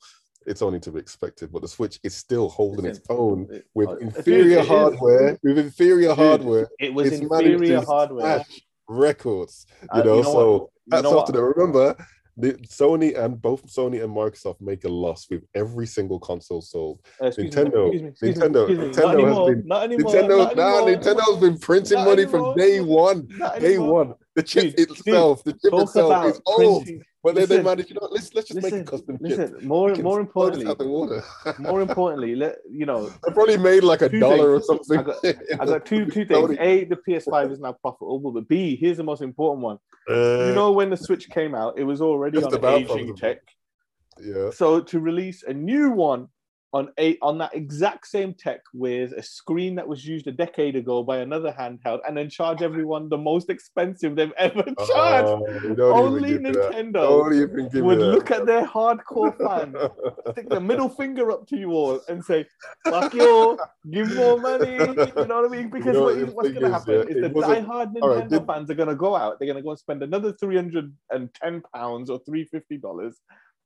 it's 0.50 0.62
only 0.62 0.80
to 0.82 0.92
be 0.92 1.00
expected. 1.00 1.52
But 1.52 1.62
the 1.62 1.68
Switch 1.68 2.00
is 2.04 2.16
still 2.16 2.50
holding 2.50 2.86
its 2.86 3.00
own 3.10 3.48
with 3.74 4.02
inferior 4.02 4.64
hardware. 4.64 5.38
With 5.44 5.60
inferior 5.60 6.14
hardware, 6.14 6.68
it 6.80 6.94
was 6.94 7.12
inferior 7.14 7.82
hardware. 7.82 8.44
Records, 8.88 9.68
you 9.94 10.04
know. 10.04 10.18
You 10.18 10.24
know 10.24 10.24
so 10.24 10.52
what? 10.58 10.70
that's 10.88 11.04
you 11.04 11.12
know 11.12 11.26
to 11.26 11.44
Remember, 11.44 11.96
the, 12.36 12.54
Sony 12.68 13.18
and 13.18 13.40
both 13.40 13.68
Sony 13.68 14.04
and 14.04 14.16
Microsoft 14.16 14.62
make 14.62 14.84
a 14.86 14.90
loss 14.90 15.28
with 15.30 15.44
every 15.54 15.86
single 15.86 16.20
console 16.20 16.62
sold. 16.62 17.00
Uh, 17.22 17.26
Nintendo, 17.26 17.92
me, 17.92 18.12
Nintendo, 18.24 18.68
Nintendo 18.68 19.28
has 19.28 19.56
been 19.56 20.00
Nintendo, 20.00 20.56
nah, 20.56 20.82
Nintendo's 20.86 21.40
been 21.40 21.60
printing 21.60 21.98
not 21.98 22.08
money 22.08 22.24
anymore. 22.24 22.54
from 22.54 22.58
day 22.58 22.80
one. 22.80 23.28
Day 23.60 23.78
one. 23.78 24.16
The 24.40 24.44
chip 24.44 24.76
dude, 24.76 24.92
itself, 24.92 25.44
dude, 25.44 25.56
the 25.62 25.70
chip 25.70 25.80
itself 25.82 26.26
is 26.28 26.42
old. 26.46 26.86
Printing. 26.86 27.04
But 27.22 27.36
then 27.36 27.50
they 27.50 27.62
managed, 27.62 27.90
you 27.90 27.96
know, 27.96 28.08
let's 28.10 28.34
let's 28.34 28.48
just 28.48 28.62
listen, 28.62 28.80
make 28.80 28.88
a 28.88 28.92
custom 28.92 29.18
listen, 29.20 29.50
chip. 29.50 29.64
More 29.64 29.94
more 29.96 30.22
importantly, 30.22 30.74
more 31.60 31.82
importantly, 31.82 32.38
let 32.38 32.56
you 32.72 32.86
know. 32.86 33.12
I 33.28 33.34
probably 33.34 33.58
made 33.58 33.84
like 33.84 34.02
a 34.02 34.08
dollar 34.08 34.58
things. 34.58 34.70
or 34.70 34.80
something. 34.88 35.00
I 35.00 35.04
got, 35.04 35.62
I 35.62 35.66
got 35.66 35.86
two 35.86 36.06
two 36.06 36.24
things. 36.24 36.56
A, 36.58 36.86
the 36.86 36.96
PS5 36.96 37.52
is 37.52 37.60
now 37.60 37.74
profitable, 37.74 38.32
but 38.32 38.48
B, 38.48 38.78
here's 38.78 38.96
the 38.96 39.04
most 39.04 39.22
important 39.22 39.62
one. 39.62 39.78
Uh, 40.10 40.48
you 40.48 40.56
know, 40.56 40.72
when 40.72 40.90
the 40.90 40.96
Switch 40.96 41.30
came 41.30 41.54
out, 41.54 41.78
it 41.78 41.84
was 41.84 42.00
already 42.00 42.42
on 42.42 42.66
aging 42.66 43.18
tech. 43.18 43.40
Yeah. 44.22 44.52
So 44.52 44.80
to 44.80 45.02
release 45.02 45.44
a 45.44 45.54
new 45.54 45.92
one 45.92 46.30
on 46.72 46.90
a 47.00 47.18
on 47.22 47.40
that 47.40 47.56
exact 47.56 48.06
same 48.08 48.34
tech 48.34 48.62
with 48.74 49.12
a 49.14 49.24
screen 49.24 49.76
that 49.76 49.88
was 49.88 50.06
used 50.06 50.28
a 50.28 50.32
decade 50.32 50.76
ago 50.76 51.02
by 51.02 51.18
another 51.18 51.52
handheld, 51.58 52.00
and 52.08 52.16
then 52.16 52.30
charge 52.30 52.62
everyone 52.62 53.10
the 53.10 53.18
most 53.18 53.50
expensive 53.50 54.16
they've 54.16 54.32
ever 54.38 54.64
oh, 54.78 54.88
charged. 54.88 55.80
Only 55.80 56.38
Nintendo 56.38 57.82
would 57.82 58.00
look 58.00 58.30
at 58.30 58.46
their 58.46 58.66
hardcore 58.66 59.36
fans, 59.38 59.76
stick 60.32 60.50
the 60.50 60.60
middle 60.60 60.90
finger 60.90 61.32
up 61.32 61.48
to 61.48 61.58
you 61.58 61.72
all, 61.72 62.02
and 62.08 62.24
say, 62.24 62.46
"Fuck 62.86 63.16
you, 63.16 63.58
give 63.92 64.16
more 64.16 64.40
money." 64.40 64.74
You 64.74 65.26
know 65.26 65.42
what 65.42 65.46
I 65.46 65.48
mean? 65.48 65.70
Because 65.70 65.88
you 65.88 65.94
know, 65.94 66.04
what, 66.04 66.36
what's 66.36 66.50
going 66.50 66.62
to 66.62 66.72
happen 66.72 66.94
is, 66.94 67.06
yeah, 67.10 67.26
is 67.26 67.34
the 67.34 67.42
die-hard 67.42 67.90
Nintendo 67.90 68.20
right, 68.20 68.30
did... 68.30 68.46
fans 68.46 68.70
are 68.70 68.76
going 68.76 68.90
to 68.90 68.96
go 68.96 69.16
out. 69.16 69.40
They're 69.40 69.48
going 69.48 69.58
to 69.58 69.64
go 69.64 69.72
and 69.72 69.80
spend 69.80 70.04
another 70.04 70.34
three 70.34 70.56
hundred 70.56 70.94
and 71.10 71.34
ten 71.34 71.64
pounds 71.74 72.12
or 72.12 72.20
three 72.28 72.46
fifty 72.46 72.78
dollars 72.78 73.20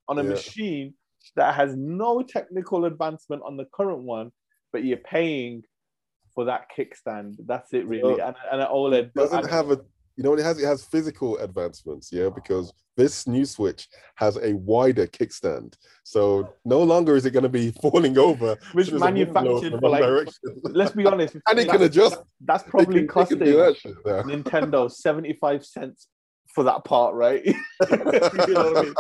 on 0.08 0.20
a 0.20 0.24
yeah. 0.24 0.30
machine 0.30 0.94
that 1.36 1.56
has 1.56 1.76
no 1.76 2.22
technical 2.22 2.86
advancement 2.86 3.42
on 3.46 3.58
the 3.58 3.66
current 3.74 4.04
one, 4.04 4.32
but 4.72 4.84
you're 4.84 4.98
paying 4.98 5.64
for 6.34 6.46
that 6.46 6.68
kickstand. 6.76 7.36
That's 7.46 7.74
it, 7.74 7.88
really. 7.88 8.20
and, 8.22 8.36
and 8.52 8.62
an 8.62 8.68
OLED 8.68 9.14
doesn't 9.14 9.50
have 9.50 9.72
a. 9.72 9.80
You 10.16 10.24
know 10.24 10.30
what 10.30 10.40
it 10.40 10.44
has? 10.44 10.62
It 10.62 10.66
has 10.66 10.84
physical 10.84 11.38
advancements, 11.40 12.12
yeah, 12.12 12.30
because 12.30 12.72
this 12.96 13.26
new 13.26 13.46
Switch 13.46 13.88
has 14.16 14.38
a 14.38 14.54
wider 14.54 15.08
kickstand. 15.08 15.74
So 16.04 16.54
no 16.66 16.84
longer 16.84 17.16
is 17.16 17.26
it 17.26 17.32
going 17.32 17.44
to 17.44 17.50
be 17.50 17.72
falling 17.82 18.18
over. 18.20 18.56
Which 18.74 18.92
manufactured 18.92 19.80
for 19.80 19.90
like, 19.90 20.28
let's 20.64 20.92
be 20.92 21.08
honest. 21.08 21.36
and 21.50 21.60
it 21.60 21.68
can 21.68 21.82
adjust. 21.82 22.20
That's 22.42 22.64
probably 22.64 23.02
can, 23.02 23.08
costing 23.08 23.40
that 23.40 23.78
shit, 23.78 23.96
yeah. 24.06 24.22
Nintendo 24.22 24.92
75 24.92 25.66
cents 25.66 26.08
for 26.54 26.64
that 26.64 26.84
part, 26.86 27.16
right? 27.16 27.44
you 27.46 27.56
know 27.56 28.04
what 28.04 28.78
I 28.78 28.82
mean? 28.84 28.94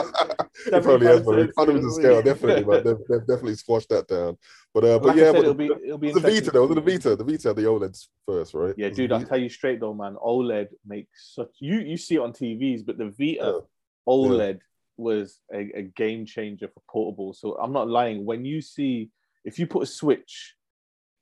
it 0.65 0.83
probably 0.83 1.07
has, 1.07 1.21
but 1.21 1.39
economies 1.39 1.85
of 1.85 1.93
scale, 1.93 2.21
definitely, 2.21 2.63
but 2.63 2.83
they've, 2.83 2.97
they've, 3.07 3.27
definitely 3.27 3.55
squashed 3.55 3.89
that 3.89 4.07
down. 4.07 4.37
But 4.73 4.83
uh, 4.83 4.99
but 4.99 5.09
like 5.09 5.17
yeah, 5.17 5.31
said, 5.31 5.33
but 5.33 5.41
it'll 5.41 5.53
be, 5.53 5.69
it'll 5.85 5.97
be 5.97 6.11
the 6.11 6.19
Vita 6.19 6.51
though, 6.51 6.67
the 6.67 6.81
Vita, 6.81 7.15
the 7.15 7.23
Vita, 7.23 7.53
the 7.53 7.61
OLEDs 7.63 8.07
first, 8.25 8.53
right? 8.53 8.73
Yeah, 8.75 8.89
dude, 8.89 9.11
I'll 9.11 9.23
tell 9.23 9.37
you 9.37 9.49
straight 9.49 9.79
though, 9.79 9.93
man. 9.93 10.15
OLED 10.15 10.69
makes 10.85 11.33
such 11.35 11.49
you 11.59 11.79
you 11.79 11.97
see 11.97 12.15
it 12.15 12.21
on 12.21 12.33
TVs, 12.33 12.85
but 12.85 12.97
the 12.97 13.05
Vita 13.05 13.53
yeah. 13.53 13.59
OLED 14.07 14.53
yeah. 14.55 14.59
was 14.97 15.39
a, 15.53 15.71
a 15.75 15.81
game 15.83 16.25
changer 16.25 16.67
for 16.67 16.81
portable. 16.89 17.33
So 17.33 17.55
I'm 17.55 17.73
not 17.73 17.87
lying. 17.87 18.25
When 18.25 18.45
you 18.45 18.61
see 18.61 19.11
if 19.45 19.59
you 19.59 19.67
put 19.67 19.83
a 19.83 19.87
switch 19.87 20.55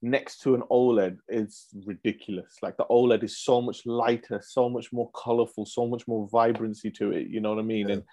next 0.02 0.42
to 0.42 0.56
an 0.56 0.64
OLED 0.72 1.18
is 1.30 1.68
ridiculous. 1.86 2.56
Like 2.62 2.78
the 2.78 2.86
OLED 2.86 3.24
is 3.24 3.38
so 3.38 3.62
much 3.62 3.86
lighter, 3.86 4.42
so 4.44 4.70
much 4.70 4.92
more 4.92 5.10
colorful, 5.16 5.66
so 5.66 5.88
much 5.88 6.08
more 6.08 6.28
vibrancy 6.30 6.92
to 6.92 7.12
it. 7.12 7.28
You 7.28 7.40
know 7.40 7.50
what 7.50 7.60
I 7.60 7.64
mean? 7.64 7.88
Yeah. 7.88 7.96
And 7.96 8.04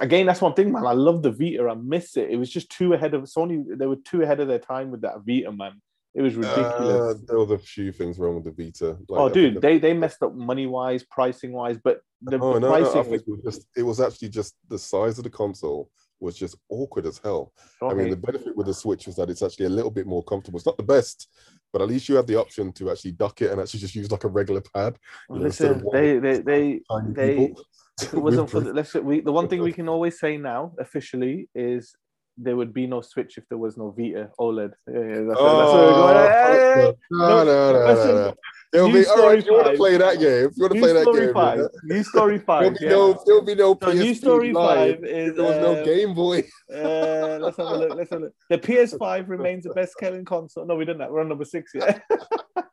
again, 0.00 0.26
that's 0.26 0.40
one 0.40 0.54
thing, 0.54 0.72
man. 0.72 0.86
I 0.86 0.92
love 0.92 1.22
the 1.22 1.30
Vita. 1.30 1.68
I 1.68 1.74
miss 1.74 2.16
it. 2.16 2.30
It 2.30 2.36
was 2.36 2.50
just 2.50 2.70
too 2.70 2.92
ahead 2.92 3.14
of 3.14 3.22
Sony. 3.24 3.64
They 3.76 3.86
were 3.86 3.96
too 3.96 4.22
ahead 4.22 4.40
of 4.40 4.48
their 4.48 4.58
time 4.58 4.90
with 4.90 5.02
that 5.02 5.22
Vita, 5.26 5.52
man. 5.52 5.80
It 6.14 6.20
was 6.20 6.34
ridiculous. 6.34 7.16
Uh, 7.16 7.18
there 7.26 7.38
was 7.38 7.50
a 7.50 7.58
few 7.58 7.90
things 7.90 8.18
wrong 8.18 8.34
with 8.34 8.44
the 8.44 8.64
Vita. 8.64 8.98
Like, 9.08 9.20
oh, 9.20 9.28
dude, 9.30 9.62
they 9.62 9.78
they 9.78 9.94
messed 9.94 10.22
up 10.22 10.34
money 10.34 10.66
wise, 10.66 11.02
pricing 11.04 11.52
wise, 11.52 11.78
but 11.82 12.02
the, 12.20 12.38
oh, 12.38 12.54
the 12.54 12.60
no, 12.60 12.68
pricing 12.68 13.02
no, 13.04 13.10
was... 13.10 13.22
it 13.22 13.28
was 13.28 13.40
just 13.42 13.66
it 13.76 13.82
was 13.82 14.00
actually 14.00 14.28
just 14.28 14.56
the 14.68 14.78
size 14.78 15.16
of 15.16 15.24
the 15.24 15.30
console 15.30 15.90
was 16.22 16.36
just 16.36 16.56
awkward 16.68 17.06
as 17.06 17.18
hell. 17.18 17.52
Okay. 17.82 17.92
I 17.92 17.96
mean, 17.96 18.10
the 18.10 18.16
benefit 18.16 18.56
with 18.56 18.66
the 18.66 18.74
Switch 18.74 19.06
was 19.06 19.16
that 19.16 19.28
it's 19.28 19.42
actually 19.42 19.66
a 19.66 19.70
little 19.70 19.90
bit 19.90 20.06
more 20.06 20.22
comfortable. 20.22 20.58
It's 20.58 20.66
not 20.66 20.76
the 20.76 20.82
best, 20.82 21.28
but 21.72 21.82
at 21.82 21.88
least 21.88 22.08
you 22.08 22.14
have 22.14 22.26
the 22.26 22.36
option 22.36 22.72
to 22.74 22.90
actually 22.90 23.12
duck 23.12 23.42
it 23.42 23.50
and 23.50 23.60
actually 23.60 23.80
just 23.80 23.94
use 23.94 24.10
like 24.10 24.24
a 24.24 24.28
regular 24.28 24.62
pad. 24.74 24.96
Listen, 25.28 25.84
they 25.92 26.18
they 26.18 26.38
they 26.38 26.80
they. 27.08 27.54
it 28.02 28.14
wasn't 28.14 28.48
for 28.48 28.60
the, 28.64 28.72
let's 28.72 28.94
we, 28.94 29.20
the 29.20 29.32
one 29.32 29.48
thing 29.48 29.62
we 29.62 29.72
can 29.72 29.88
always 29.88 30.18
say 30.18 30.36
now 30.36 30.72
officially 30.78 31.48
is 31.54 31.94
there 32.38 32.56
would 32.56 32.72
be 32.72 32.86
no 32.86 33.00
Switch 33.00 33.38
if 33.38 33.48
there 33.48 33.58
was 33.58 33.76
no 33.76 33.90
Vita 33.90 34.30
OLED. 34.38 34.72
Yeah, 34.88 35.22
that's, 35.26 35.38
oh, 35.38 36.94
no, 37.10 37.44
no, 37.44 37.44
no, 37.44 37.94
no. 37.94 38.34
There'll 38.72 38.90
be 38.90 39.04
all 39.06 39.26
right. 39.26 39.38
If 39.38 39.46
you 39.46 39.52
want 39.52 39.66
to 39.66 39.76
play 39.76 39.98
that 39.98 40.18
game, 40.18 40.46
if 40.46 40.56
you 40.56 40.62
want 40.62 40.72
to 40.72 40.80
play 40.80 40.92
that 40.94 41.12
game, 41.14 41.34
five. 41.34 41.60
New 41.84 42.02
Story 42.02 42.38
Five. 42.38 42.74
There'll 42.80 43.12
be 43.12 43.14
no, 43.14 43.22
there'll 43.26 43.42
be 43.42 43.54
no. 43.54 43.78
So 43.82 43.92
New 43.92 44.14
Story 44.14 44.52
Five 44.54 45.04
is 45.04 45.36
there 45.36 45.44
was 45.44 45.56
uh, 45.56 45.60
no 45.60 45.84
Game 45.84 46.14
Boy. 46.14 46.38
uh, 46.74 47.38
let's 47.38 47.58
have 47.58 47.66
a 47.66 47.76
look. 47.76 47.94
Let's 47.94 48.10
have 48.10 48.20
a 48.20 48.24
look. 48.24 48.34
The 48.48 48.58
PS5 48.58 49.28
remains 49.28 49.64
the 49.64 49.74
best 49.74 49.94
selling 50.00 50.24
console. 50.24 50.64
No, 50.64 50.76
we 50.76 50.86
didn't. 50.86 51.12
We're 51.12 51.20
on 51.20 51.28
number 51.28 51.44
six 51.44 51.72
yet. 51.74 52.02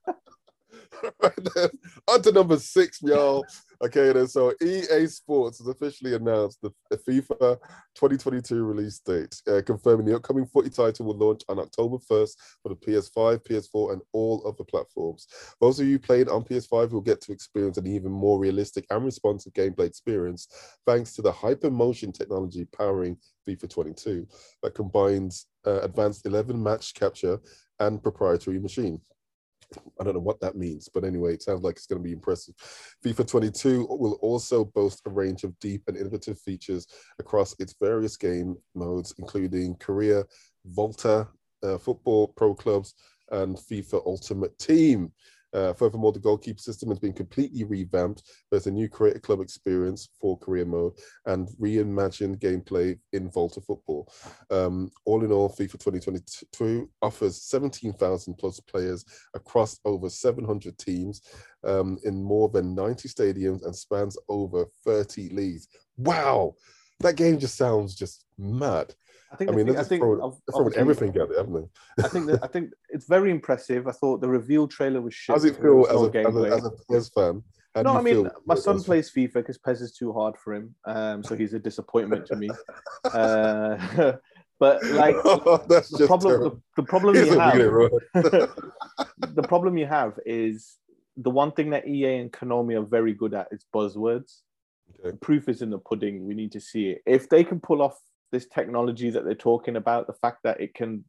on 2.07 2.21
to 2.21 2.31
number 2.31 2.57
six, 2.57 3.01
y'all. 3.01 3.45
Okay, 3.81 4.11
then 4.11 4.27
so 4.27 4.53
EA 4.61 5.07
Sports 5.07 5.59
has 5.59 5.67
officially 5.67 6.13
announced 6.13 6.61
the, 6.61 6.71
FIFA 7.07 7.57
2022 7.95 8.63
release 8.63 8.99
date, 8.99 9.41
uh, 9.47 9.61
confirming 9.65 10.05
the 10.05 10.15
upcoming 10.15 10.45
footy 10.45 10.69
title 10.69 11.05
will 11.05 11.15
launch 11.17 11.43
on 11.47 11.59
October 11.59 11.97
1st 11.97 12.35
for 12.61 12.69
the 12.69 12.75
PS5, 12.75 13.39
PS4, 13.47 13.93
and 13.93 14.01
all 14.11 14.45
other 14.45 14.65
platforms. 14.65 15.27
Those 15.61 15.79
of 15.79 15.87
you 15.87 15.97
playing 15.97 16.27
on 16.27 16.43
PS5 16.43 16.91
will 16.91 16.99
get 16.99 17.21
to 17.21 17.31
experience 17.31 17.77
an 17.77 17.87
even 17.87 18.11
more 18.11 18.37
realistic 18.37 18.85
and 18.89 19.05
responsive 19.05 19.53
gameplay 19.53 19.85
experience 19.85 20.47
thanks 20.85 21.13
to 21.13 21.21
the 21.21 21.31
hypermotion 21.31 22.13
technology 22.13 22.65
powering 22.65 23.17
FIFA 23.47 23.69
22 23.69 24.27
that 24.61 24.75
combines 24.75 25.45
uh, 25.65 25.79
advanced 25.81 26.25
11 26.25 26.61
match 26.61 26.93
capture 26.93 27.39
and 27.79 28.03
proprietary 28.03 28.59
machine. 28.59 28.99
I 29.99 30.03
don't 30.03 30.13
know 30.13 30.19
what 30.19 30.39
that 30.41 30.55
means, 30.55 30.89
but 30.91 31.03
anyway, 31.03 31.33
it 31.33 31.43
sounds 31.43 31.63
like 31.63 31.75
it's 31.75 31.85
going 31.85 32.01
to 32.01 32.07
be 32.07 32.13
impressive. 32.13 32.55
FIFA 33.05 33.27
22 33.27 33.87
will 33.89 34.13
also 34.21 34.65
boast 34.65 35.01
a 35.05 35.09
range 35.09 35.43
of 35.43 35.57
deep 35.59 35.83
and 35.87 35.97
innovative 35.97 36.39
features 36.39 36.87
across 37.19 37.55
its 37.59 37.75
various 37.79 38.17
game 38.17 38.55
modes, 38.73 39.13
including 39.19 39.75
Career, 39.75 40.25
Volta, 40.65 41.27
uh, 41.63 41.77
Football 41.77 42.29
Pro 42.29 42.55
Clubs, 42.55 42.95
and 43.31 43.57
FIFA 43.57 44.05
Ultimate 44.05 44.57
Team. 44.57 45.11
Uh, 45.53 45.73
furthermore, 45.73 46.11
the 46.11 46.19
goalkeeper 46.19 46.59
system 46.59 46.89
has 46.89 46.99
been 46.99 47.13
completely 47.13 47.63
revamped. 47.63 48.23
There's 48.51 48.67
a 48.67 48.71
new 48.71 48.89
Creator 48.89 49.19
Club 49.19 49.41
experience 49.41 50.09
for 50.19 50.37
career 50.37 50.65
mode 50.65 50.93
and 51.25 51.49
reimagined 51.59 52.39
gameplay 52.39 52.97
in 53.13 53.29
Volta 53.29 53.61
Football. 53.61 54.11
Um, 54.49 54.91
all 55.05 55.23
in 55.23 55.31
all, 55.31 55.49
FIFA 55.49 55.79
2022 55.79 56.89
offers 57.01 57.41
17,000 57.43 58.35
plus 58.35 58.59
players 58.59 59.05
across 59.33 59.79
over 59.85 60.09
700 60.09 60.77
teams 60.77 61.21
um, 61.63 61.97
in 62.03 62.23
more 62.23 62.49
than 62.49 62.75
90 62.75 63.09
stadiums 63.09 63.65
and 63.65 63.75
spans 63.75 64.17
over 64.27 64.65
30 64.85 65.29
leagues. 65.29 65.67
Wow, 65.97 66.55
that 66.99 67.15
game 67.15 67.39
just 67.39 67.57
sounds 67.57 67.95
just 67.95 68.25
mad. 68.37 68.93
I 69.31 69.35
think. 69.35 69.51
I 69.51 69.53
mean, 69.53 69.67
thing, 69.67 69.77
I 69.77 69.83
think 69.83 70.01
throwing, 70.01 70.33
throwing 70.51 70.73
everything 70.75 71.09
at 71.09 71.29
it, 71.29 71.37
haven't 71.37 71.53
they? 71.53 72.03
I 72.03 72.07
think 72.07 72.25
that 72.27 72.43
I 72.43 72.47
think 72.47 72.71
it's 72.89 73.05
very 73.05 73.31
impressive. 73.31 73.87
I 73.87 73.91
thought 73.91 74.21
the 74.21 74.29
reveal 74.29 74.67
trailer 74.67 75.01
was 75.01 75.13
shit. 75.13 75.33
How 75.33 75.35
does 75.35 75.45
it 75.45 75.61
feel 75.61 75.85
as 75.87 76.01
a, 76.01 76.27
as 76.27 76.35
a, 76.35 76.55
as 76.55 76.65
a 76.65 76.71
PES 76.89 77.09
fan? 77.09 77.43
No, 77.75 77.95
I 77.95 78.01
mean, 78.01 78.29
my 78.45 78.55
son 78.55 78.81
plays 78.81 79.11
FIFA 79.11 79.33
because 79.33 79.57
PES 79.57 79.81
is 79.81 79.93
too 79.93 80.11
hard 80.11 80.37
for 80.37 80.53
him, 80.53 80.75
um, 80.85 81.23
so 81.23 81.35
he's 81.35 81.53
a 81.53 81.59
disappointment 81.59 82.25
to 82.27 82.35
me. 82.35 82.49
Uh, 83.05 84.13
but 84.59 84.83
like 84.85 85.15
oh, 85.23 85.57
the, 85.67 86.05
problem, 86.07 86.41
the, 86.41 86.81
the, 86.81 86.83
problem 86.83 87.15
you 87.15 87.39
have, 87.39 87.57
the 89.35 89.43
problem 89.47 89.77
you 89.77 89.85
have 89.85 90.19
is 90.25 90.77
the 91.15 91.29
one 91.29 91.51
thing 91.51 91.69
that 91.69 91.87
EA 91.87 92.17
and 92.17 92.31
Konami 92.31 92.77
are 92.77 92.85
very 92.85 93.13
good 93.13 93.33
at 93.33 93.47
is 93.51 93.65
buzzwords. 93.73 94.39
Okay. 95.05 95.15
proof 95.21 95.47
is 95.47 95.61
in 95.61 95.69
the 95.69 95.77
pudding. 95.77 96.25
We 96.25 96.33
need 96.33 96.51
to 96.53 96.59
see 96.59 96.89
it. 96.89 97.03
If 97.05 97.29
they 97.29 97.43
can 97.43 97.59
pull 97.59 97.81
off 97.83 97.99
this 98.31 98.47
technology 98.47 99.09
that 99.09 99.25
they're 99.25 99.35
talking 99.35 99.75
about, 99.75 100.07
the 100.07 100.13
fact 100.13 100.39
that 100.43 100.61
it 100.61 100.73
can, 100.73 101.03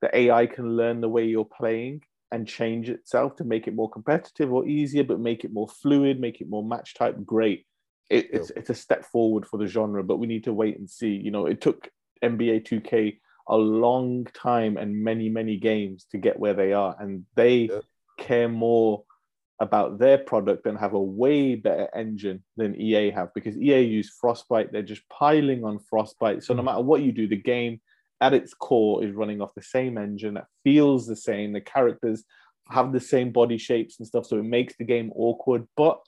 the 0.00 0.16
AI 0.16 0.46
can 0.46 0.76
learn 0.76 1.00
the 1.00 1.08
way 1.08 1.24
you're 1.24 1.44
playing 1.44 2.02
and 2.30 2.46
change 2.46 2.90
itself 2.90 3.36
to 3.36 3.44
make 3.44 3.66
it 3.66 3.74
more 3.74 3.90
competitive 3.90 4.52
or 4.52 4.66
easier, 4.66 5.04
but 5.04 5.20
make 5.20 5.44
it 5.44 5.52
more 5.52 5.68
fluid, 5.68 6.20
make 6.20 6.40
it 6.40 6.48
more 6.48 6.64
match 6.64 6.94
type, 6.94 7.16
great. 7.24 7.64
It, 8.10 8.28
it's 8.32 8.50
it's 8.50 8.70
a 8.70 8.74
step 8.74 9.04
forward 9.04 9.46
for 9.46 9.58
the 9.58 9.66
genre, 9.66 10.02
but 10.02 10.18
we 10.18 10.26
need 10.26 10.44
to 10.44 10.52
wait 10.52 10.78
and 10.78 10.88
see. 10.88 11.10
You 11.10 11.30
know, 11.30 11.44
it 11.44 11.60
took 11.60 11.90
NBA 12.24 12.66
2K 12.66 13.18
a 13.48 13.56
long 13.56 14.24
time 14.34 14.76
and 14.76 15.04
many 15.04 15.28
many 15.28 15.58
games 15.58 16.06
to 16.12 16.18
get 16.18 16.38
where 16.38 16.54
they 16.54 16.72
are, 16.72 16.96
and 16.98 17.26
they 17.34 17.68
yeah. 17.70 17.80
care 18.16 18.48
more 18.48 19.04
about 19.60 19.98
their 19.98 20.18
product 20.18 20.66
and 20.66 20.78
have 20.78 20.94
a 20.94 21.02
way 21.02 21.56
better 21.56 21.88
engine 21.94 22.42
than 22.56 22.80
EA 22.80 23.10
have 23.10 23.34
because 23.34 23.56
EA 23.56 23.80
use 23.82 24.10
Frostbite. 24.20 24.70
They're 24.70 24.82
just 24.82 25.08
piling 25.08 25.64
on 25.64 25.80
Frostbite. 25.80 26.44
So 26.44 26.54
no 26.54 26.62
mm. 26.62 26.66
matter 26.66 26.82
what 26.82 27.02
you 27.02 27.12
do, 27.12 27.26
the 27.26 27.36
game 27.36 27.80
at 28.20 28.34
its 28.34 28.54
core 28.54 29.04
is 29.04 29.14
running 29.14 29.40
off 29.40 29.54
the 29.54 29.62
same 29.62 29.98
engine 29.98 30.34
that 30.34 30.46
feels 30.62 31.06
the 31.06 31.16
same. 31.16 31.52
The 31.52 31.60
characters 31.60 32.24
have 32.68 32.92
the 32.92 33.00
same 33.00 33.32
body 33.32 33.58
shapes 33.58 33.98
and 33.98 34.06
stuff. 34.06 34.26
So 34.26 34.38
it 34.38 34.44
makes 34.44 34.76
the 34.76 34.84
game 34.84 35.10
awkward. 35.14 35.66
But 35.76 36.00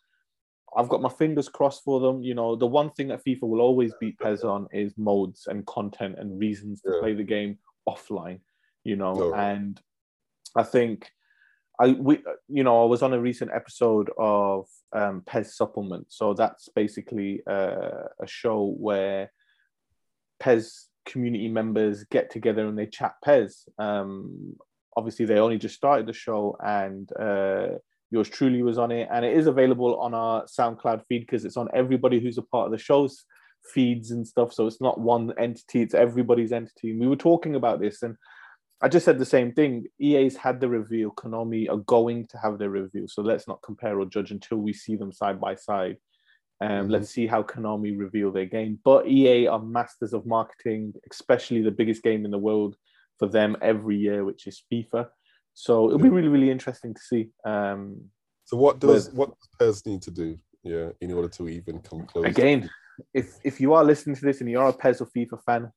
I've 0.77 0.89
got 0.89 1.03
my 1.03 1.09
fingers 1.09 1.49
crossed 1.49 1.83
for 1.83 1.99
them. 1.99 2.23
You 2.23 2.35
know, 2.35 2.55
the 2.55 2.67
one 2.67 2.91
thing 2.91 3.09
that 3.09 3.25
FIFA 3.25 3.43
will 3.43 3.61
always 3.61 3.93
beat 4.01 4.19
PES 4.19 4.45
on 4.45 4.69
is 4.73 4.97
modes 4.97 5.49
and 5.49 5.67
content 5.67 6.17
and 6.19 6.39
reasons 6.39 6.83
to 6.83 6.93
yeah. 6.93 7.01
play 7.01 7.15
the 7.15 7.25
game 7.25 7.59
offline, 7.89 8.41
you 8.85 8.97
know, 8.97 9.35
and 9.35 9.81
I 10.57 10.63
think 10.63 11.11
I 11.81 11.93
we 11.93 12.19
you 12.49 12.63
know 12.63 12.83
I 12.83 12.85
was 12.87 13.03
on 13.03 13.15
a 13.15 13.21
recent 13.21 13.51
episode 13.55 14.11
of 14.19 14.67
um, 14.93 15.23
PES 15.27 15.57
Supplement, 15.57 16.07
so 16.11 16.35
that's 16.35 16.69
basically 16.69 17.43
uh, 17.49 18.09
a 18.21 18.27
show 18.27 18.75
where 18.79 19.33
PES 20.41 20.89
community 21.07 21.49
members 21.49 22.05
get 22.05 22.31
together 22.31 22.67
and 22.67 22.79
they 22.79 22.87
chat 22.87 23.15
PES. 23.25 23.67
Um, 23.79 24.57
obviously, 24.97 25.25
they 25.25 25.39
only 25.39 25.57
just 25.57 25.75
started 25.75 26.07
the 26.07 26.13
show, 26.13 26.57
and 26.63 27.09
uh, 27.19 27.79
yours 28.11 28.29
truly 28.29 28.63
was 28.63 28.77
on 28.77 28.93
it, 28.93 29.09
and 29.11 29.25
it 29.25 29.37
is 29.37 29.47
available 29.47 29.99
on 30.01 30.13
our 30.13 30.45
SoundCloud 30.45 31.05
feed 31.09 31.21
because 31.21 31.47
it's 31.47 31.57
on 31.57 31.69
everybody 31.73 32.21
who's 32.21 32.39
a 32.39 32.43
part 32.43 32.67
of 32.67 32.73
the 32.73 32.79
show's 32.79 33.25
feeds 33.73 34.11
and 34.11 34.27
stuff. 34.27 34.53
So 34.53 34.67
it's 34.67 34.83
not 34.83 35.01
one 35.01 35.33
entity; 35.39 35.81
it's 35.81 35.95
everybody's 35.95 36.53
entity. 36.53 36.91
And 36.91 37.01
we 37.01 37.09
were 37.09 37.17
talking 37.17 37.55
about 37.55 37.81
this, 37.81 38.03
and 38.03 38.17
I 38.83 38.89
just 38.89 39.05
said 39.05 39.19
the 39.19 39.27
same 39.27 39.53
thing. 39.53 39.87
EA's 40.01 40.37
had 40.37 40.61
the 40.61 40.69
reveal. 40.69 41.11
Konami 41.11 41.69
are 41.69 41.77
going 41.79 42.27
to 42.29 42.39
have 42.39 42.59
their 42.59 42.71
reveal. 42.71 43.07
So 43.09 43.23
let's 43.23 43.47
not 43.47 43.63
compare 43.63 44.01
or 44.01 44.07
judge 44.07 44.31
until 44.31 44.59
we 44.59 44.73
see 44.73 44.97
them 44.97 45.13
side 45.13 45.41
by 45.41 45.55
side. 45.55 45.99
Um, 46.63 46.71
mm-hmm. 46.71 46.91
Let's 46.91 47.11
see 47.11 47.27
how 47.27 47.43
Konami 47.43 47.99
reveal 47.99 48.33
their 48.33 48.47
game. 48.47 48.79
But 48.83 49.07
EA 49.07 49.49
are 49.49 49.59
masters 49.59 50.13
of 50.13 50.25
marketing, 50.27 50.95
especially 51.11 51.63
the 51.63 51.71
biggest 51.71 52.03
game 52.03 52.25
in 52.25 52.31
the 52.31 52.39
world 52.39 52.77
for 53.19 53.29
them 53.29 53.57
every 53.61 53.99
year, 53.99 54.25
which 54.25 54.47
is 54.47 54.63
FIFA. 54.73 55.09
So 55.55 55.89
it'll 55.89 55.99
be 55.99 56.09
really, 56.09 56.29
really 56.29 56.51
interesting 56.51 56.95
to 56.95 57.01
see. 57.01 57.31
Um, 57.45 58.11
so 58.45 58.57
what 58.57 58.81
does 58.81 59.11
what 59.11 59.31
does 59.59 59.83
PES 59.83 59.87
need 59.87 60.03
to 60.03 60.11
do, 60.11 60.39
yeah, 60.63 60.89
in 61.01 61.13
order 61.13 61.29
to 61.29 61.49
even 61.49 61.81
come 61.81 62.07
close? 62.07 62.25
Again, 62.25 62.69
if 63.15 63.39
if 63.45 63.61
you 63.61 63.75
are 63.75 63.85
listening 63.85 64.17
to 64.17 64.23
this 64.23 64.41
and 64.41 64.51
you're 64.51 64.67
a 64.67 64.73
PES 64.73 65.03
or 65.03 65.07
FIFA 65.07 65.39
fan, 65.45 65.73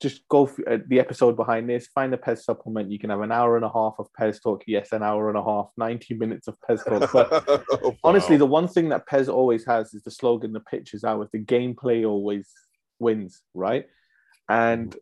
just 0.00 0.28
go 0.28 0.46
through 0.46 0.84
the 0.88 1.00
episode 1.00 1.36
behind 1.36 1.68
this, 1.68 1.86
find 1.86 2.12
the 2.12 2.18
PES 2.18 2.44
supplement. 2.44 2.90
You 2.90 2.98
can 2.98 3.10
have 3.10 3.22
an 3.22 3.32
hour 3.32 3.56
and 3.56 3.64
a 3.64 3.70
half 3.70 3.94
of 3.98 4.12
PES 4.12 4.40
talk. 4.40 4.62
Yes, 4.66 4.92
an 4.92 5.02
hour 5.02 5.28
and 5.28 5.38
a 5.38 5.42
half, 5.42 5.70
90 5.78 6.14
minutes 6.14 6.48
of 6.48 6.60
PES 6.62 6.84
talk. 6.84 7.10
But 7.12 7.28
oh, 7.48 7.78
wow. 7.82 7.96
honestly, 8.04 8.36
the 8.36 8.46
one 8.46 8.68
thing 8.68 8.90
that 8.90 9.06
PES 9.06 9.28
always 9.28 9.64
has 9.64 9.94
is 9.94 10.02
the 10.02 10.10
slogan, 10.10 10.52
the 10.52 10.60
pitch 10.60 10.92
is 10.92 11.02
out, 11.02 11.30
the 11.32 11.38
gameplay 11.38 12.06
always 12.06 12.50
wins, 12.98 13.40
right? 13.54 13.86
And 14.50 14.94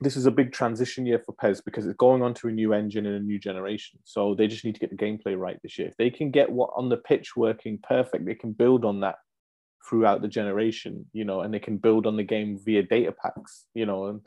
this 0.00 0.16
is 0.16 0.24
a 0.24 0.30
big 0.30 0.52
transition 0.52 1.04
year 1.04 1.18
for 1.18 1.32
PES 1.32 1.60
because 1.60 1.86
it's 1.86 1.96
going 1.96 2.22
on 2.22 2.32
to 2.34 2.48
a 2.48 2.52
new 2.52 2.72
engine 2.72 3.04
and 3.04 3.16
a 3.16 3.20
new 3.20 3.38
generation. 3.38 4.00
So 4.04 4.34
they 4.34 4.46
just 4.46 4.64
need 4.64 4.74
to 4.74 4.80
get 4.80 4.90
the 4.90 4.96
gameplay 4.96 5.38
right 5.38 5.58
this 5.62 5.78
year. 5.78 5.88
If 5.88 5.98
they 5.98 6.08
can 6.08 6.30
get 6.30 6.50
what 6.50 6.70
on 6.74 6.88
the 6.88 6.96
pitch 6.96 7.36
working 7.36 7.78
perfect, 7.82 8.24
they 8.24 8.34
can 8.34 8.52
build 8.52 8.86
on 8.86 9.00
that 9.00 9.16
throughout 9.88 10.22
the 10.22 10.28
generation, 10.28 11.06
you 11.12 11.24
know, 11.24 11.40
and 11.40 11.52
they 11.52 11.58
can 11.58 11.76
build 11.76 12.06
on 12.06 12.16
the 12.16 12.22
game 12.22 12.58
via 12.64 12.82
data 12.82 13.12
packs, 13.12 13.66
you 13.74 13.86
know. 13.86 14.06
And, 14.06 14.20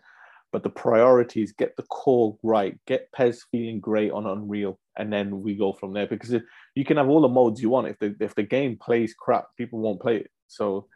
but 0.52 0.64
the 0.64 0.70
priority 0.70 1.42
is 1.42 1.52
get 1.52 1.76
the 1.76 1.84
core 1.84 2.38
right, 2.44 2.78
get 2.86 3.12
PES 3.12 3.46
feeling 3.52 3.80
great 3.80 4.12
on 4.12 4.28
Unreal, 4.28 4.80
and 4.98 5.12
then 5.12 5.42
we 5.42 5.56
go 5.56 5.74
from 5.74 5.94
there. 5.94 6.08
Because 6.08 6.32
if, 6.32 6.44
you 6.76 6.86
can 6.86 6.98
have 6.98 7.10
all 7.10 7.22
the 7.22 7.28
modes 7.28 7.62
you 7.62 7.70
want. 7.70 7.88
If 7.88 8.00
the 8.00 8.16
if 8.20 8.36
the 8.36 8.44
game 8.44 8.78
plays 8.78 9.14
crap, 9.14 9.48
people 9.58 9.80
won't 9.80 10.02
play 10.02 10.18
it. 10.18 10.32
So 10.48 10.88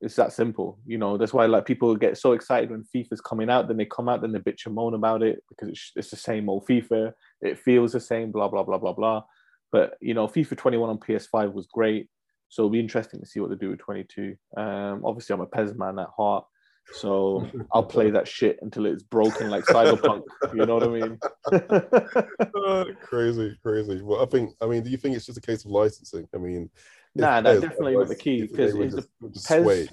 it's 0.00 0.16
that 0.16 0.32
simple, 0.32 0.78
you 0.86 0.98
know. 0.98 1.16
That's 1.16 1.32
why 1.32 1.46
like 1.46 1.66
people 1.66 1.94
get 1.96 2.18
so 2.18 2.32
excited 2.32 2.70
when 2.70 2.84
FIFA's 2.94 3.20
coming 3.20 3.50
out, 3.50 3.68
then 3.68 3.76
they 3.76 3.86
come 3.86 4.08
out, 4.08 4.20
then 4.20 4.32
they 4.32 4.38
bitch 4.38 4.66
and 4.66 4.74
moan 4.74 4.94
about 4.94 5.22
it 5.22 5.42
because 5.48 5.68
it's, 5.68 5.92
it's 5.96 6.10
the 6.10 6.16
same 6.16 6.48
old 6.48 6.66
FIFA. 6.66 7.12
It 7.40 7.58
feels 7.58 7.92
the 7.92 8.00
same, 8.00 8.30
blah 8.30 8.48
blah 8.48 8.62
blah 8.62 8.78
blah 8.78 8.92
blah. 8.92 9.22
But 9.70 9.96
you 10.00 10.14
know, 10.14 10.26
FIFA 10.26 10.56
21 10.56 10.90
on 10.90 10.98
PS5 10.98 11.52
was 11.52 11.66
great. 11.66 12.08
So 12.48 12.62
it'll 12.62 12.70
be 12.70 12.80
interesting 12.80 13.20
to 13.20 13.26
see 13.26 13.40
what 13.40 13.50
they 13.50 13.56
do 13.56 13.70
with 13.70 13.80
22. 13.80 14.36
Um, 14.56 15.02
obviously, 15.04 15.34
I'm 15.34 15.40
a 15.40 15.46
PES 15.46 15.74
man 15.74 15.98
at 15.98 16.08
heart, 16.16 16.44
so 16.92 17.46
I'll 17.72 17.84
play 17.84 18.10
that 18.10 18.26
shit 18.26 18.58
until 18.62 18.86
it's 18.86 19.02
broken 19.02 19.50
like 19.50 19.64
Cyberpunk. 19.64 20.22
you 20.54 20.64
know 20.64 20.74
what 20.74 20.82
I 20.82 20.88
mean? 20.88 21.18
uh, 22.66 22.84
crazy, 23.02 23.56
crazy. 23.62 24.00
Well, 24.02 24.22
I 24.22 24.26
think, 24.26 24.54
I 24.60 24.66
mean, 24.66 24.82
do 24.82 24.90
you 24.90 24.96
think 24.96 25.16
it's 25.16 25.26
just 25.26 25.38
a 25.38 25.42
case 25.42 25.64
of 25.64 25.70
licensing? 25.70 26.26
I 26.34 26.38
mean, 26.38 26.70
nah, 27.14 27.40
that's 27.40 27.60
definitely 27.60 27.96
not 27.96 28.08
the 28.08 28.16
key 28.16 28.42
because 28.42 29.06
PES, 29.34 29.88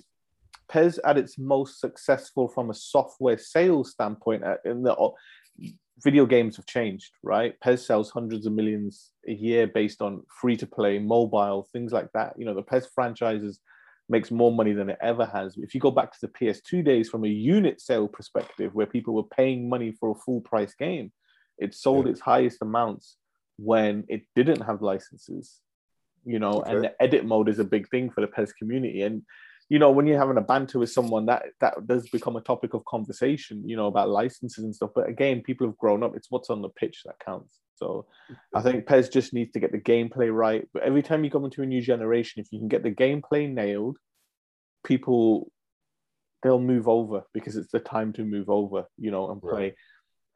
PES 0.67 0.99
at 1.05 1.17
its 1.17 1.37
most 1.37 1.79
successful 1.79 2.47
from 2.47 2.69
a 2.69 2.73
software 2.73 3.37
sales 3.37 3.91
standpoint 3.91 4.43
uh, 4.43 4.57
in 4.63 4.81
the 4.81 4.95
video 6.03 6.25
games 6.25 6.57
have 6.57 6.65
changed, 6.65 7.11
right? 7.23 7.59
PES 7.61 7.85
sells 7.85 8.11
hundreds 8.11 8.45
of 8.45 8.53
millions 8.53 9.11
a 9.27 9.33
year 9.33 9.67
based 9.67 10.01
on 10.01 10.23
free 10.41 10.57
to 10.57 10.67
play, 10.67 10.99
mobile, 10.99 11.67
things 11.71 11.93
like 11.93 12.11
that. 12.13 12.33
You 12.37 12.45
know, 12.45 12.53
the 12.53 12.63
PES 12.63 12.87
franchises 12.93 13.59
makes 14.09 14.29
more 14.29 14.51
money 14.51 14.73
than 14.73 14.89
it 14.89 14.97
ever 15.01 15.25
has. 15.25 15.57
If 15.57 15.73
you 15.73 15.79
go 15.79 15.91
back 15.91 16.11
to 16.11 16.17
the 16.21 16.27
PS2 16.27 16.83
days 16.83 17.09
from 17.09 17.23
a 17.23 17.29
unit 17.29 17.81
sale 17.81 18.07
perspective, 18.07 18.75
where 18.75 18.85
people 18.85 19.15
were 19.15 19.23
paying 19.23 19.69
money 19.69 19.93
for 19.99 20.11
a 20.11 20.15
full 20.15 20.41
price 20.41 20.75
game, 20.75 21.11
it 21.57 21.73
sold 21.73 22.05
yeah. 22.05 22.11
its 22.11 22.21
highest 22.21 22.61
amounts 22.61 23.17
when 23.57 24.03
it 24.07 24.23
didn't 24.35 24.61
have 24.61 24.81
licenses. 24.81 25.61
You 26.25 26.39
know, 26.39 26.61
okay. 26.61 26.71
and 26.71 26.83
the 26.83 27.01
edit 27.01 27.25
mode 27.25 27.49
is 27.49 27.59
a 27.59 27.63
big 27.63 27.87
thing 27.89 28.09
for 28.09 28.21
the 28.21 28.27
PES 28.27 28.53
community. 28.53 29.03
And 29.03 29.23
you 29.69 29.79
know, 29.79 29.89
when 29.89 30.05
you're 30.05 30.19
having 30.19 30.37
a 30.37 30.41
banter 30.41 30.79
with 30.79 30.91
someone, 30.91 31.25
that 31.25 31.45
that 31.59 31.87
does 31.87 32.07
become 32.09 32.35
a 32.35 32.41
topic 32.41 32.73
of 32.73 32.85
conversation, 32.85 33.67
you 33.67 33.75
know, 33.75 33.87
about 33.87 34.09
licenses 34.09 34.63
and 34.63 34.75
stuff. 34.75 34.91
But 34.93 35.09
again, 35.09 35.41
people 35.41 35.65
have 35.65 35.77
grown 35.77 36.03
up. 36.03 36.15
It's 36.15 36.29
what's 36.29 36.49
on 36.49 36.61
the 36.61 36.69
pitch 36.69 37.01
that 37.05 37.19
counts. 37.23 37.59
So 37.75 38.05
I 38.53 38.61
think 38.61 38.85
PES 38.85 39.09
just 39.09 39.33
needs 39.33 39.51
to 39.51 39.59
get 39.59 39.71
the 39.71 39.79
gameplay 39.79 40.33
right. 40.33 40.67
But 40.73 40.83
every 40.83 41.01
time 41.01 41.23
you 41.23 41.31
come 41.31 41.45
into 41.45 41.61
a 41.61 41.65
new 41.65 41.81
generation, 41.81 42.41
if 42.41 42.47
you 42.51 42.59
can 42.59 42.69
get 42.69 42.83
the 42.83 42.91
gameplay 42.91 43.51
nailed, 43.51 43.97
people 44.85 45.51
they'll 46.41 46.59
move 46.59 46.87
over 46.87 47.23
because 47.33 47.57
it's 47.57 47.71
the 47.71 47.79
time 47.79 48.13
to 48.13 48.23
move 48.23 48.49
over, 48.49 48.85
you 48.97 49.09
know, 49.09 49.31
and 49.31 49.41
play. 49.41 49.51
Right. 49.51 49.75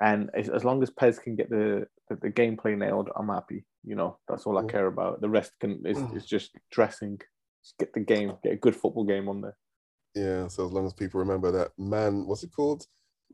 And 0.01 0.31
as, 0.33 0.49
as 0.49 0.65
long 0.65 0.81
as 0.81 0.89
PES 0.89 1.19
can 1.19 1.35
get 1.35 1.49
the, 1.49 1.85
the, 2.09 2.15
the 2.15 2.29
gameplay 2.29 2.77
nailed, 2.77 3.09
I'm 3.15 3.29
happy. 3.29 3.63
You 3.83 3.95
know, 3.95 4.17
that's 4.27 4.45
all 4.45 4.57
I 4.57 4.63
mm. 4.63 4.69
care 4.69 4.87
about. 4.87 5.21
The 5.21 5.29
rest 5.29 5.51
can 5.59 5.83
is, 5.85 5.97
mm. 5.97 6.17
is 6.17 6.25
just 6.25 6.51
dressing 6.71 7.19
just 7.63 7.77
get 7.77 7.93
the 7.93 7.99
game, 7.99 8.33
get 8.43 8.53
a 8.53 8.57
good 8.57 8.75
football 8.75 9.03
game 9.03 9.29
on 9.29 9.41
there. 9.41 9.57
Yeah, 10.15 10.47
so 10.47 10.65
as 10.65 10.71
long 10.71 10.85
as 10.85 10.93
people 10.93 11.19
remember 11.19 11.51
that 11.51 11.71
man, 11.77 12.25
what's 12.25 12.43
it 12.43 12.51
called? 12.51 12.85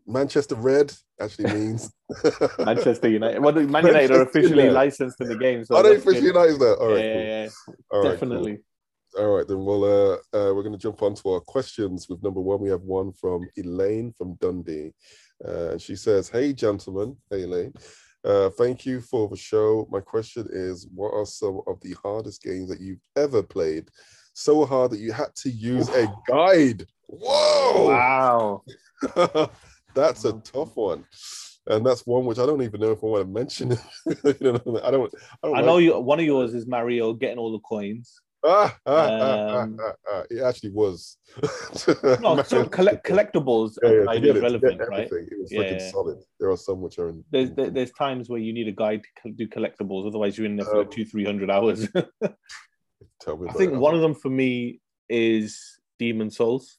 Manchester 0.08 0.56
Red 0.56 0.94
actually 1.20 1.54
means 1.54 1.92
Manchester 2.60 3.10
United. 3.10 3.40
Well, 3.40 3.54
Man 3.54 3.88
United 3.88 4.12
are 4.12 4.24
officially 4.24 4.70
licensed 4.70 5.20
in 5.22 5.30
the 5.30 5.38
game. 5.38 5.66
So 5.66 5.76
are 5.76 5.84
they 5.84 5.96
officially 5.96 6.32
licensed? 6.32 6.62
All 6.62 6.92
right, 6.92 7.06
yeah, 7.06 7.48
cool. 7.66 7.76
yeah, 7.94 8.04
yeah. 8.04 8.12
definitely. 8.12 8.58
Cool. 9.16 9.26
All 9.26 9.38
right, 9.38 9.48
then 9.48 9.64
we'll 9.64 9.84
uh, 9.84 10.16
uh 10.38 10.54
we're 10.54 10.64
going 10.64 10.74
to 10.74 10.78
jump 10.78 11.02
on 11.02 11.16
to 11.16 11.30
our 11.30 11.40
questions. 11.40 12.10
With 12.10 12.22
number 12.22 12.42
one, 12.42 12.60
we 12.60 12.70
have 12.70 12.82
one 12.82 13.14
from 13.14 13.48
Elaine 13.58 14.14
from 14.18 14.36
Dundee. 14.36 14.92
Uh, 15.44 15.78
she 15.78 15.96
says, 15.96 16.30
"Hey, 16.30 16.54
gentlemen. 16.54 17.16
Hey, 17.30 17.44
Elaine. 17.44 17.74
Uh, 18.26 18.50
thank 18.50 18.88
you 18.88 19.02
for 19.02 19.30
the 19.30 19.38
show. 19.38 19.88
My 19.92 20.00
question 20.00 20.48
is, 20.52 20.88
what 20.94 21.14
are 21.14 21.28
some 21.28 21.62
of 21.68 21.80
the 21.82 21.96
hardest 22.02 22.42
games 22.42 22.70
that 22.70 22.82
you've 22.82 23.02
ever 23.16 23.44
played? 23.44 23.90
So 24.34 24.66
hard 24.66 24.92
that 24.92 25.00
you 25.00 25.12
had 25.12 25.34
to 25.44 25.50
use 25.50 25.88
a 25.90 26.12
guide. 26.28 26.88
Whoa! 27.08 27.88
Wow. 27.88 28.64
that's 29.94 30.26
a 30.26 30.34
tough 30.34 30.76
one. 30.76 31.06
And 31.68 31.86
that's 31.86 32.06
one 32.06 32.26
which 32.26 32.40
I 32.40 32.46
don't 32.46 32.64
even 32.64 32.82
know 32.82 32.92
if 32.92 33.04
I 33.04 33.08
want 33.08 33.28
to 33.28 33.32
mention. 33.32 33.72
I 34.26 34.32
don't. 34.42 34.84
I, 34.84 34.92
don't 34.92 35.14
I 35.44 35.62
know 35.62 35.78
you. 35.78 36.00
One 36.00 36.20
of 36.20 36.26
yours 36.26 36.54
is 36.54 36.66
Mario 36.66 37.14
getting 37.14 37.38
all 37.38 37.52
the 37.52 37.60
coins. 37.60 38.22
Ah, 38.48 38.78
ah, 38.86 39.62
um, 39.62 39.80
it 40.30 40.41
actually 40.41 40.70
was. 40.70 41.18
no, 42.22 42.43
so 42.43 42.66
collect, 42.66 43.06
collectibles 43.06 43.78
yeah, 43.82 44.14
yeah, 44.14 44.32
are 44.32 44.41
relevant, 44.41 44.82
right? 44.88 45.12
It 45.12 45.39
was 45.39 45.52
yeah, 45.52 45.62
freaking 45.62 45.91
solid. 45.91 46.18
There 46.39 46.52
are 46.52 46.58
some 46.58 46.82
which 46.82 47.00
are 47.00 47.10
in. 47.10 47.24
There's 47.32 47.52
there, 47.52 47.72
there's 47.72 47.91
times 47.91 48.30
where 48.30 48.39
you 48.39 48.54
need 48.54 48.68
a 48.68 48.72
guide 48.72 49.04
to 49.24 49.32
do 49.32 49.48
collectibles, 49.48 50.08
otherwise 50.08 50.38
you're 50.38 50.46
in 50.46 50.58
there 50.58 50.66
for 50.66 50.82
um, 50.82 50.89
two 50.91 51.06
three 51.06 51.26
hundred 51.26 51.50
hours. 51.50 51.88
tell 53.22 53.38
me. 53.38 53.50
I 53.50 53.54
think 53.54 53.74
one 53.74 53.96
of 53.96 54.02
them 54.02 54.14
for 54.14 54.30
me 54.30 54.80
is 55.10 55.80
Demon's 55.98 56.38
Souls. 56.38 56.78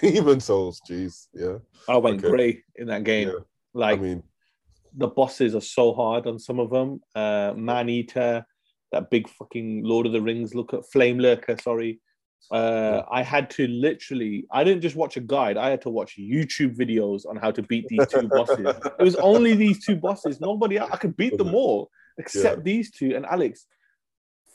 Demon's 0.00 0.44
Souls, 0.44 0.80
jeez, 0.88 1.26
yeah. 1.34 1.58
I 1.88 1.96
went 1.96 2.20
okay. 2.20 2.30
grey 2.30 2.64
in 2.76 2.86
that 2.88 3.02
game. 3.02 3.32
Like, 3.74 3.98
I 3.98 4.02
mean, 4.02 4.22
the 4.94 5.08
bosses 5.08 5.54
are 5.54 5.60
so 5.60 5.92
hard 5.92 6.26
on 6.26 6.38
some 6.38 6.60
of 6.60 6.70
them. 6.70 7.00
Uh, 7.14 7.54
Maneater 7.56 8.46
that 8.92 9.10
big 9.10 9.28
fucking 9.28 9.82
Lord 9.84 10.06
of 10.06 10.12
the 10.12 10.22
Rings 10.22 10.54
look 10.54 10.74
at 10.74 10.90
Flame 10.90 11.18
Lurker, 11.18 11.56
sorry. 11.60 12.00
Uh, 12.50 13.02
I 13.10 13.22
had 13.22 13.50
to 13.50 13.66
literally, 13.66 14.46
I 14.50 14.64
didn't 14.64 14.80
just 14.80 14.96
watch 14.96 15.16
a 15.16 15.20
guide, 15.20 15.56
I 15.56 15.68
had 15.70 15.82
to 15.82 15.90
watch 15.90 16.16
YouTube 16.18 16.76
videos 16.76 17.26
on 17.28 17.36
how 17.36 17.50
to 17.50 17.62
beat 17.62 17.86
these 17.88 18.06
two 18.06 18.28
bosses. 18.28 18.74
it 18.98 19.02
was 19.02 19.16
only 19.16 19.54
these 19.54 19.84
two 19.84 19.96
bosses, 19.96 20.40
nobody 20.40 20.78
else. 20.78 20.90
I 20.92 20.96
could 20.96 21.16
beat 21.16 21.36
them 21.36 21.54
all 21.54 21.90
except 22.18 22.58
yeah. 22.58 22.62
these 22.62 22.90
two. 22.90 23.14
And 23.14 23.26
Alex, 23.26 23.66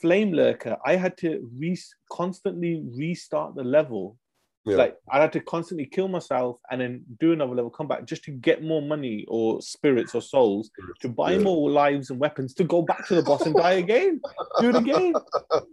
Flame 0.02 0.34
Lurker, 0.34 0.78
I 0.86 0.96
had 0.96 1.18
to 1.18 1.48
re- 1.58 1.78
constantly 2.12 2.84
restart 2.96 3.56
the 3.56 3.64
level 3.64 4.18
yeah. 4.66 4.78
Like 4.78 4.98
I 5.12 5.20
had 5.20 5.34
to 5.34 5.42
constantly 5.42 5.86
kill 5.86 6.08
myself 6.08 6.58
and 6.72 6.80
then 6.80 7.04
do 7.20 7.34
another 7.34 7.54
level, 7.54 7.70
come 7.70 7.88
back 7.88 8.06
just 8.06 8.24
to 8.26 8.32
get 8.32 8.64
more 8.64 8.82
money 8.82 9.26
or 9.28 9.62
spirits 9.62 10.16
or 10.16 10.22
souls 10.22 10.72
to 11.02 11.10
buy 11.10 11.34
yeah. 11.34 11.40
more 11.40 11.70
lives 11.70 12.10
and 12.10 12.20
weapons 12.20 12.54
to 12.56 12.64
go 12.64 12.82
back 12.82 13.06
to 13.08 13.16
the 13.16 13.24
boss 13.24 13.46
and 13.46 13.56
die 13.56 13.74
again. 13.74 14.22
Do 14.62 14.70
it 14.70 14.76
again. 14.76 15.14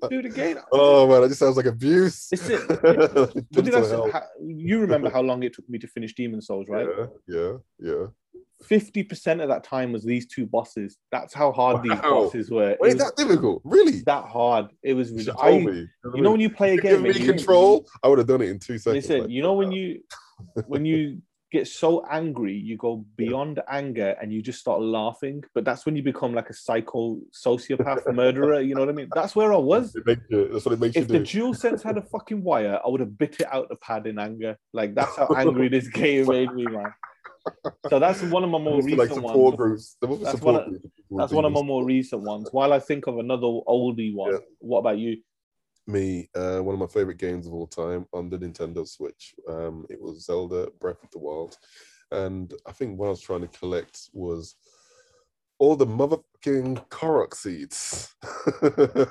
Do 0.08 0.18
it 0.18 0.26
again. 0.26 0.58
Oh 0.72 1.06
man, 1.06 1.22
that 1.22 1.28
just 1.28 1.38
sounds 1.38 1.56
like 1.56 1.66
abuse. 1.66 2.28
Listen, 2.32 2.66
you 4.40 4.80
remember 4.80 5.08
how 5.08 5.22
long 5.22 5.42
it 5.44 5.54
took 5.54 5.68
me 5.68 5.78
to 5.78 5.86
finish 5.86 6.14
Demon's 6.14 6.46
Souls, 6.46 6.66
right? 6.68 6.88
Yeah, 7.28 7.36
yeah, 7.38 7.52
yeah. 7.78 8.06
50% 8.68 9.42
of 9.42 9.48
that 9.48 9.64
time 9.64 9.92
was 9.92 10.04
these 10.04 10.26
two 10.26 10.46
bosses. 10.46 10.98
That's 11.10 11.32
how 11.32 11.52
hard 11.52 11.76
wow. 11.76 11.82
these 11.82 12.00
bosses 12.00 12.50
were. 12.50 12.76
Wait, 12.80 12.98
that 12.98 13.16
difficult? 13.16 13.62
Really? 13.64 14.00
That 14.00 14.24
hard. 14.24 14.68
It 14.82 14.94
was 14.94 15.10
really 15.12 15.32
I, 15.40 15.50
you, 15.50 15.88
you 16.14 16.22
know 16.22 16.32
when 16.32 16.40
you 16.40 16.50
play 16.50 16.74
a 16.74 16.76
game 16.76 17.02
give 17.02 17.16
me 17.16 17.26
control, 17.26 17.86
I 18.02 18.08
would 18.08 18.18
have 18.18 18.26
done 18.26 18.42
it 18.42 18.50
in 18.50 18.58
two 18.58 18.78
seconds. 18.78 19.08
Listen, 19.08 19.22
like, 19.22 19.30
you 19.30 19.42
know 19.42 19.54
when 19.54 19.68
uh. 19.68 19.72
you 19.72 20.00
when 20.66 20.84
you 20.84 21.22
get 21.50 21.66
so 21.66 22.04
angry, 22.08 22.54
you 22.54 22.76
go 22.76 23.04
beyond 23.16 23.60
anger 23.68 24.16
and 24.22 24.32
you 24.32 24.40
just 24.40 24.60
start 24.60 24.80
laughing. 24.80 25.42
But 25.54 25.64
that's 25.64 25.84
when 25.84 25.96
you 25.96 26.02
become 26.02 26.32
like 26.32 26.48
a 26.48 26.54
psycho 26.54 27.18
sociopath 27.32 28.12
murderer. 28.14 28.60
You 28.60 28.74
know 28.74 28.82
what 28.82 28.88
I 28.88 28.92
mean? 28.92 29.08
That's 29.14 29.34
where 29.34 29.52
I 29.52 29.56
was. 29.56 29.94
You, 29.94 30.48
that's 30.52 30.64
what 30.64 30.74
it 30.74 30.80
makes 30.80 30.96
if 30.96 31.08
the 31.08 31.18
DualSense 31.18 31.82
had 31.82 31.98
a 31.98 32.02
fucking 32.02 32.42
wire, 32.42 32.78
I 32.84 32.88
would 32.88 33.00
have 33.00 33.18
bit 33.18 33.36
it 33.40 33.52
out 33.52 33.68
the 33.68 33.76
pad 33.76 34.06
in 34.06 34.18
anger. 34.18 34.56
Like 34.72 34.94
that's 34.94 35.16
how 35.16 35.26
angry 35.36 35.68
this 35.68 35.88
game 35.88 36.26
made 36.26 36.52
me, 36.52 36.66
man 36.66 36.92
so 37.88 37.98
that's 37.98 38.22
one 38.22 38.44
of 38.44 38.50
my 38.50 38.58
more 38.58 38.82
recent 38.82 38.98
like 38.98 39.34
ones. 39.34 39.56
Groups. 39.56 39.96
That's, 40.00 40.40
one 40.40 40.56
of, 40.56 40.74
that's 41.10 41.32
one 41.32 41.44
of 41.44 41.52
my 41.52 41.62
more 41.62 41.84
recent 41.84 42.22
ones. 42.22 42.48
While 42.52 42.72
I 42.72 42.78
think 42.78 43.06
of 43.06 43.18
another 43.18 43.46
oldie 43.46 44.14
one, 44.14 44.32
yeah. 44.32 44.38
what 44.58 44.80
about 44.80 44.98
you? 44.98 45.18
Me, 45.86 46.28
uh, 46.34 46.58
one 46.58 46.74
of 46.74 46.80
my 46.80 46.86
favorite 46.86 47.18
games 47.18 47.46
of 47.46 47.52
all 47.52 47.66
time 47.66 48.06
on 48.12 48.30
the 48.30 48.38
Nintendo 48.38 48.86
Switch. 48.86 49.34
Um, 49.48 49.86
it 49.88 50.00
was 50.00 50.24
Zelda 50.24 50.68
Breath 50.80 51.02
of 51.02 51.10
the 51.10 51.18
Wild, 51.18 51.56
and 52.12 52.52
I 52.66 52.72
think 52.72 52.98
what 52.98 53.06
I 53.06 53.10
was 53.10 53.20
trying 53.20 53.40
to 53.40 53.58
collect 53.58 54.10
was 54.12 54.54
all 55.60 55.76
the 55.76 55.86
motherfucking 55.86 56.88
Korok 56.88 57.34
seeds, 57.34 58.14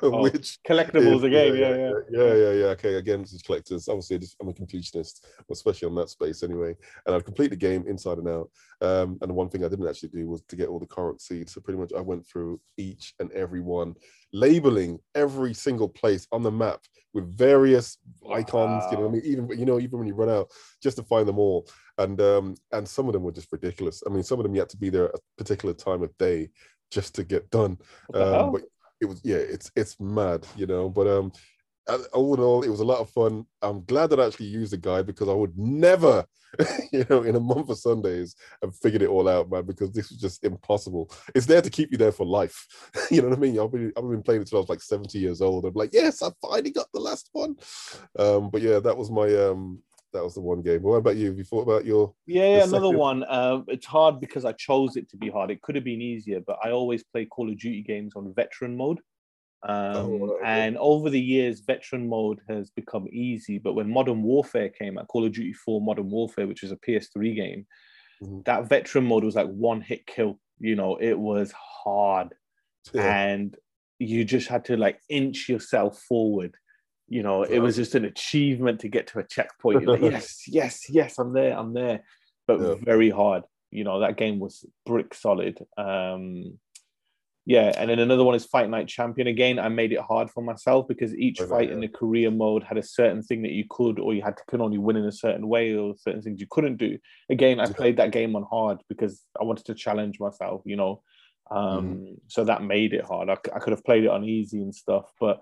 oh, 0.02 0.24
which 0.24 0.58
collectibles 0.68 1.18
is, 1.18 1.24
again. 1.24 1.56
Yeah 1.56 1.70
yeah, 1.70 1.93
yeah, 2.10 2.34
yeah, 2.34 2.52
yeah. 2.52 2.66
Okay, 2.72 2.95
again, 2.95 3.22
this 3.22 3.34
is 3.34 3.43
collectors. 3.43 3.88
Obviously, 3.88 4.20
I'm 4.41 4.50
a 4.50 4.54
completionist, 4.54 5.22
especially 5.52 5.88
on 5.88 5.95
that 5.95 6.10
space 6.10 6.41
anyway. 6.41 6.76
And 7.06 7.16
I've 7.16 7.24
completed 7.24 7.54
the 7.54 7.68
game 7.68 7.86
inside 7.88 8.18
and 8.18 8.28
out. 8.28 8.50
Um, 8.82 9.20
and 9.22 9.30
the 9.30 9.34
one 9.34 9.50
thing 9.50 9.64
I 9.64 9.70
didn't 9.70 9.88
actually 9.88 10.10
do 10.10 10.28
was 10.28 10.41
to 10.41 10.56
get 10.56 10.70
all 10.70 10.80
the 10.80 10.88
Korok 10.88 11.22
seeds. 11.22 11.54
So 11.54 11.62
pretty 11.62 11.80
much, 11.80 11.93
I 11.95 12.02
went 12.02 12.26
through 12.26 12.60
each 12.78 13.14
and 13.20 13.32
every 13.32 13.62
one, 13.62 13.93
labeling 14.32 15.00
every 15.16 15.54
single 15.54 15.90
place 15.90 16.28
on 16.32 16.44
the 16.44 16.52
map 16.52 16.82
with 17.14 17.36
various 17.36 17.98
icons. 18.32 18.84
Wow. 18.84 18.90
You 18.92 18.98
know, 18.98 19.08
I 19.08 19.12
mean, 19.12 19.22
even 19.26 19.60
you 19.60 19.66
know, 19.66 19.80
even 19.80 20.00
when 20.00 20.08
you 20.08 20.14
run 20.14 20.30
out, 20.30 20.50
just 20.82 20.98
to 20.98 21.04
find 21.04 21.28
them 21.28 21.40
all 21.40 21.68
and 22.00 22.20
um, 22.22 22.56
and 22.72 22.88
some 22.88 23.08
of 23.08 23.14
them 23.14 23.24
were 23.24 23.32
just 23.32 23.52
ridiculous. 23.52 24.02
I 24.08 24.10
mean, 24.10 24.24
some 24.24 24.40
of 24.40 24.44
them 24.44 24.56
you 24.56 24.62
had 24.62 24.70
to 24.70 24.78
be 24.78 24.90
there 24.90 25.10
at 25.10 25.16
a 25.16 25.20
particular 25.38 25.76
time 25.76 26.02
of 26.02 26.18
day 26.18 26.50
just 26.90 27.14
to 27.16 27.24
get 27.24 27.50
done. 27.52 27.78
Um, 28.14 28.54
but 28.54 28.64
it 29.02 29.06
was 29.06 29.22
yeah, 29.24 29.38
it's 29.38 29.70
it's 29.76 30.00
mad, 30.00 30.48
you 30.56 30.66
know. 30.66 30.90
But 30.90 31.08
um, 31.08 31.32
all 32.14 32.34
in 32.34 32.40
all, 32.40 32.64
it 32.64 32.70
was 32.70 32.80
a 32.80 32.86
lot 32.86 33.00
of 33.00 33.10
fun. 33.10 33.46
I'm 33.62 33.84
glad 33.86 34.10
that 34.10 34.20
I 34.20 34.28
actually 34.28 34.48
used 34.48 34.74
a 34.74 34.78
guide 34.78 35.06
because 35.06 35.30
I 35.30 35.34
would 35.34 35.58
never, 35.58 36.26
you 36.92 37.06
know, 37.10 37.24
in 37.24 37.36
a 37.36 37.40
month 37.40 37.70
of 37.70 37.78
Sundays 37.78 38.36
have 38.62 38.76
figured 38.76 39.02
it 39.02 39.10
all 39.10 39.28
out, 39.28 39.50
man, 39.50 39.66
because 39.66 39.92
this 39.92 40.10
was 40.10 40.20
just 40.20 40.44
impossible. 40.44 41.12
It's 41.36 41.46
there 41.46 41.62
to 41.62 41.70
keep 41.70 41.92
you 41.92 41.98
there 41.98 42.12
for 42.12 42.26
life. 42.26 42.66
you 43.12 43.22
know 43.22 43.30
what 43.30 43.38
I 43.38 43.42
mean? 43.42 43.60
I've 43.60 43.72
been, 43.72 43.94
I've 43.96 44.10
been 44.10 44.24
playing 44.24 44.42
it 44.42 44.44
until 44.44 44.60
I 44.60 44.62
was 44.62 44.70
like 44.70 44.82
70 44.82 45.18
years 45.18 45.42
old. 45.42 45.66
I'm 45.66 45.74
like, 45.74 45.94
yes, 45.94 46.22
I 46.22 46.30
finally 46.42 46.72
got 46.72 46.92
the 46.94 47.00
last 47.00 47.30
one. 47.34 47.56
Um, 48.18 48.50
but 48.50 48.62
yeah, 48.62 48.80
that 48.80 48.98
was 48.98 49.10
my 49.10 49.34
um 49.36 49.82
that 50.14 50.24
was 50.24 50.34
the 50.34 50.42
one 50.42 50.62
game. 50.62 50.82
What 50.82 50.96
about 50.96 51.18
you? 51.18 51.28
Have 51.28 51.38
you 51.38 51.44
thought 51.44 51.62
about 51.62 51.86
your? 51.86 52.14
Yeah, 52.26 52.64
another 52.64 52.88
second? 52.88 52.98
one. 52.98 53.24
Uh, 53.26 53.62
it's 53.68 53.86
hard 53.86 54.20
because 54.20 54.46
I 54.46 54.54
chose 54.54 54.96
it 54.96 55.10
to 55.10 55.18
be 55.18 55.30
hard. 55.30 55.52
It 55.52 55.62
could 55.62 55.76
have 55.76 55.84
been 55.84 56.02
easier, 56.02 56.40
but 56.40 56.58
I 56.64 56.72
always 56.72 57.04
play 57.04 57.26
Call 57.26 57.50
of 57.50 57.58
Duty 57.60 57.82
games 57.82 58.14
on 58.16 58.34
veteran 58.34 58.76
mode. 58.76 59.00
Um, 59.68 59.95
oh. 59.95 60.39
And 60.43 60.78
over 60.78 61.10
the 61.10 61.20
years, 61.20 61.60
veteran 61.60 62.07
mode 62.07 62.39
has 62.47 62.70
become 62.70 63.07
easy. 63.12 63.57
But 63.57 63.74
when 63.74 63.89
Modern 63.89 64.24
Warfare 64.24 64.70
came 64.70 64.97
out, 64.97 65.07
Call 65.07 65.26
of 65.26 65.34
Duty 65.34 65.53
4 65.53 65.82
Modern 65.82 66.10
Warfare, 66.10 66.47
which 66.47 66.64
is 66.64 66.72
a 66.72 66.78
PS3 66.78 67.36
game, 67.36 67.68
mm-hmm. 68.22 68.39
that 68.45 68.70
veteran 68.70 69.05
mode 69.05 69.24
was 69.24 69.36
like 69.36 69.49
one 69.49 69.82
hit 69.82 70.05
kill. 70.05 70.39
You 70.60 70.76
know, 70.76 70.97
it 70.97 71.18
was 71.18 71.51
hard. 71.51 72.34
Yeah. 72.93 73.03
And 73.03 73.55
you 73.99 74.24
just 74.24 74.47
had 74.47 74.66
to 74.66 74.78
like 74.78 74.99
inch 75.10 75.49
yourself 75.49 75.99
forward 75.99 76.55
you 77.10 77.24
know, 77.24 77.43
it 77.43 77.60
was 77.60 77.76
just 77.76 77.95
an 77.95 78.05
achievement 78.05 78.82
to 78.82 78.88
get 78.88 79.07
to 79.07 79.20
a 79.20 79.24
checkpoint. 79.24 79.86
Like, 79.86 80.01
yes, 80.01 80.43
yes, 80.47 80.89
yes, 80.89 81.18
I'm 81.18 81.34
there, 81.34 81.57
I'm 81.57 81.74
there. 81.74 82.03
But 82.47 82.62
yeah. 82.62 82.76
very 82.82 83.10
hard. 83.10 83.43
You 83.72 83.84
know, 83.84 83.99
that 83.99 84.18
game 84.18 84.39
was 84.39 84.66
brick 84.86 85.14
solid. 85.14 85.60
Um, 85.78 86.60
yeah, 87.50 87.74
and 87.78 87.89
then 87.89 87.97
another 87.97 88.24
one 88.24 88.36
is 88.36 88.45
Fight 88.45 88.70
Night 88.70 88.88
Champion. 88.88 89.26
Again, 89.26 89.58
I 89.58 89.70
made 89.70 89.91
it 89.91 90.02
hard 90.02 90.30
for 90.30 90.43
myself 90.43 90.88
because 90.88 91.16
each 91.16 91.41
fight 91.41 91.70
yeah. 91.70 91.74
in 91.74 91.80
the 91.80 91.88
career 91.88 92.30
mode 92.30 92.62
had 92.62 92.78
a 92.78 92.84
certain 92.84 93.24
thing 93.24 93.41
that 93.41 93.54
you 93.54 93.66
could, 93.68 93.97
or 93.97 94.14
you 94.14 94.22
had 94.22 94.38
to 94.38 94.43
could 94.47 94.62
only 94.62 94.78
win 94.78 94.97
in 94.97 95.06
a 95.06 95.12
certain 95.12 95.47
way, 95.47 95.76
or 95.76 95.95
certain 95.97 96.22
things 96.22 96.39
you 96.39 96.45
couldn't 96.52 96.78
do. 96.78 97.00
Again, 97.28 97.60
I 97.60 97.66
played 97.66 97.97
that 97.97 98.12
game 98.12 98.36
on 98.36 98.43
hard 98.43 98.84
because 98.88 99.24
I 99.41 99.45
wanted 99.45 99.66
to 99.66 99.74
challenge 99.74 100.20
myself. 100.20 100.62
You 100.64 100.76
know, 100.76 101.02
um, 101.50 101.88
mm. 101.88 102.20
so 102.28 102.43
that 102.43 102.62
made 102.62 102.93
it 102.93 103.04
hard. 103.04 103.32
I, 103.32 103.38
I 103.56 103.58
could 103.58 103.72
have 103.72 103.84
played 103.84 104.04
it 104.04 104.12
on 104.12 104.24
easy 104.24 104.62
and 104.62 104.76
stuff, 104.76 105.12
but 105.20 105.41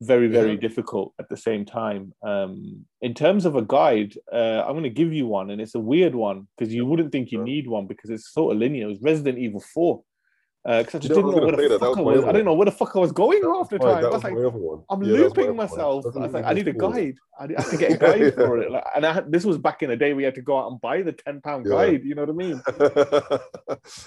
very 0.00 0.26
very 0.26 0.54
yeah. 0.54 0.60
difficult 0.60 1.12
at 1.20 1.28
the 1.28 1.36
same 1.36 1.64
time 1.64 2.12
um, 2.24 2.84
in 3.02 3.14
terms 3.14 3.44
of 3.44 3.54
a 3.54 3.62
guide 3.62 4.12
uh, 4.32 4.64
i'm 4.66 4.72
going 4.72 4.82
to 4.82 4.90
give 4.90 5.12
you 5.12 5.28
one 5.28 5.50
and 5.50 5.60
it's 5.60 5.76
a 5.76 5.78
weird 5.78 6.12
one 6.12 6.48
because 6.58 6.74
you 6.74 6.84
wouldn't 6.84 7.12
think 7.12 7.30
you 7.30 7.40
need 7.40 7.68
one 7.68 7.86
because 7.86 8.10
it's 8.10 8.32
sort 8.32 8.52
of 8.52 8.58
linear 8.58 8.86
it 8.86 8.90
was 8.90 9.00
resident 9.00 9.38
evil 9.38 9.62
4 9.72 10.02
because 10.64 10.94
uh, 10.94 10.98
I 10.98 11.00
just 11.00 11.14
didn't 11.14 11.30
know 11.30 11.44
where 11.44 11.68
the 11.68 11.78
fuck 11.80 11.98
I 11.98 12.00
was. 12.00 12.22
I 12.22 12.26
didn't 12.26 12.44
know 12.44 12.54
where 12.54 12.66
the 12.66 12.70
fuck 12.70 12.94
I 12.94 13.00
was 13.00 13.10
going 13.10 13.42
half 13.42 13.68
the 13.68 13.78
time. 13.78 14.04
I 14.04 14.08
was 14.08 14.22
like, 14.22 14.32
I'm 14.90 15.02
yeah, 15.02 15.12
looping 15.12 15.56
myself. 15.56 16.04
I 16.14 16.18
was 16.20 16.32
like, 16.32 16.44
I 16.44 16.52
need 16.52 16.68
a 16.68 16.72
guide. 16.72 17.16
I, 17.38 17.46
need, 17.48 17.58
I 17.58 17.62
can 17.64 17.78
get 17.78 17.92
a 17.92 17.96
guide 17.96 18.34
for 18.34 18.58
it. 18.58 18.70
Like, 18.70 18.84
and 18.94 19.04
had, 19.04 19.32
this 19.32 19.44
was 19.44 19.58
back 19.58 19.82
in 19.82 19.90
the 19.90 19.96
day 19.96 20.12
we 20.12 20.22
had 20.22 20.36
to 20.36 20.42
go 20.42 20.56
out 20.58 20.70
and 20.70 20.80
buy 20.80 21.02
the 21.02 21.12
ten 21.12 21.40
pound 21.40 21.66
yeah. 21.66 21.72
guide. 21.72 22.04
You 22.04 22.14
know 22.14 22.24
what 22.24 22.30
I 22.30 22.32
mean? 22.32 22.62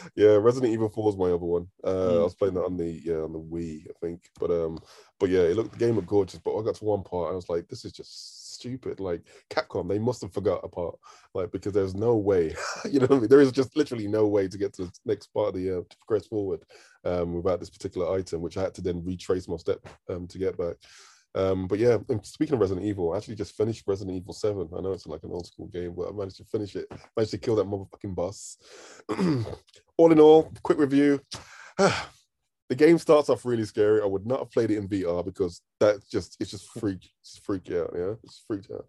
yeah, 0.15 0.37
Resident 0.37 0.71
Evil 0.71 0.87
Four 0.87 1.09
is 1.09 1.17
my 1.17 1.25
other 1.25 1.39
one. 1.39 1.67
Uh, 1.83 1.89
mm. 1.89 2.19
I 2.19 2.23
was 2.23 2.35
playing 2.35 2.53
that 2.53 2.63
on 2.63 2.77
the 2.77 3.01
yeah 3.03 3.15
on 3.15 3.33
the 3.33 3.39
Wii, 3.39 3.89
I 3.89 3.93
think. 3.99 4.29
But 4.39 4.51
um, 4.51 4.79
but 5.19 5.29
yeah, 5.29 5.41
it 5.41 5.57
looked 5.57 5.73
the 5.73 5.77
game 5.77 5.95
looked 5.95 6.07
gorgeous. 6.07 6.39
But 6.39 6.57
I 6.57 6.63
got 6.63 6.75
to 6.75 6.85
one 6.85 7.03
part, 7.03 7.33
I 7.33 7.35
was 7.35 7.49
like, 7.49 7.67
this 7.67 7.83
is 7.83 7.91
just 7.91 8.34
stupid. 8.55 8.99
Like 8.99 9.21
Capcom, 9.49 9.87
they 9.87 9.99
must 9.99 10.21
have 10.21 10.33
forgot 10.33 10.61
a 10.63 10.67
part, 10.67 10.95
like 11.33 11.51
because 11.51 11.73
there's 11.73 11.95
no 11.95 12.15
way, 12.15 12.55
you 12.91 12.99
know, 12.99 13.07
I 13.09 13.19
mean? 13.19 13.27
there 13.27 13.41
is 13.41 13.51
just 13.51 13.75
literally 13.77 14.07
no 14.07 14.27
way 14.27 14.47
to 14.47 14.57
get 14.57 14.73
to 14.73 14.85
the 14.85 14.91
next 15.05 15.27
part 15.27 15.49
of 15.49 15.55
the 15.55 15.71
uh, 15.71 15.81
to 15.89 15.97
progress 15.97 16.27
forward 16.27 16.63
um, 17.03 17.33
without 17.33 17.59
this 17.59 17.69
particular 17.69 18.17
item, 18.17 18.41
which 18.41 18.57
I 18.57 18.63
had 18.63 18.73
to 18.75 18.81
then 18.81 19.03
retrace 19.03 19.47
my 19.47 19.57
step 19.57 19.79
um, 20.09 20.27
to 20.27 20.37
get 20.37 20.57
back. 20.57 20.75
Um, 21.35 21.67
but 21.67 21.79
yeah, 21.79 21.97
speaking 22.23 22.53
of 22.53 22.61
Resident 22.61 22.85
Evil, 22.85 23.11
I 23.11 23.17
actually 23.17 23.35
just 23.35 23.57
finished 23.57 23.83
Resident 23.85 24.15
Evil 24.15 24.33
7. 24.33 24.69
I 24.75 24.81
know 24.81 24.93
it's 24.93 25.05
like 25.05 25.23
an 25.23 25.31
old 25.31 25.45
school 25.45 25.67
game, 25.67 25.93
but 25.93 26.07
I 26.07 26.11
managed 26.13 26.37
to 26.37 26.45
finish 26.45 26.77
it. 26.77 26.87
Managed 27.17 27.31
to 27.31 27.37
kill 27.37 27.57
that 27.57 27.67
motherfucking 27.67 28.15
boss. 28.15 28.57
all 29.97 30.11
in 30.13 30.19
all, 30.19 30.49
quick 30.63 30.79
review. 30.79 31.19
the 32.70 32.76
game 32.76 32.97
starts 32.97 33.30
off 33.30 33.45
really 33.45 33.66
scary. 33.66 34.01
I 34.01 34.05
would 34.05 34.26
not 34.26 34.39
have 34.39 34.51
played 34.51 34.72
it 34.72 34.78
in 34.78 34.88
VR 34.88 35.24
because 35.24 35.61
that's 35.80 36.07
just 36.07 36.38
it's 36.39 36.51
just 36.51 36.68
freak, 36.80 37.09
it's 37.22 37.38
freak 37.38 37.72
out, 37.72 37.93
yeah. 37.95 38.13
It's 38.24 38.43
freaked 38.47 38.72
out. 38.72 38.88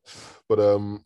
But 0.48 0.60
um 0.60 1.04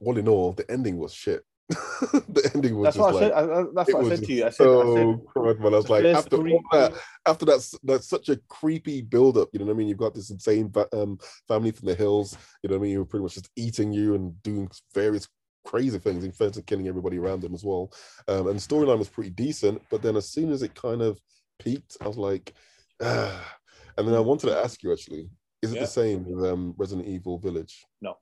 all 0.00 0.18
in 0.18 0.28
all, 0.28 0.52
the 0.52 0.70
ending 0.70 0.98
was 0.98 1.12
shit. 1.12 1.42
the 1.68 2.50
ending 2.54 2.76
was 2.76 2.94
that's 2.94 2.98
what 2.98 3.14
like, 3.14 3.32
I 3.32 3.40
said. 3.40 3.50
I, 3.50 3.64
that's 3.74 3.92
what 3.92 4.04
I 4.04 4.08
said 4.10 4.24
to 4.24 4.32
you. 4.32 4.44
I 4.44 4.50
said, 4.50 4.56
so 4.56 4.80
I 4.80 4.96
said 4.96 5.20
crud, 5.34 5.60
man. 5.60 5.74
I 5.74 5.76
was 5.76 5.88
like, 5.88 6.04
after 6.04 6.36
all 6.36 6.62
that, 6.72 6.92
after 7.26 7.46
that's 7.46 7.74
that's 7.82 8.08
such 8.08 8.28
a 8.28 8.36
creepy 8.48 9.00
build 9.00 9.38
up. 9.38 9.48
You 9.52 9.60
know 9.60 9.66
what 9.66 9.72
I 9.72 9.76
mean? 9.76 9.88
You've 9.88 9.96
got 9.96 10.14
this 10.14 10.30
insane 10.30 10.70
um, 10.92 11.18
family 11.48 11.70
from 11.70 11.88
the 11.88 11.94
hills. 11.94 12.36
You 12.62 12.68
know 12.68 12.76
what 12.76 12.80
I 12.80 12.82
mean? 12.82 12.92
You're 12.92 13.06
pretty 13.06 13.22
much 13.22 13.34
just 13.34 13.50
eating 13.56 13.92
you 13.92 14.14
and 14.14 14.42
doing 14.42 14.68
various 14.92 15.26
crazy 15.64 15.98
things, 15.98 16.24
in 16.24 16.32
fact, 16.32 16.64
killing 16.66 16.88
everybody 16.88 17.18
around 17.18 17.40
them 17.40 17.54
as 17.54 17.64
well. 17.64 17.90
Um, 18.28 18.48
and 18.48 18.58
the 18.58 18.62
storyline 18.62 18.98
was 18.98 19.08
pretty 19.08 19.30
decent, 19.30 19.80
but 19.90 20.02
then 20.02 20.16
as 20.16 20.28
soon 20.28 20.52
as 20.52 20.62
it 20.62 20.74
kind 20.74 21.00
of 21.00 21.18
peaked, 21.58 21.96
I 22.00 22.08
was 22.08 22.18
like, 22.18 22.54
ah. 23.02 23.56
And 23.96 24.08
then 24.08 24.14
I 24.14 24.20
wanted 24.20 24.48
to 24.48 24.58
ask 24.58 24.82
you 24.82 24.92
actually, 24.92 25.28
is 25.62 25.72
it 25.72 25.76
yeah. 25.76 25.82
the 25.82 25.86
same 25.86 26.24
with 26.24 26.44
um, 26.44 26.74
Resident 26.76 27.06
Evil 27.06 27.38
Village? 27.38 27.84
No. 28.00 28.16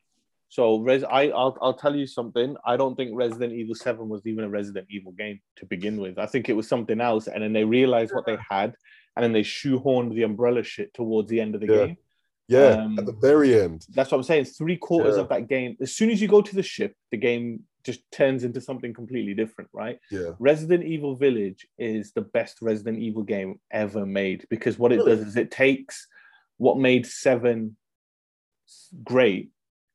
So 0.49 0.81
Res, 0.81 1.03
I 1.03 1.29
I'll, 1.29 1.57
I'll 1.63 1.75
tell 1.75 1.97
you 1.97 2.07
something. 2.07 2.57
I 2.67 2.77
don't 2.77 2.95
think 2.95 3.13
Resident 3.15 3.55
Evil 3.55 3.75
Seven 3.75 4.09
was 4.11 4.27
even 4.27 4.45
a 4.45 4.51
Resident 4.51 4.87
Evil 4.91 5.13
game 5.13 5.41
to 5.57 5.65
begin 5.65 5.99
with. 5.99 6.19
I 6.19 6.27
think 6.27 6.51
it 6.51 6.53
was 6.53 6.69
something 6.69 7.01
else, 7.01 7.27
and 7.27 7.43
then 7.43 7.55
they 7.55 7.65
realized 7.65 8.15
what 8.15 8.27
they 8.27 8.37
had, 8.51 8.75
and 9.17 9.25
then 9.25 9.33
they 9.33 9.43
shoehorned 9.43 10.15
the 10.15 10.25
umbrella 10.25 10.63
shit 10.63 10.93
towards 10.93 11.31
the 11.31 11.41
end 11.41 11.55
of 11.55 11.63
the 11.63 11.69
yeah. 11.69 11.87
game. 11.87 11.97
Yeah, 12.53 12.85
um, 12.85 12.99
at 12.99 13.07
the 13.07 13.13
very 13.13 13.61
end. 13.61 13.87
That's 13.91 14.11
what 14.11 14.19
I'm 14.19 14.25
saying. 14.25 14.47
Three 14.47 14.77
quarters 14.77 15.17
yeah. 15.17 15.23
of 15.23 15.29
that 15.31 15.49
game. 15.49 15.77
As 15.81 15.95
soon 15.95 16.11
as 16.11 16.21
you 16.21 16.29
go 16.29 16.43
to 16.43 16.55
the 16.55 16.63
ship, 16.63 16.95
the 17.11 17.17
game 17.17 17.65
just 17.85 18.01
turns 18.13 18.45
into 18.45 18.61
something 18.61 18.95
completely 18.95 19.35
different, 19.35 19.71
right? 19.73 19.99
Yeah. 20.11 20.31
Resident 20.39 20.85
Evil 20.85 21.17
Village 21.17 21.67
is 21.79 22.13
the 22.13 22.21
best 22.21 22.63
Resident 22.63 22.99
Evil 22.99 23.23
game 23.23 23.61
ever 23.71 24.07
made 24.07 24.47
because 24.51 24.79
what 24.79 24.93
it 24.93 24.97
really? 24.97 25.17
does 25.17 25.27
is 25.27 25.37
it 25.37 25.51
takes 25.51 26.07
what 26.59 26.79
made 26.79 27.07
Seven 27.07 27.77
great 29.03 29.51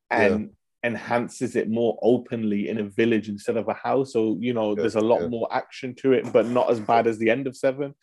and 0.10 0.52
yeah. 0.84 0.90
enhances 0.90 1.56
it 1.56 1.70
more 1.70 1.98
openly 2.02 2.68
in 2.70 2.78
a 2.80 2.84
village 2.84 3.30
instead 3.30 3.58
of 3.58 3.68
a 3.68 3.74
house. 3.74 4.14
So, 4.14 4.38
you 4.40 4.54
know, 4.54 4.72
yeah, 4.72 4.82
there's 4.82 4.96
a 4.96 5.02
lot 5.02 5.22
yeah. 5.22 5.28
more 5.28 5.48
action 5.52 5.96
to 5.96 6.14
it, 6.14 6.32
but 6.34 6.48
not 6.48 6.70
as 6.70 6.80
bad 6.80 7.08
as 7.08 7.18
the 7.18 7.30
end 7.30 7.48
of 7.48 7.56
Seven. 7.56 7.96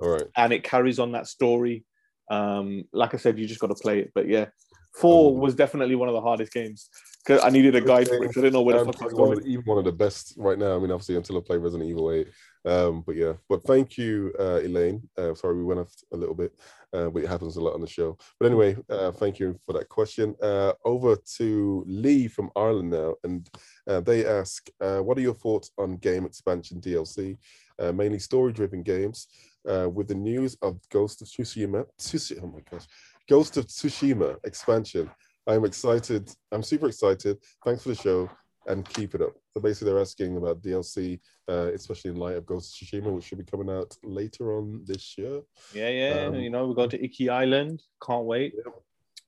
All 0.00 0.10
right. 0.10 0.26
And 0.36 0.52
it 0.52 0.62
carries 0.62 0.98
on 0.98 1.12
that 1.12 1.26
story. 1.26 1.84
Um, 2.30 2.84
like 2.92 3.14
I 3.14 3.16
said, 3.16 3.38
you 3.38 3.46
just 3.46 3.60
got 3.60 3.68
to 3.68 3.74
play 3.74 4.00
it. 4.00 4.12
But 4.14 4.28
yeah, 4.28 4.46
four 4.94 5.32
um, 5.32 5.40
was 5.40 5.54
definitely 5.54 5.94
one 5.94 6.08
of 6.08 6.14
the 6.14 6.20
hardest 6.20 6.52
games 6.52 6.88
because 7.24 7.42
I 7.44 7.50
needed 7.50 7.74
a 7.74 7.80
guide 7.80 8.08
it. 8.08 8.22
I 8.22 8.26
didn't 8.26 8.52
know 8.52 8.62
where 8.62 8.78
the 8.78 8.92
fuck 8.92 9.02
I 9.02 9.04
was 9.06 9.14
going. 9.14 9.46
Even 9.46 9.64
one 9.64 9.78
of 9.78 9.84
the 9.84 9.92
best 9.92 10.34
right 10.36 10.58
now. 10.58 10.76
I 10.76 10.78
mean, 10.78 10.90
obviously, 10.90 11.16
until 11.16 11.38
I 11.38 11.40
play 11.40 11.58
Resident 11.58 11.88
Evil 11.88 12.12
8. 12.12 12.28
Um, 12.66 13.04
but 13.06 13.14
yeah, 13.14 13.34
but 13.48 13.64
thank 13.64 13.96
you, 13.96 14.32
uh, 14.40 14.60
Elaine. 14.60 15.08
Uh, 15.16 15.34
sorry, 15.34 15.56
we 15.56 15.64
went 15.64 15.80
off 15.80 15.92
a 16.12 16.16
little 16.16 16.34
bit, 16.34 16.52
uh, 16.92 17.08
but 17.10 17.22
it 17.22 17.28
happens 17.28 17.56
a 17.56 17.60
lot 17.60 17.74
on 17.74 17.80
the 17.80 17.86
show. 17.86 18.18
But 18.40 18.46
anyway, 18.46 18.76
uh, 18.90 19.12
thank 19.12 19.38
you 19.38 19.58
for 19.64 19.72
that 19.74 19.88
question. 19.88 20.34
Uh, 20.42 20.72
over 20.84 21.16
to 21.36 21.84
Lee 21.86 22.26
from 22.26 22.50
Ireland 22.56 22.90
now, 22.90 23.14
and 23.22 23.48
uh, 23.86 24.00
they 24.00 24.26
ask, 24.26 24.68
uh, 24.80 24.98
"What 24.98 25.16
are 25.16 25.22
your 25.22 25.34
thoughts 25.34 25.70
on 25.78 25.96
game 25.98 26.26
expansion 26.26 26.80
DLC, 26.80 27.38
uh, 27.78 27.92
mainly 27.92 28.18
story-driven 28.18 28.82
games, 28.82 29.28
uh, 29.68 29.88
with 29.88 30.08
the 30.08 30.14
news 30.14 30.56
of 30.62 30.78
Ghost 30.90 31.22
of 31.22 31.28
Tsushima? 31.28 31.84
Tsushima 31.98 32.40
oh 32.42 32.46
my 32.48 32.60
gosh, 32.70 32.86
Ghost 33.28 33.56
of 33.56 33.66
Tsushima 33.66 34.36
expansion. 34.44 35.10
I'm 35.46 35.64
excited. 35.64 36.30
I'm 36.50 36.62
super 36.62 36.88
excited. 36.88 37.38
Thanks 37.64 37.82
for 37.82 37.90
the 37.90 37.94
show 37.94 38.28
and 38.66 38.88
keep 38.88 39.14
it 39.14 39.22
up. 39.22 39.32
So 39.54 39.60
basically, 39.60 39.92
they're 39.92 40.00
asking 40.00 40.36
about 40.36 40.62
DLC, 40.62 41.20
uh, 41.48 41.70
especially 41.72 42.10
in 42.10 42.16
light 42.16 42.36
of 42.36 42.46
Ghost 42.46 42.80
of 42.82 42.88
Tsushima, 42.88 43.12
which 43.12 43.24
should 43.24 43.38
be 43.38 43.44
coming 43.44 43.70
out 43.70 43.96
later 44.02 44.56
on 44.56 44.82
this 44.84 45.16
year. 45.16 45.40
Yeah, 45.72 45.88
yeah. 45.88 46.26
Um, 46.26 46.34
you 46.36 46.50
know, 46.50 46.66
we're 46.66 46.74
going 46.74 46.90
to 46.90 47.04
Iki 47.04 47.30
Island. 47.30 47.82
Can't 48.04 48.24
wait. 48.24 48.54
Yeah. 48.56 48.72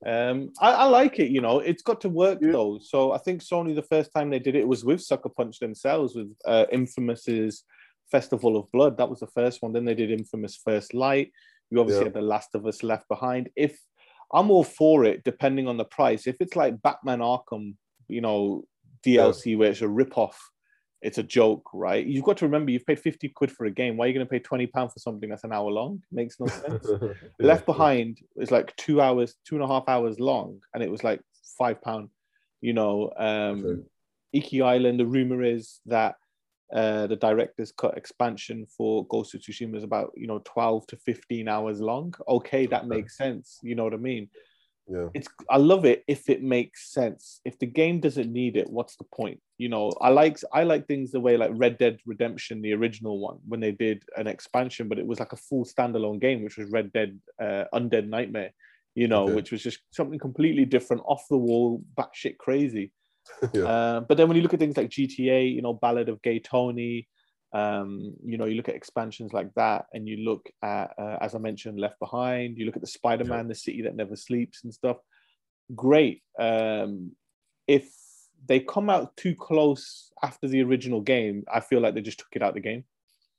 Um, 0.06 0.52
I, 0.60 0.72
I, 0.72 0.84
like 0.84 1.18
it. 1.18 1.30
You 1.30 1.40
know, 1.40 1.58
it's 1.58 1.82
got 1.82 2.00
to 2.02 2.08
work 2.08 2.38
yeah. 2.40 2.52
though. 2.52 2.78
So 2.80 3.12
I 3.12 3.18
think 3.18 3.42
Sony, 3.42 3.74
the 3.74 3.82
first 3.82 4.12
time 4.12 4.30
they 4.30 4.38
did 4.38 4.54
it, 4.54 4.66
was 4.66 4.84
with 4.84 5.00
Sucker 5.00 5.28
Punch 5.28 5.58
themselves, 5.58 6.14
with 6.14 6.32
uh, 6.44 6.66
Infamous's 6.70 7.64
Festival 8.10 8.56
of 8.56 8.70
Blood. 8.72 8.96
That 8.98 9.10
was 9.10 9.20
the 9.20 9.26
first 9.28 9.62
one. 9.62 9.72
Then 9.72 9.84
they 9.84 9.94
did 9.94 10.10
Infamous 10.10 10.56
First 10.56 10.94
Light. 10.94 11.32
You 11.70 11.80
obviously 11.80 12.04
yeah. 12.04 12.06
had 12.06 12.14
The 12.14 12.22
Last 12.22 12.54
of 12.54 12.66
Us 12.66 12.82
Left 12.82 13.06
Behind. 13.08 13.48
If 13.56 13.78
I'm 14.32 14.50
all 14.50 14.64
for 14.64 15.04
it, 15.04 15.24
depending 15.24 15.68
on 15.68 15.76
the 15.76 15.84
price. 15.84 16.26
If 16.26 16.36
it's 16.40 16.56
like 16.56 16.82
Batman 16.82 17.20
Arkham, 17.20 17.74
you 18.08 18.20
know, 18.20 18.64
DLC 19.04 19.46
yeah. 19.46 19.56
where 19.56 19.70
it's 19.70 19.82
a 19.82 19.88
rip-off, 19.88 20.38
it's 21.00 21.18
a 21.18 21.22
joke, 21.22 21.68
right? 21.72 22.04
You've 22.04 22.24
got 22.24 22.36
to 22.38 22.44
remember 22.44 22.72
you've 22.72 22.86
paid 22.86 22.98
50 22.98 23.28
quid 23.30 23.52
for 23.52 23.66
a 23.66 23.70
game. 23.70 23.96
Why 23.96 24.04
are 24.04 24.08
you 24.08 24.14
going 24.14 24.26
to 24.26 24.30
pay 24.30 24.40
20 24.40 24.66
pounds 24.68 24.92
for 24.92 24.98
something 24.98 25.28
that's 25.28 25.44
an 25.44 25.52
hour 25.52 25.70
long? 25.70 26.02
It 26.10 26.14
makes 26.14 26.40
no 26.40 26.46
sense. 26.46 26.86
yeah, 26.90 27.08
Left 27.38 27.66
Behind 27.66 28.18
is 28.36 28.50
like 28.50 28.74
two 28.76 29.00
hours, 29.00 29.34
two 29.46 29.54
and 29.54 29.64
a 29.64 29.68
half 29.68 29.84
hours 29.88 30.18
long, 30.18 30.60
and 30.74 30.82
it 30.82 30.90
was 30.90 31.04
like 31.04 31.20
five 31.56 31.80
pound. 31.80 32.10
You 32.60 32.72
know, 32.72 33.12
um, 33.16 33.64
okay. 33.64 33.82
Iki 34.32 34.62
Island. 34.62 34.98
The 34.98 35.06
rumor 35.06 35.42
is 35.44 35.80
that 35.86 36.16
uh, 36.72 37.06
the 37.06 37.16
director's 37.16 37.72
cut 37.72 37.96
expansion 37.96 38.66
for 38.66 39.06
Ghost 39.06 39.34
of 39.34 39.40
Tsushima 39.40 39.76
is 39.76 39.84
about 39.84 40.12
you 40.16 40.26
know 40.26 40.42
12 40.44 40.86
to 40.88 40.96
15 40.96 41.48
hours 41.48 41.80
long. 41.80 42.14
Okay, 42.28 42.66
that 42.66 42.86
makes 42.86 43.16
sense. 43.16 43.58
You 43.62 43.74
know 43.74 43.84
what 43.84 43.94
I 43.94 43.98
mean? 43.98 44.28
Yeah. 44.90 45.08
It's 45.14 45.28
I 45.50 45.58
love 45.58 45.84
it 45.84 46.02
if 46.08 46.28
it 46.28 46.42
makes 46.42 46.92
sense. 46.92 47.40
If 47.44 47.58
the 47.58 47.66
game 47.66 48.00
doesn't 48.00 48.32
need 48.32 48.56
it, 48.56 48.70
what's 48.70 48.96
the 48.96 49.04
point? 49.04 49.40
You 49.58 49.68
know, 49.68 49.92
I 50.00 50.08
like 50.08 50.38
I 50.52 50.62
like 50.64 50.86
things 50.86 51.10
the 51.10 51.20
way 51.20 51.36
like 51.36 51.50
Red 51.54 51.78
Dead 51.78 51.98
Redemption, 52.06 52.62
the 52.62 52.74
original 52.74 53.18
one, 53.18 53.38
when 53.46 53.60
they 53.60 53.72
did 53.72 54.02
an 54.16 54.26
expansion, 54.26 54.88
but 54.88 54.98
it 54.98 55.06
was 55.06 55.20
like 55.20 55.32
a 55.32 55.36
full 55.36 55.64
standalone 55.64 56.20
game, 56.20 56.42
which 56.42 56.56
was 56.56 56.70
Red 56.70 56.92
Dead 56.92 57.18
uh, 57.40 57.64
Undead 57.74 58.08
Nightmare. 58.08 58.52
You 58.94 59.08
know, 59.08 59.24
okay. 59.24 59.34
which 59.34 59.52
was 59.52 59.62
just 59.62 59.78
something 59.92 60.18
completely 60.18 60.64
different, 60.64 61.02
off 61.06 61.24
the 61.30 61.36
wall, 61.36 61.82
batshit 61.94 62.36
crazy. 62.38 62.90
yeah. 63.54 63.62
uh, 63.62 64.00
but 64.00 64.16
then 64.16 64.28
when 64.28 64.36
you 64.36 64.42
look 64.42 64.54
at 64.54 64.60
things 64.60 64.76
like 64.76 64.90
GTA, 64.90 65.54
you 65.54 65.62
know, 65.62 65.74
Ballad 65.74 66.08
of 66.08 66.22
Gay 66.22 66.38
Tony, 66.38 67.08
um, 67.52 68.14
you 68.24 68.36
know, 68.36 68.44
you 68.44 68.56
look 68.56 68.68
at 68.68 68.74
expansions 68.74 69.32
like 69.32 69.52
that, 69.54 69.86
and 69.92 70.06
you 70.06 70.18
look 70.18 70.50
at, 70.62 70.92
uh, 70.98 71.16
as 71.20 71.34
I 71.34 71.38
mentioned, 71.38 71.80
Left 71.80 71.98
Behind. 71.98 72.58
You 72.58 72.66
look 72.66 72.76
at 72.76 72.82
the 72.82 72.88
Spider-Man, 72.88 73.44
yeah. 73.44 73.48
the 73.48 73.54
City 73.54 73.82
That 73.82 73.96
Never 73.96 74.16
Sleeps, 74.16 74.64
and 74.64 74.74
stuff. 74.74 74.98
Great. 75.74 76.22
Um, 76.38 77.12
if 77.66 77.90
they 78.46 78.60
come 78.60 78.90
out 78.90 79.16
too 79.16 79.34
close 79.34 80.10
after 80.22 80.46
the 80.46 80.62
original 80.62 81.00
game, 81.00 81.44
I 81.52 81.60
feel 81.60 81.80
like 81.80 81.94
they 81.94 82.02
just 82.02 82.18
took 82.18 82.28
it 82.32 82.42
out 82.42 82.54
the 82.54 82.60
game. 82.60 82.84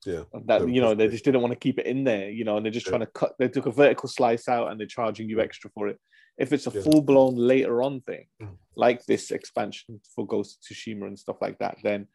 Yeah. 0.05 0.23
That 0.45 0.67
you 0.69 0.81
know, 0.81 0.95
they 0.95 1.07
just 1.07 1.25
didn't 1.25 1.41
want 1.41 1.51
to 1.51 1.59
keep 1.59 1.77
it 1.77 1.85
in 1.85 2.03
there, 2.03 2.29
you 2.29 2.45
know, 2.45 2.57
and 2.57 2.65
they're 2.65 2.71
just 2.71 2.85
yeah. 2.87 2.91
trying 2.91 3.01
to 3.01 3.07
cut. 3.07 3.35
They 3.37 3.47
took 3.47 3.65
a 3.65 3.71
vertical 3.71 4.09
slice 4.09 4.47
out, 4.47 4.71
and 4.71 4.79
they're 4.79 4.87
charging 4.87 5.29
you 5.29 5.39
extra 5.39 5.69
for 5.71 5.87
it. 5.87 5.99
If 6.39 6.53
it's 6.53 6.67
a 6.67 6.71
yeah. 6.71 6.81
full 6.81 7.01
blown 7.01 7.35
later 7.35 7.83
on 7.83 8.01
thing, 8.01 8.25
mm. 8.41 8.55
like 8.75 9.05
this 9.05 9.31
expansion 9.31 9.99
for 10.15 10.25
Ghost 10.25 10.57
of 10.57 10.75
Tsushima 10.75 11.05
and 11.05 11.19
stuff 11.19 11.37
like 11.41 11.59
that, 11.59 11.77
then 11.83 12.07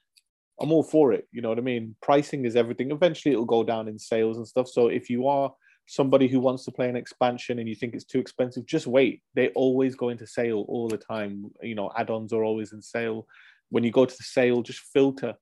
I'm 0.61 0.72
all 0.72 0.83
for 0.83 1.12
it. 1.12 1.29
You 1.33 1.43
know 1.43 1.49
what 1.49 1.59
I 1.59 1.62
mean? 1.62 1.97
Pricing 2.01 2.45
is 2.45 2.57
everything. 2.57 2.91
Eventually, 2.91 3.33
it'll 3.33 3.45
go 3.45 3.64
down 3.64 3.89
in 3.89 3.99
sales 3.99 4.37
and 4.39 4.47
stuff. 4.47 4.68
So 4.68 4.89
if 4.89 5.11
you 5.11 5.27
are 5.29 5.53
somebody 5.87 6.29
who 6.29 6.41
wants 6.41 6.64
to 6.64 6.70
play 6.70 6.89
an 6.89 6.97
expansion 6.97 7.59
and 7.59 7.68
you 7.68 7.75
think 7.75 7.95
it's 7.95 8.05
too 8.05 8.18
expensive, 8.18 8.64
just 8.66 8.87
wait. 8.87 9.22
They 9.35 9.49
always 9.49 9.95
go 9.95 10.09
into 10.09 10.27
sale 10.27 10.64
all 10.68 10.89
the 10.89 10.99
time. 10.99 11.51
You 11.62 11.75
know, 11.75 11.91
add-ons 11.97 12.33
are 12.33 12.45
always 12.45 12.72
in 12.72 12.81
sale. 12.81 13.27
When 13.70 13.85
you 13.85 13.91
go 13.91 14.07
to 14.07 14.16
the 14.16 14.22
sale, 14.22 14.62
just 14.62 14.81
filter 14.81 15.35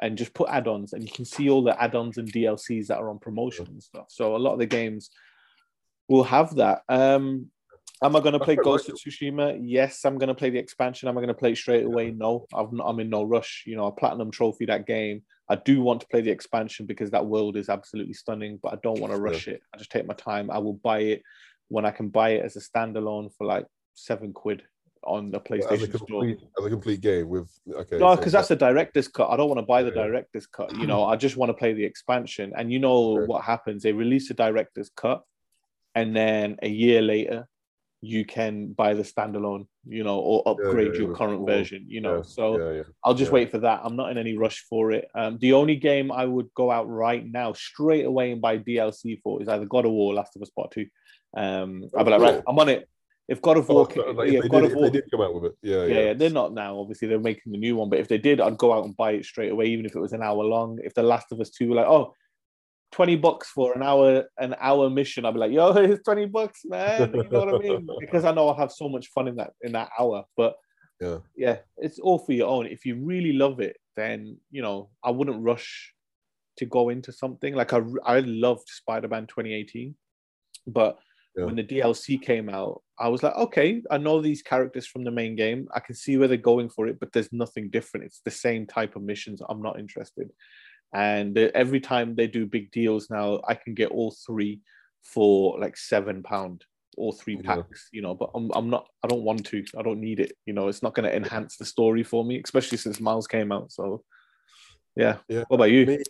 and 0.00 0.18
just 0.18 0.34
put 0.34 0.48
add-ons, 0.48 0.92
and 0.92 1.02
you 1.02 1.10
can 1.10 1.24
see 1.24 1.48
all 1.48 1.62
the 1.62 1.80
add-ons 1.80 2.18
and 2.18 2.30
DLCs 2.30 2.88
that 2.88 2.98
are 2.98 3.08
on 3.08 3.20
promotion 3.20 3.66
and 3.68 3.82
stuff. 3.82 4.06
So 4.08 4.36
a 4.36 4.38
lot 4.38 4.52
of 4.52 4.58
the 4.58 4.66
games 4.66 5.10
will 6.08 6.24
have 6.24 6.56
that. 6.56 6.82
Um, 6.88 7.51
Am 8.02 8.16
I 8.16 8.20
going 8.20 8.32
to 8.32 8.40
play 8.40 8.56
Ghost 8.56 8.88
of 8.88 8.96
Tsushima? 8.96 9.58
Yes, 9.62 10.04
I'm 10.04 10.18
going 10.18 10.28
to 10.28 10.34
play 10.34 10.50
the 10.50 10.58
expansion. 10.58 11.08
Am 11.08 11.16
I 11.16 11.20
going 11.20 11.28
to 11.28 11.34
play 11.34 11.54
straight 11.54 11.84
away? 11.84 12.10
No, 12.10 12.46
I'm, 12.52 12.76
not, 12.76 12.88
I'm 12.88 13.00
in 13.00 13.10
no 13.10 13.22
rush. 13.22 13.64
You 13.66 13.76
know, 13.76 13.86
a 13.86 13.92
platinum 13.92 14.30
trophy 14.30 14.66
that 14.66 14.86
game. 14.86 15.22
I 15.48 15.56
do 15.56 15.82
want 15.82 16.00
to 16.00 16.06
play 16.08 16.20
the 16.20 16.30
expansion 16.30 16.86
because 16.86 17.10
that 17.10 17.26
world 17.26 17.56
is 17.56 17.68
absolutely 17.68 18.14
stunning, 18.14 18.58
but 18.62 18.72
I 18.72 18.76
don't 18.82 19.00
want 19.00 19.12
to 19.12 19.20
rush 19.20 19.48
it. 19.48 19.60
I 19.74 19.78
just 19.78 19.90
take 19.90 20.06
my 20.06 20.14
time. 20.14 20.50
I 20.50 20.58
will 20.58 20.74
buy 20.74 21.00
it 21.00 21.22
when 21.68 21.84
I 21.84 21.90
can 21.90 22.08
buy 22.08 22.30
it 22.30 22.44
as 22.44 22.56
a 22.56 22.60
standalone 22.60 23.30
for 23.36 23.46
like 23.46 23.66
seven 23.94 24.32
quid 24.32 24.62
on 25.04 25.30
the 25.30 25.40
PlayStation 25.40 25.72
as 25.72 25.82
a 25.82 25.88
complete, 25.88 26.38
store. 26.38 26.48
As 26.58 26.66
a 26.66 26.70
complete 26.70 27.00
game 27.00 27.28
with 27.28 27.50
okay. 27.74 27.98
No, 27.98 28.16
because 28.16 28.32
so 28.32 28.38
that's 28.38 28.48
the 28.48 28.56
director's 28.56 29.08
cut. 29.08 29.30
I 29.30 29.36
don't 29.36 29.48
want 29.48 29.58
to 29.58 29.66
buy 29.66 29.82
the 29.82 29.92
yeah. 29.94 30.04
director's 30.04 30.46
cut. 30.46 30.74
You 30.76 30.86
know, 30.86 31.04
I 31.12 31.16
just 31.16 31.36
want 31.36 31.50
to 31.50 31.54
play 31.54 31.72
the 31.72 31.84
expansion. 31.84 32.52
And 32.56 32.72
you 32.72 32.78
know 32.78 33.24
what 33.26 33.44
happens? 33.44 33.82
They 33.82 33.92
release 33.92 34.28
the 34.28 34.34
director's 34.34 34.90
cut, 34.96 35.22
and 35.94 36.14
then 36.14 36.56
a 36.62 36.68
year 36.68 37.02
later, 37.02 37.48
you 38.04 38.24
can 38.24 38.72
buy 38.72 38.94
the 38.94 39.04
standalone, 39.04 39.68
you 39.86 40.02
know, 40.02 40.18
or 40.18 40.42
upgrade 40.44 40.88
yeah, 40.88 40.92
yeah, 40.94 41.06
your 41.06 41.14
current 41.14 41.46
version, 41.46 41.84
you 41.86 42.00
know. 42.00 42.20
so 42.20 42.84
I'll 43.04 43.14
just 43.14 43.30
wait 43.30 43.52
for 43.52 43.58
that. 43.58 43.80
I'm 43.84 43.94
not 43.94 44.10
in 44.10 44.18
any 44.18 44.36
rush 44.36 44.58
for 44.68 44.90
it. 44.90 45.08
Um, 45.14 45.38
the 45.40 45.52
only 45.52 45.76
game 45.76 46.10
I 46.10 46.24
would 46.24 46.52
go 46.52 46.72
out 46.72 46.88
right 46.88 47.24
now, 47.24 47.52
straight 47.52 48.04
away, 48.04 48.32
and 48.32 48.42
buy 48.42 48.58
DLC 48.58 49.22
for 49.22 49.40
is 49.40 49.48
either 49.48 49.66
God 49.66 49.86
of 49.86 49.92
War, 49.92 50.14
Last 50.14 50.34
of 50.34 50.42
Us 50.42 50.50
Part 50.50 50.72
Two. 50.72 50.88
Um, 51.36 51.84
I'll 51.96 52.04
be 52.04 52.10
like, 52.10 52.20
right, 52.20 52.42
I'm 52.44 52.58
on 52.58 52.68
it. 52.68 52.88
If 53.28 53.40
God 53.40 53.56
of 53.56 53.68
War, 53.68 53.88
oh, 53.96 54.10
like, 54.10 54.32
yeah, 54.32 54.40
if 54.40 54.50
God 54.50 54.62
did, 54.62 54.72
of 54.72 54.76
War, 54.76 54.90
they 54.90 54.98
did 54.98 55.08
come 55.08 55.20
out 55.20 55.34
with 55.34 55.44
it. 55.44 55.56
Yeah, 55.62 55.84
yeah, 55.84 56.00
yeah, 56.00 56.12
they're 56.14 56.28
not 56.28 56.52
now. 56.52 56.80
Obviously, 56.80 57.06
they're 57.06 57.20
making 57.20 57.52
the 57.52 57.58
new 57.58 57.76
one. 57.76 57.88
But 57.88 58.00
if 58.00 58.08
they 58.08 58.18
did, 58.18 58.40
I'd 58.40 58.58
go 58.58 58.72
out 58.72 58.84
and 58.84 58.96
buy 58.96 59.12
it 59.12 59.24
straight 59.24 59.52
away, 59.52 59.66
even 59.66 59.86
if 59.86 59.94
it 59.94 60.00
was 60.00 60.12
an 60.12 60.24
hour 60.24 60.42
long. 60.42 60.80
If 60.82 60.94
The 60.94 61.04
Last 61.04 61.30
of 61.30 61.40
Us 61.40 61.50
Two, 61.50 61.68
were 61.68 61.76
like, 61.76 61.86
oh, 61.86 62.14
20 62.92 63.16
bucks 63.16 63.48
for 63.48 63.72
an 63.72 63.82
hour 63.82 64.24
an 64.38 64.54
hour 64.60 64.88
mission 64.88 65.24
i'll 65.24 65.32
be 65.32 65.38
like 65.38 65.52
yo 65.52 65.70
it's 65.76 66.02
20 66.04 66.26
bucks 66.26 66.60
man 66.64 67.12
you 67.14 67.28
know 67.30 67.44
what 67.44 67.54
i 67.54 67.58
mean? 67.58 67.88
Because 68.00 68.24
i 68.24 68.32
know 68.32 68.48
i'll 68.48 68.56
have 68.56 68.72
so 68.72 68.88
much 68.88 69.08
fun 69.08 69.28
in 69.28 69.36
that 69.36 69.52
in 69.62 69.72
that 69.72 69.88
hour 69.98 70.24
but 70.36 70.56
yeah. 71.02 71.18
yeah 71.36 71.56
it's 71.78 71.98
all 71.98 72.18
for 72.18 72.32
your 72.32 72.48
own. 72.48 72.66
If 72.66 72.86
you 72.86 72.96
really 72.96 73.32
love 73.32 73.60
it 73.60 73.76
then 73.96 74.38
you 74.50 74.62
know 74.62 74.90
i 75.02 75.10
wouldn't 75.10 75.42
rush 75.42 75.92
to 76.58 76.66
go 76.66 76.90
into 76.90 77.12
something. 77.12 77.54
Like 77.54 77.72
i 77.72 77.80
i 78.04 78.20
loved 78.20 78.68
spider-man 78.68 79.26
2018 79.26 79.94
but 80.66 80.98
yeah. 81.36 81.46
when 81.46 81.56
the 81.56 81.64
dlc 81.64 82.22
came 82.22 82.48
out 82.50 82.82
i 83.00 83.08
was 83.08 83.22
like 83.22 83.34
okay 83.34 83.82
i 83.90 83.96
know 83.96 84.20
these 84.20 84.42
characters 84.42 84.86
from 84.86 85.02
the 85.02 85.10
main 85.10 85.34
game. 85.34 85.66
I 85.74 85.80
can 85.80 85.94
see 85.94 86.16
where 86.16 86.28
they're 86.28 86.36
going 86.36 86.68
for 86.68 86.86
it 86.86 87.00
but 87.00 87.12
there's 87.12 87.32
nothing 87.32 87.70
different. 87.70 88.06
It's 88.06 88.20
the 88.24 88.30
same 88.30 88.66
type 88.66 88.96
of 88.96 89.02
missions 89.02 89.42
i'm 89.48 89.62
not 89.62 89.78
interested 89.78 90.30
and 90.92 91.36
every 91.38 91.80
time 91.80 92.14
they 92.14 92.26
do 92.26 92.46
big 92.46 92.70
deals 92.70 93.08
now 93.10 93.40
i 93.48 93.54
can 93.54 93.74
get 93.74 93.90
all 93.90 94.14
three 94.26 94.60
for 95.02 95.58
like 95.58 95.76
seven 95.76 96.22
pound 96.22 96.64
all 96.98 97.12
three 97.12 97.36
packs 97.36 97.88
yeah. 97.92 97.96
you 97.96 98.02
know 98.02 98.14
but 98.14 98.30
I'm, 98.34 98.50
I'm 98.54 98.68
not 98.68 98.86
i 99.02 99.08
don't 99.08 99.22
want 99.22 99.46
to 99.46 99.64
i 99.78 99.82
don't 99.82 100.00
need 100.00 100.20
it 100.20 100.32
you 100.44 100.52
know 100.52 100.68
it's 100.68 100.82
not 100.82 100.94
going 100.94 101.08
to 101.08 101.16
enhance 101.16 101.56
the 101.56 101.64
story 101.64 102.02
for 102.02 102.24
me 102.24 102.40
especially 102.44 102.78
since 102.78 103.00
miles 103.00 103.26
came 103.26 103.50
out 103.50 103.72
so 103.72 104.02
yeah. 104.94 105.16
Yeah. 105.26 105.44
What 105.48 105.56
about 105.56 105.70
you? 105.70 105.86
Me, 105.86 106.02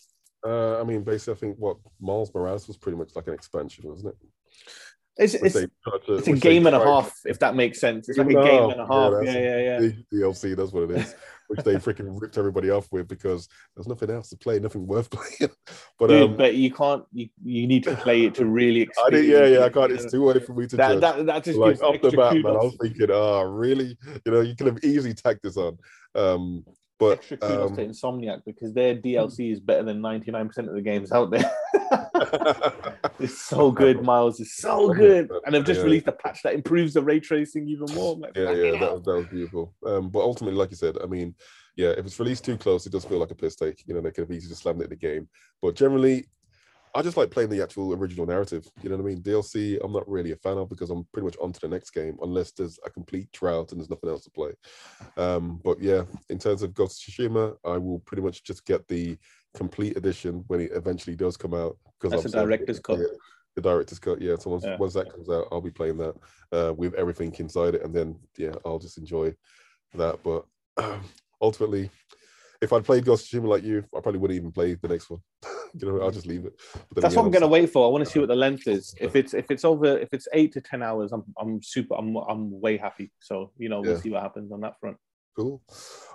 uh, 0.45 0.81
i 0.81 0.85
mean 0.85 1.03
basically 1.03 1.35
i 1.35 1.37
think 1.37 1.57
what 1.59 1.77
miles 2.01 2.35
morales 2.35 2.67
was 2.67 2.77
pretty 2.77 2.99
much 2.99 3.15
like 3.15 3.29
an 3.29 3.35
expansion 3.35 3.89
wasn't 3.89 4.09
it 4.09 4.17
it's, 5.17 5.35
it's, 5.35 5.55
to, 5.55 5.71
it's 6.09 6.29
a 6.29 6.33
game 6.33 6.67
and 6.67 6.75
a 6.75 6.79
half, 6.79 7.13
if 7.25 7.39
that 7.41 7.55
makes 7.55 7.81
sense. 7.81 8.09
It's 8.09 8.19
like 8.19 8.29
a 8.29 8.33
game 8.33 8.71
and 8.71 8.81
a 8.81 8.87
half. 8.87 9.13
Yeah, 9.23 9.33
yeah, 9.33 9.59
yeah. 9.59 9.81
yeah. 9.81 9.91
DLC, 10.13 10.57
that's 10.57 10.73
what 10.73 10.85
it 10.85 10.93
is. 10.93 11.15
which 11.53 11.65
they 11.65 11.75
freaking 11.75 12.19
ripped 12.19 12.39
everybody 12.39 12.71
off 12.71 12.91
with 12.93 13.07
because 13.09 13.47
there's 13.77 13.87
nothing 13.87 14.09
else 14.09 14.31
to 14.31 14.37
play, 14.39 14.59
nothing 14.59 14.87
worth 14.87 15.11
playing. 15.39 15.53
but 15.99 16.07
Dude, 16.07 16.23
um, 16.23 16.37
but 16.37 16.55
you 16.55 16.73
can't. 16.73 17.05
You, 17.13 17.29
you 17.45 17.67
need 17.67 17.85
to 17.85 17.95
play 17.97 18.25
it 18.25 18.35
to 18.37 18.47
really. 18.47 18.89
I 19.05 19.11
did, 19.11 19.27
yeah, 19.27 19.45
yeah. 19.45 19.65
I 19.65 19.69
can't. 19.69 19.93
It's 19.93 20.11
too 20.11 20.29
early 20.29 20.41
for 20.41 20.55
me 20.55 20.67
to 20.69 20.77
that, 20.77 20.93
judge. 20.93 21.01
That, 21.01 21.27
that 21.27 21.45
just 21.45 21.59
like 21.59 21.83
off 21.83 22.01
the 22.01 22.11
bat, 22.11 22.35
man. 22.37 22.47
I 22.47 22.65
was 22.65 22.77
thinking, 22.81 23.11
ah, 23.11 23.41
oh, 23.41 23.43
really? 23.43 23.99
You 24.25 24.33
know, 24.33 24.41
you 24.41 24.57
could 24.57 24.69
have 24.69 24.79
easily 24.83 25.13
tacked 25.13 25.43
this 25.43 25.59
on. 25.59 25.79
Um, 26.15 26.65
but 27.03 27.19
extra 27.19 27.37
kudos 27.37 27.71
um, 27.71 27.77
to 27.77 27.87
Insomniac 27.87 28.43
because 28.47 28.73
their 28.73 28.95
DLC 28.95 29.53
is 29.53 29.59
better 29.59 29.83
than 29.83 30.01
99% 30.01 30.57
of 30.59 30.75
the 30.75 30.81
games 30.81 31.11
out 31.11 31.31
there. 31.33 31.51
it's 33.19 33.39
so 33.39 33.73
good, 33.73 34.03
Miles. 34.03 34.39
It's 34.39 34.59
so 34.59 34.93
good. 34.93 35.29
And 35.45 35.55
they've 35.55 35.65
just 35.65 35.79
yeah. 35.79 35.85
released 35.85 36.07
a 36.07 36.13
patch 36.13 36.43
that 36.45 36.55
improves 36.55 36.95
the 36.95 37.03
ray 37.03 37.19
tracing 37.19 37.69
even 37.69 37.93
more. 37.95 38.17
Like, 38.17 38.37
yeah, 38.37 38.53
yeah, 38.53 38.79
that 38.79 38.95
was, 38.95 39.03
that 39.03 39.17
was 39.17 39.27
beautiful. 39.27 39.75
Um, 39.85 40.11
but 40.11 40.21
ultimately, 40.21 40.57
like 40.57 40.71
you 40.71 40.77
said, 40.77 40.97
I 41.03 41.07
mean, 41.07 41.35
yeah, 41.77 41.89
if 41.89 42.07
it's 42.07 42.21
released 42.21 42.45
too 42.45 42.57
close, 42.57 42.87
it 42.87 42.93
does 42.93 43.05
feel 43.05 43.19
like 43.19 43.33
a 43.33 43.35
piss 43.35 43.57
take. 43.57 43.83
You 43.87 43.95
know, 43.95 44.01
they 44.01 44.13
could 44.13 44.23
have 44.23 44.31
easily 44.31 44.51
just 44.51 44.63
slammed 44.63 44.81
it 44.81 44.85
in 44.85 44.91
the 44.91 44.97
game. 44.97 45.29
But 45.61 45.75
generally, 45.75 46.27
I 46.95 47.01
just 47.01 47.17
like 47.17 47.31
playing 47.31 47.49
the 47.49 47.63
actual 47.63 47.95
original 47.95 48.27
narrative. 48.27 48.67
You 48.83 48.91
know 48.91 48.97
what 48.97 49.05
I 49.05 49.07
mean? 49.07 49.23
DLC, 49.23 49.79
I'm 49.83 49.93
not 49.93 50.09
really 50.09 50.33
a 50.33 50.37
fan 50.37 50.59
of 50.59 50.69
because 50.69 50.91
I'm 50.91 51.07
pretty 51.13 51.25
much 51.25 51.37
on 51.41 51.53
to 51.53 51.61
the 51.61 51.69
next 51.69 51.91
game 51.91 52.19
unless 52.21 52.53
there's 52.53 52.79
a 52.85 52.91
complete 52.91 53.33
drought 53.33 53.73
and 53.73 53.81
there's 53.81 53.89
nothing 53.89 54.11
else 54.11 54.25
to 54.25 54.31
play. 54.31 54.53
Um, 55.17 55.59
but 55.65 55.81
yeah, 55.81 56.03
in 56.29 56.39
terms 56.39 56.63
of 56.63 56.75
Ghost 56.75 57.09
of 57.09 57.15
Tsushima, 57.15 57.57
I 57.65 57.79
will 57.79 58.01
pretty 58.01 58.23
much 58.23 58.45
just 58.45 58.67
get 58.67 58.87
the 58.89 59.17
complete 59.55 59.97
edition 59.97 60.45
when 60.49 60.61
it 60.61 60.73
eventually 60.75 61.17
does 61.17 61.37
come 61.37 61.55
out. 61.55 61.79
Because 61.99 62.23
that's 62.23 62.35
the 62.35 62.43
director's 62.43 62.81
cut. 62.81 62.99
Yeah, 62.99 63.07
the 63.57 63.63
director's 63.63 63.99
cut, 63.99 64.21
yeah. 64.21 64.37
So 64.39 64.51
once, 64.51 64.65
yeah. 64.65 64.77
once 64.77 64.93
that 64.93 65.11
comes 65.11 65.31
out, 65.31 65.49
I'll 65.51 65.63
be 65.63 65.71
playing 65.71 65.97
that 65.99 66.15
uh, 66.53 66.75
with 66.75 66.95
everything 66.95 67.35
inside 67.39 67.75
it, 67.75 67.85
and 67.85 67.95
then 67.95 68.19
yeah, 68.37 68.55
I'll 68.67 68.79
just 68.79 68.99
enjoy 68.99 69.35
that. 69.95 70.23
But 70.23 70.45
um, 70.77 71.01
ultimately, 71.41 71.89
if 72.61 72.73
I'd 72.73 72.85
played 72.85 73.07
Ghost 73.07 73.33
of 73.33 73.41
Tsushima 73.41 73.49
like 73.49 73.65
you, 73.65 73.85
I 73.97 74.01
probably 74.01 74.21
wouldn't 74.21 74.37
even 74.37 74.53
play 74.53 74.75
the 74.75 74.89
next 74.89 75.09
one. 75.09 75.21
you 75.79 75.93
know, 75.93 76.03
I'll 76.03 76.11
just 76.11 76.27
leave 76.27 76.45
it. 76.45 76.61
That's 76.95 77.17
what 77.17 77.25
I'm 77.25 77.31
gonna 77.31 77.49
wait 77.49 77.71
for. 77.71 77.87
I 77.87 77.91
want 77.91 78.05
to 78.05 78.11
see 78.11 78.19
what 78.19 78.29
the 78.29 78.35
uh, 78.35 78.37
length 78.37 78.69
is. 78.69 78.95
If 79.01 79.17
it's 79.17 79.35
if 79.35 79.51
it's 79.51 79.65
over 79.65 79.99
if 79.99 80.13
it's 80.13 80.29
eight 80.33 80.53
to 80.53 80.61
ten 80.61 80.83
hours, 80.83 81.13
I'm 81.13 81.25
I'm 81.39 81.63
super 81.63 81.95
I'm 81.95 82.17
I'm 82.17 82.61
way 82.61 82.77
happy. 82.77 83.11
So 83.21 83.53
you 83.59 83.69
know 83.69 83.81
we'll 83.81 83.93
yeah. 83.93 84.01
see 84.01 84.11
what 84.11 84.23
happens 84.23 84.53
on 84.53 84.61
that 84.61 84.79
front. 84.81 84.97
Cool. 85.37 85.63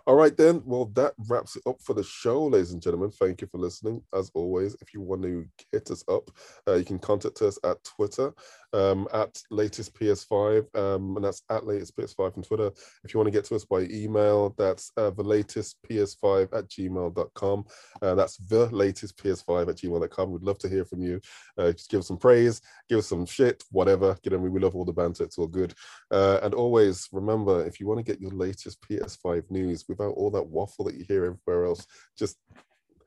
All 0.05 0.15
right, 0.15 0.36
then. 0.38 0.61
Well, 0.63 0.86
that 0.93 1.13
wraps 1.28 1.55
it 1.55 1.63
up 1.65 1.82
for 1.82 1.93
the 1.93 2.03
show, 2.03 2.45
ladies 2.45 2.72
and 2.72 2.82
gentlemen. 2.82 3.11
Thank 3.11 3.41
you 3.41 3.47
for 3.47 3.57
listening. 3.57 4.01
As 4.13 4.32
always, 4.34 4.76
if 4.80 4.93
you 4.93 5.01
want 5.01 5.24
to 5.24 5.45
hit 5.72 5.89
us 5.89 6.03
up, 6.07 6.30
uh, 6.68 6.76
you 6.76 6.86
can 6.86 6.99
contact 6.99 7.41
us 7.41 7.57
at 7.63 7.84
Twitter 7.84 8.34
um, 8.74 9.07
at 9.13 9.41
latest 9.49 9.93
PS5, 9.95 10.76
um, 10.76 11.15
and 11.15 11.26
that's 11.26 11.41
at 11.49 11.65
latest 11.65 11.97
PS5 11.97 12.38
on 12.38 12.43
Twitter. 12.43 12.72
If 13.03 13.13
you 13.13 13.20
want 13.20 13.28
to 13.28 13.32
get 13.32 13.45
to 13.45 13.55
us 13.55 13.65
by 13.65 13.82
email, 13.91 14.53
that's 14.57 14.91
uh, 14.97 15.09
the 15.09 15.24
latest 15.24 15.78
PS5 15.89 16.55
at 16.55 16.68
gmail.com. 16.70 17.65
Uh, 18.01 18.15
that's 18.15 18.38
the 18.38 18.68
latest 18.68 19.18
PS5 19.18 19.70
at 19.70 19.78
gmail.com. 19.78 20.32
We'd 20.32 20.43
love 20.43 20.59
to 20.59 20.70
hear 20.70 20.86
from 20.86 21.01
you. 21.01 21.20
Uh, 21.57 21.72
just 21.72 21.89
give 21.89 22.01
us 22.01 22.07
some 22.07 22.18
praise, 22.18 22.61
give 22.89 22.99
us 22.99 23.07
some 23.07 23.26
shit, 23.26 23.63
whatever. 23.72 24.18
You 24.24 24.32
know, 24.32 24.38
we 24.38 24.59
love 24.59 24.76
all 24.76 24.86
the 24.86 24.93
banter. 24.93 25.24
It's 25.24 25.38
all 25.38 25.47
good. 25.47 25.74
Uh, 26.11 26.39
and 26.43 26.53
always 26.53 27.07
remember, 27.11 27.65
if 27.65 27.80
you 27.80 27.88
want 27.88 27.99
to 27.99 28.09
get 28.09 28.22
your 28.22 28.32
latest 28.32 28.82
PS5 29.07 29.49
news 29.49 29.85
without 29.87 30.13
all 30.13 30.31
that 30.31 30.47
waffle 30.47 30.85
that 30.85 30.95
you 30.95 31.05
hear 31.07 31.25
everywhere 31.25 31.65
else, 31.65 31.85
just 32.17 32.37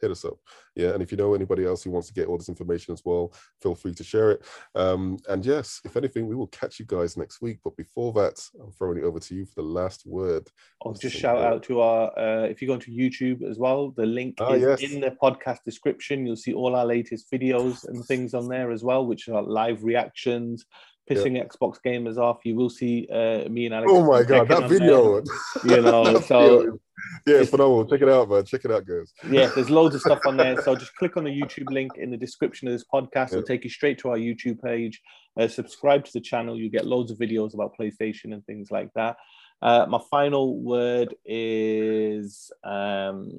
hit 0.00 0.10
us 0.10 0.24
up. 0.24 0.38
Yeah, 0.74 0.90
and 0.90 1.02
if 1.02 1.10
you 1.10 1.18
know 1.18 1.34
anybody 1.34 1.64
else 1.64 1.82
who 1.82 1.90
wants 1.90 2.08
to 2.08 2.14
get 2.14 2.26
all 2.26 2.38
this 2.38 2.48
information 2.48 2.92
as 2.92 3.02
well, 3.04 3.32
feel 3.60 3.74
free 3.74 3.94
to 3.94 4.04
share 4.04 4.30
it. 4.30 4.44
Um, 4.74 5.18
and 5.28 5.44
yes, 5.44 5.80
if 5.84 5.96
anything, 5.96 6.26
we 6.26 6.34
will 6.34 6.46
catch 6.48 6.78
you 6.78 6.86
guys 6.86 7.16
next 7.16 7.42
week. 7.42 7.58
But 7.62 7.76
before 7.76 8.12
that, 8.14 8.42
I'm 8.62 8.72
throwing 8.72 8.98
it 8.98 9.04
over 9.04 9.20
to 9.20 9.34
you 9.34 9.44
for 9.44 9.56
the 9.56 9.68
last 9.68 10.06
word. 10.06 10.48
I'll 10.84 10.94
just 10.94 11.16
shout 11.16 11.38
out 11.38 11.62
to 11.64 11.80
our 11.80 12.18
uh, 12.18 12.44
if 12.44 12.62
you 12.62 12.68
go 12.68 12.78
to 12.78 12.90
YouTube 12.90 13.48
as 13.48 13.58
well, 13.58 13.90
the 13.90 14.06
link 14.06 14.36
ah, 14.40 14.52
is 14.52 14.62
yes. 14.62 14.92
in 14.92 15.00
the 15.00 15.16
podcast 15.22 15.58
description. 15.64 16.26
You'll 16.26 16.36
see 16.36 16.54
all 16.54 16.74
our 16.74 16.86
latest 16.86 17.30
videos 17.30 17.86
and 17.86 18.04
things 18.04 18.34
on 18.34 18.48
there 18.48 18.70
as 18.70 18.82
well, 18.82 19.04
which 19.04 19.28
are 19.28 19.42
live 19.42 19.84
reactions, 19.84 20.64
pissing 21.10 21.36
yep. 21.36 21.50
Xbox 21.50 21.78
gamers 21.84 22.16
off. 22.16 22.40
You 22.44 22.54
will 22.54 22.70
see 22.70 23.08
uh, 23.12 23.48
me 23.48 23.66
and 23.66 23.74
Alex. 23.74 23.90
Oh 23.92 24.06
my 24.06 24.22
god, 24.22 24.48
that 24.48 24.68
video! 24.68 25.22
you 25.64 25.82
know, 25.82 26.20
so 26.20 26.78
yeah, 27.26 27.42
phenomenal. 27.44 27.86
Check 27.86 28.02
it 28.02 28.08
out, 28.08 28.28
man. 28.28 28.44
Check 28.44 28.64
it 28.64 28.70
out, 28.70 28.86
guys. 28.86 29.12
Yeah, 29.28 29.50
there's 29.54 29.70
loads 29.78 29.94
of 29.94 30.00
stuff 30.00 30.20
on 30.26 30.36
there. 30.36 30.60
So 30.62 30.74
just 30.74 30.94
click 30.96 31.16
on 31.16 31.24
the 31.24 31.30
YouTube 31.30 31.70
link 31.70 31.92
in 31.96 32.10
the 32.10 32.16
description 32.16 32.68
of 32.68 32.74
this 32.74 32.84
podcast. 32.92 33.32
It'll 33.32 33.42
take 33.42 33.64
you 33.64 33.70
straight 33.70 33.98
to 34.00 34.10
our 34.10 34.18
YouTube 34.18 34.60
page. 34.62 35.00
Uh, 35.38 35.48
subscribe 35.48 36.04
to 36.04 36.12
the 36.12 36.20
channel. 36.20 36.58
You 36.58 36.70
get 36.70 36.86
loads 36.86 37.10
of 37.10 37.18
videos 37.18 37.54
about 37.54 37.74
PlayStation 37.78 38.32
and 38.32 38.44
things 38.46 38.70
like 38.70 38.92
that. 38.94 39.16
Uh, 39.62 39.86
my 39.88 40.00
final 40.10 40.58
word 40.58 41.14
is 41.24 42.50
um, 42.64 43.30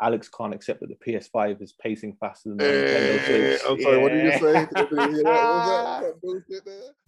Alex 0.00 0.28
can't 0.28 0.54
accept 0.54 0.80
that 0.80 0.88
the 0.88 0.96
PS5 1.12 1.62
is 1.62 1.72
pacing 1.72 2.16
faster 2.20 2.50
than 2.50 2.58
the 2.58 2.64
Nintendo 2.64 3.24
Switch. 3.24 3.60
I'm 3.68 3.80
sorry, 3.80 3.96
yeah. 3.96 4.02
what 4.02 4.12
did 4.12 4.24
you 6.60 6.68
say? 6.70 6.90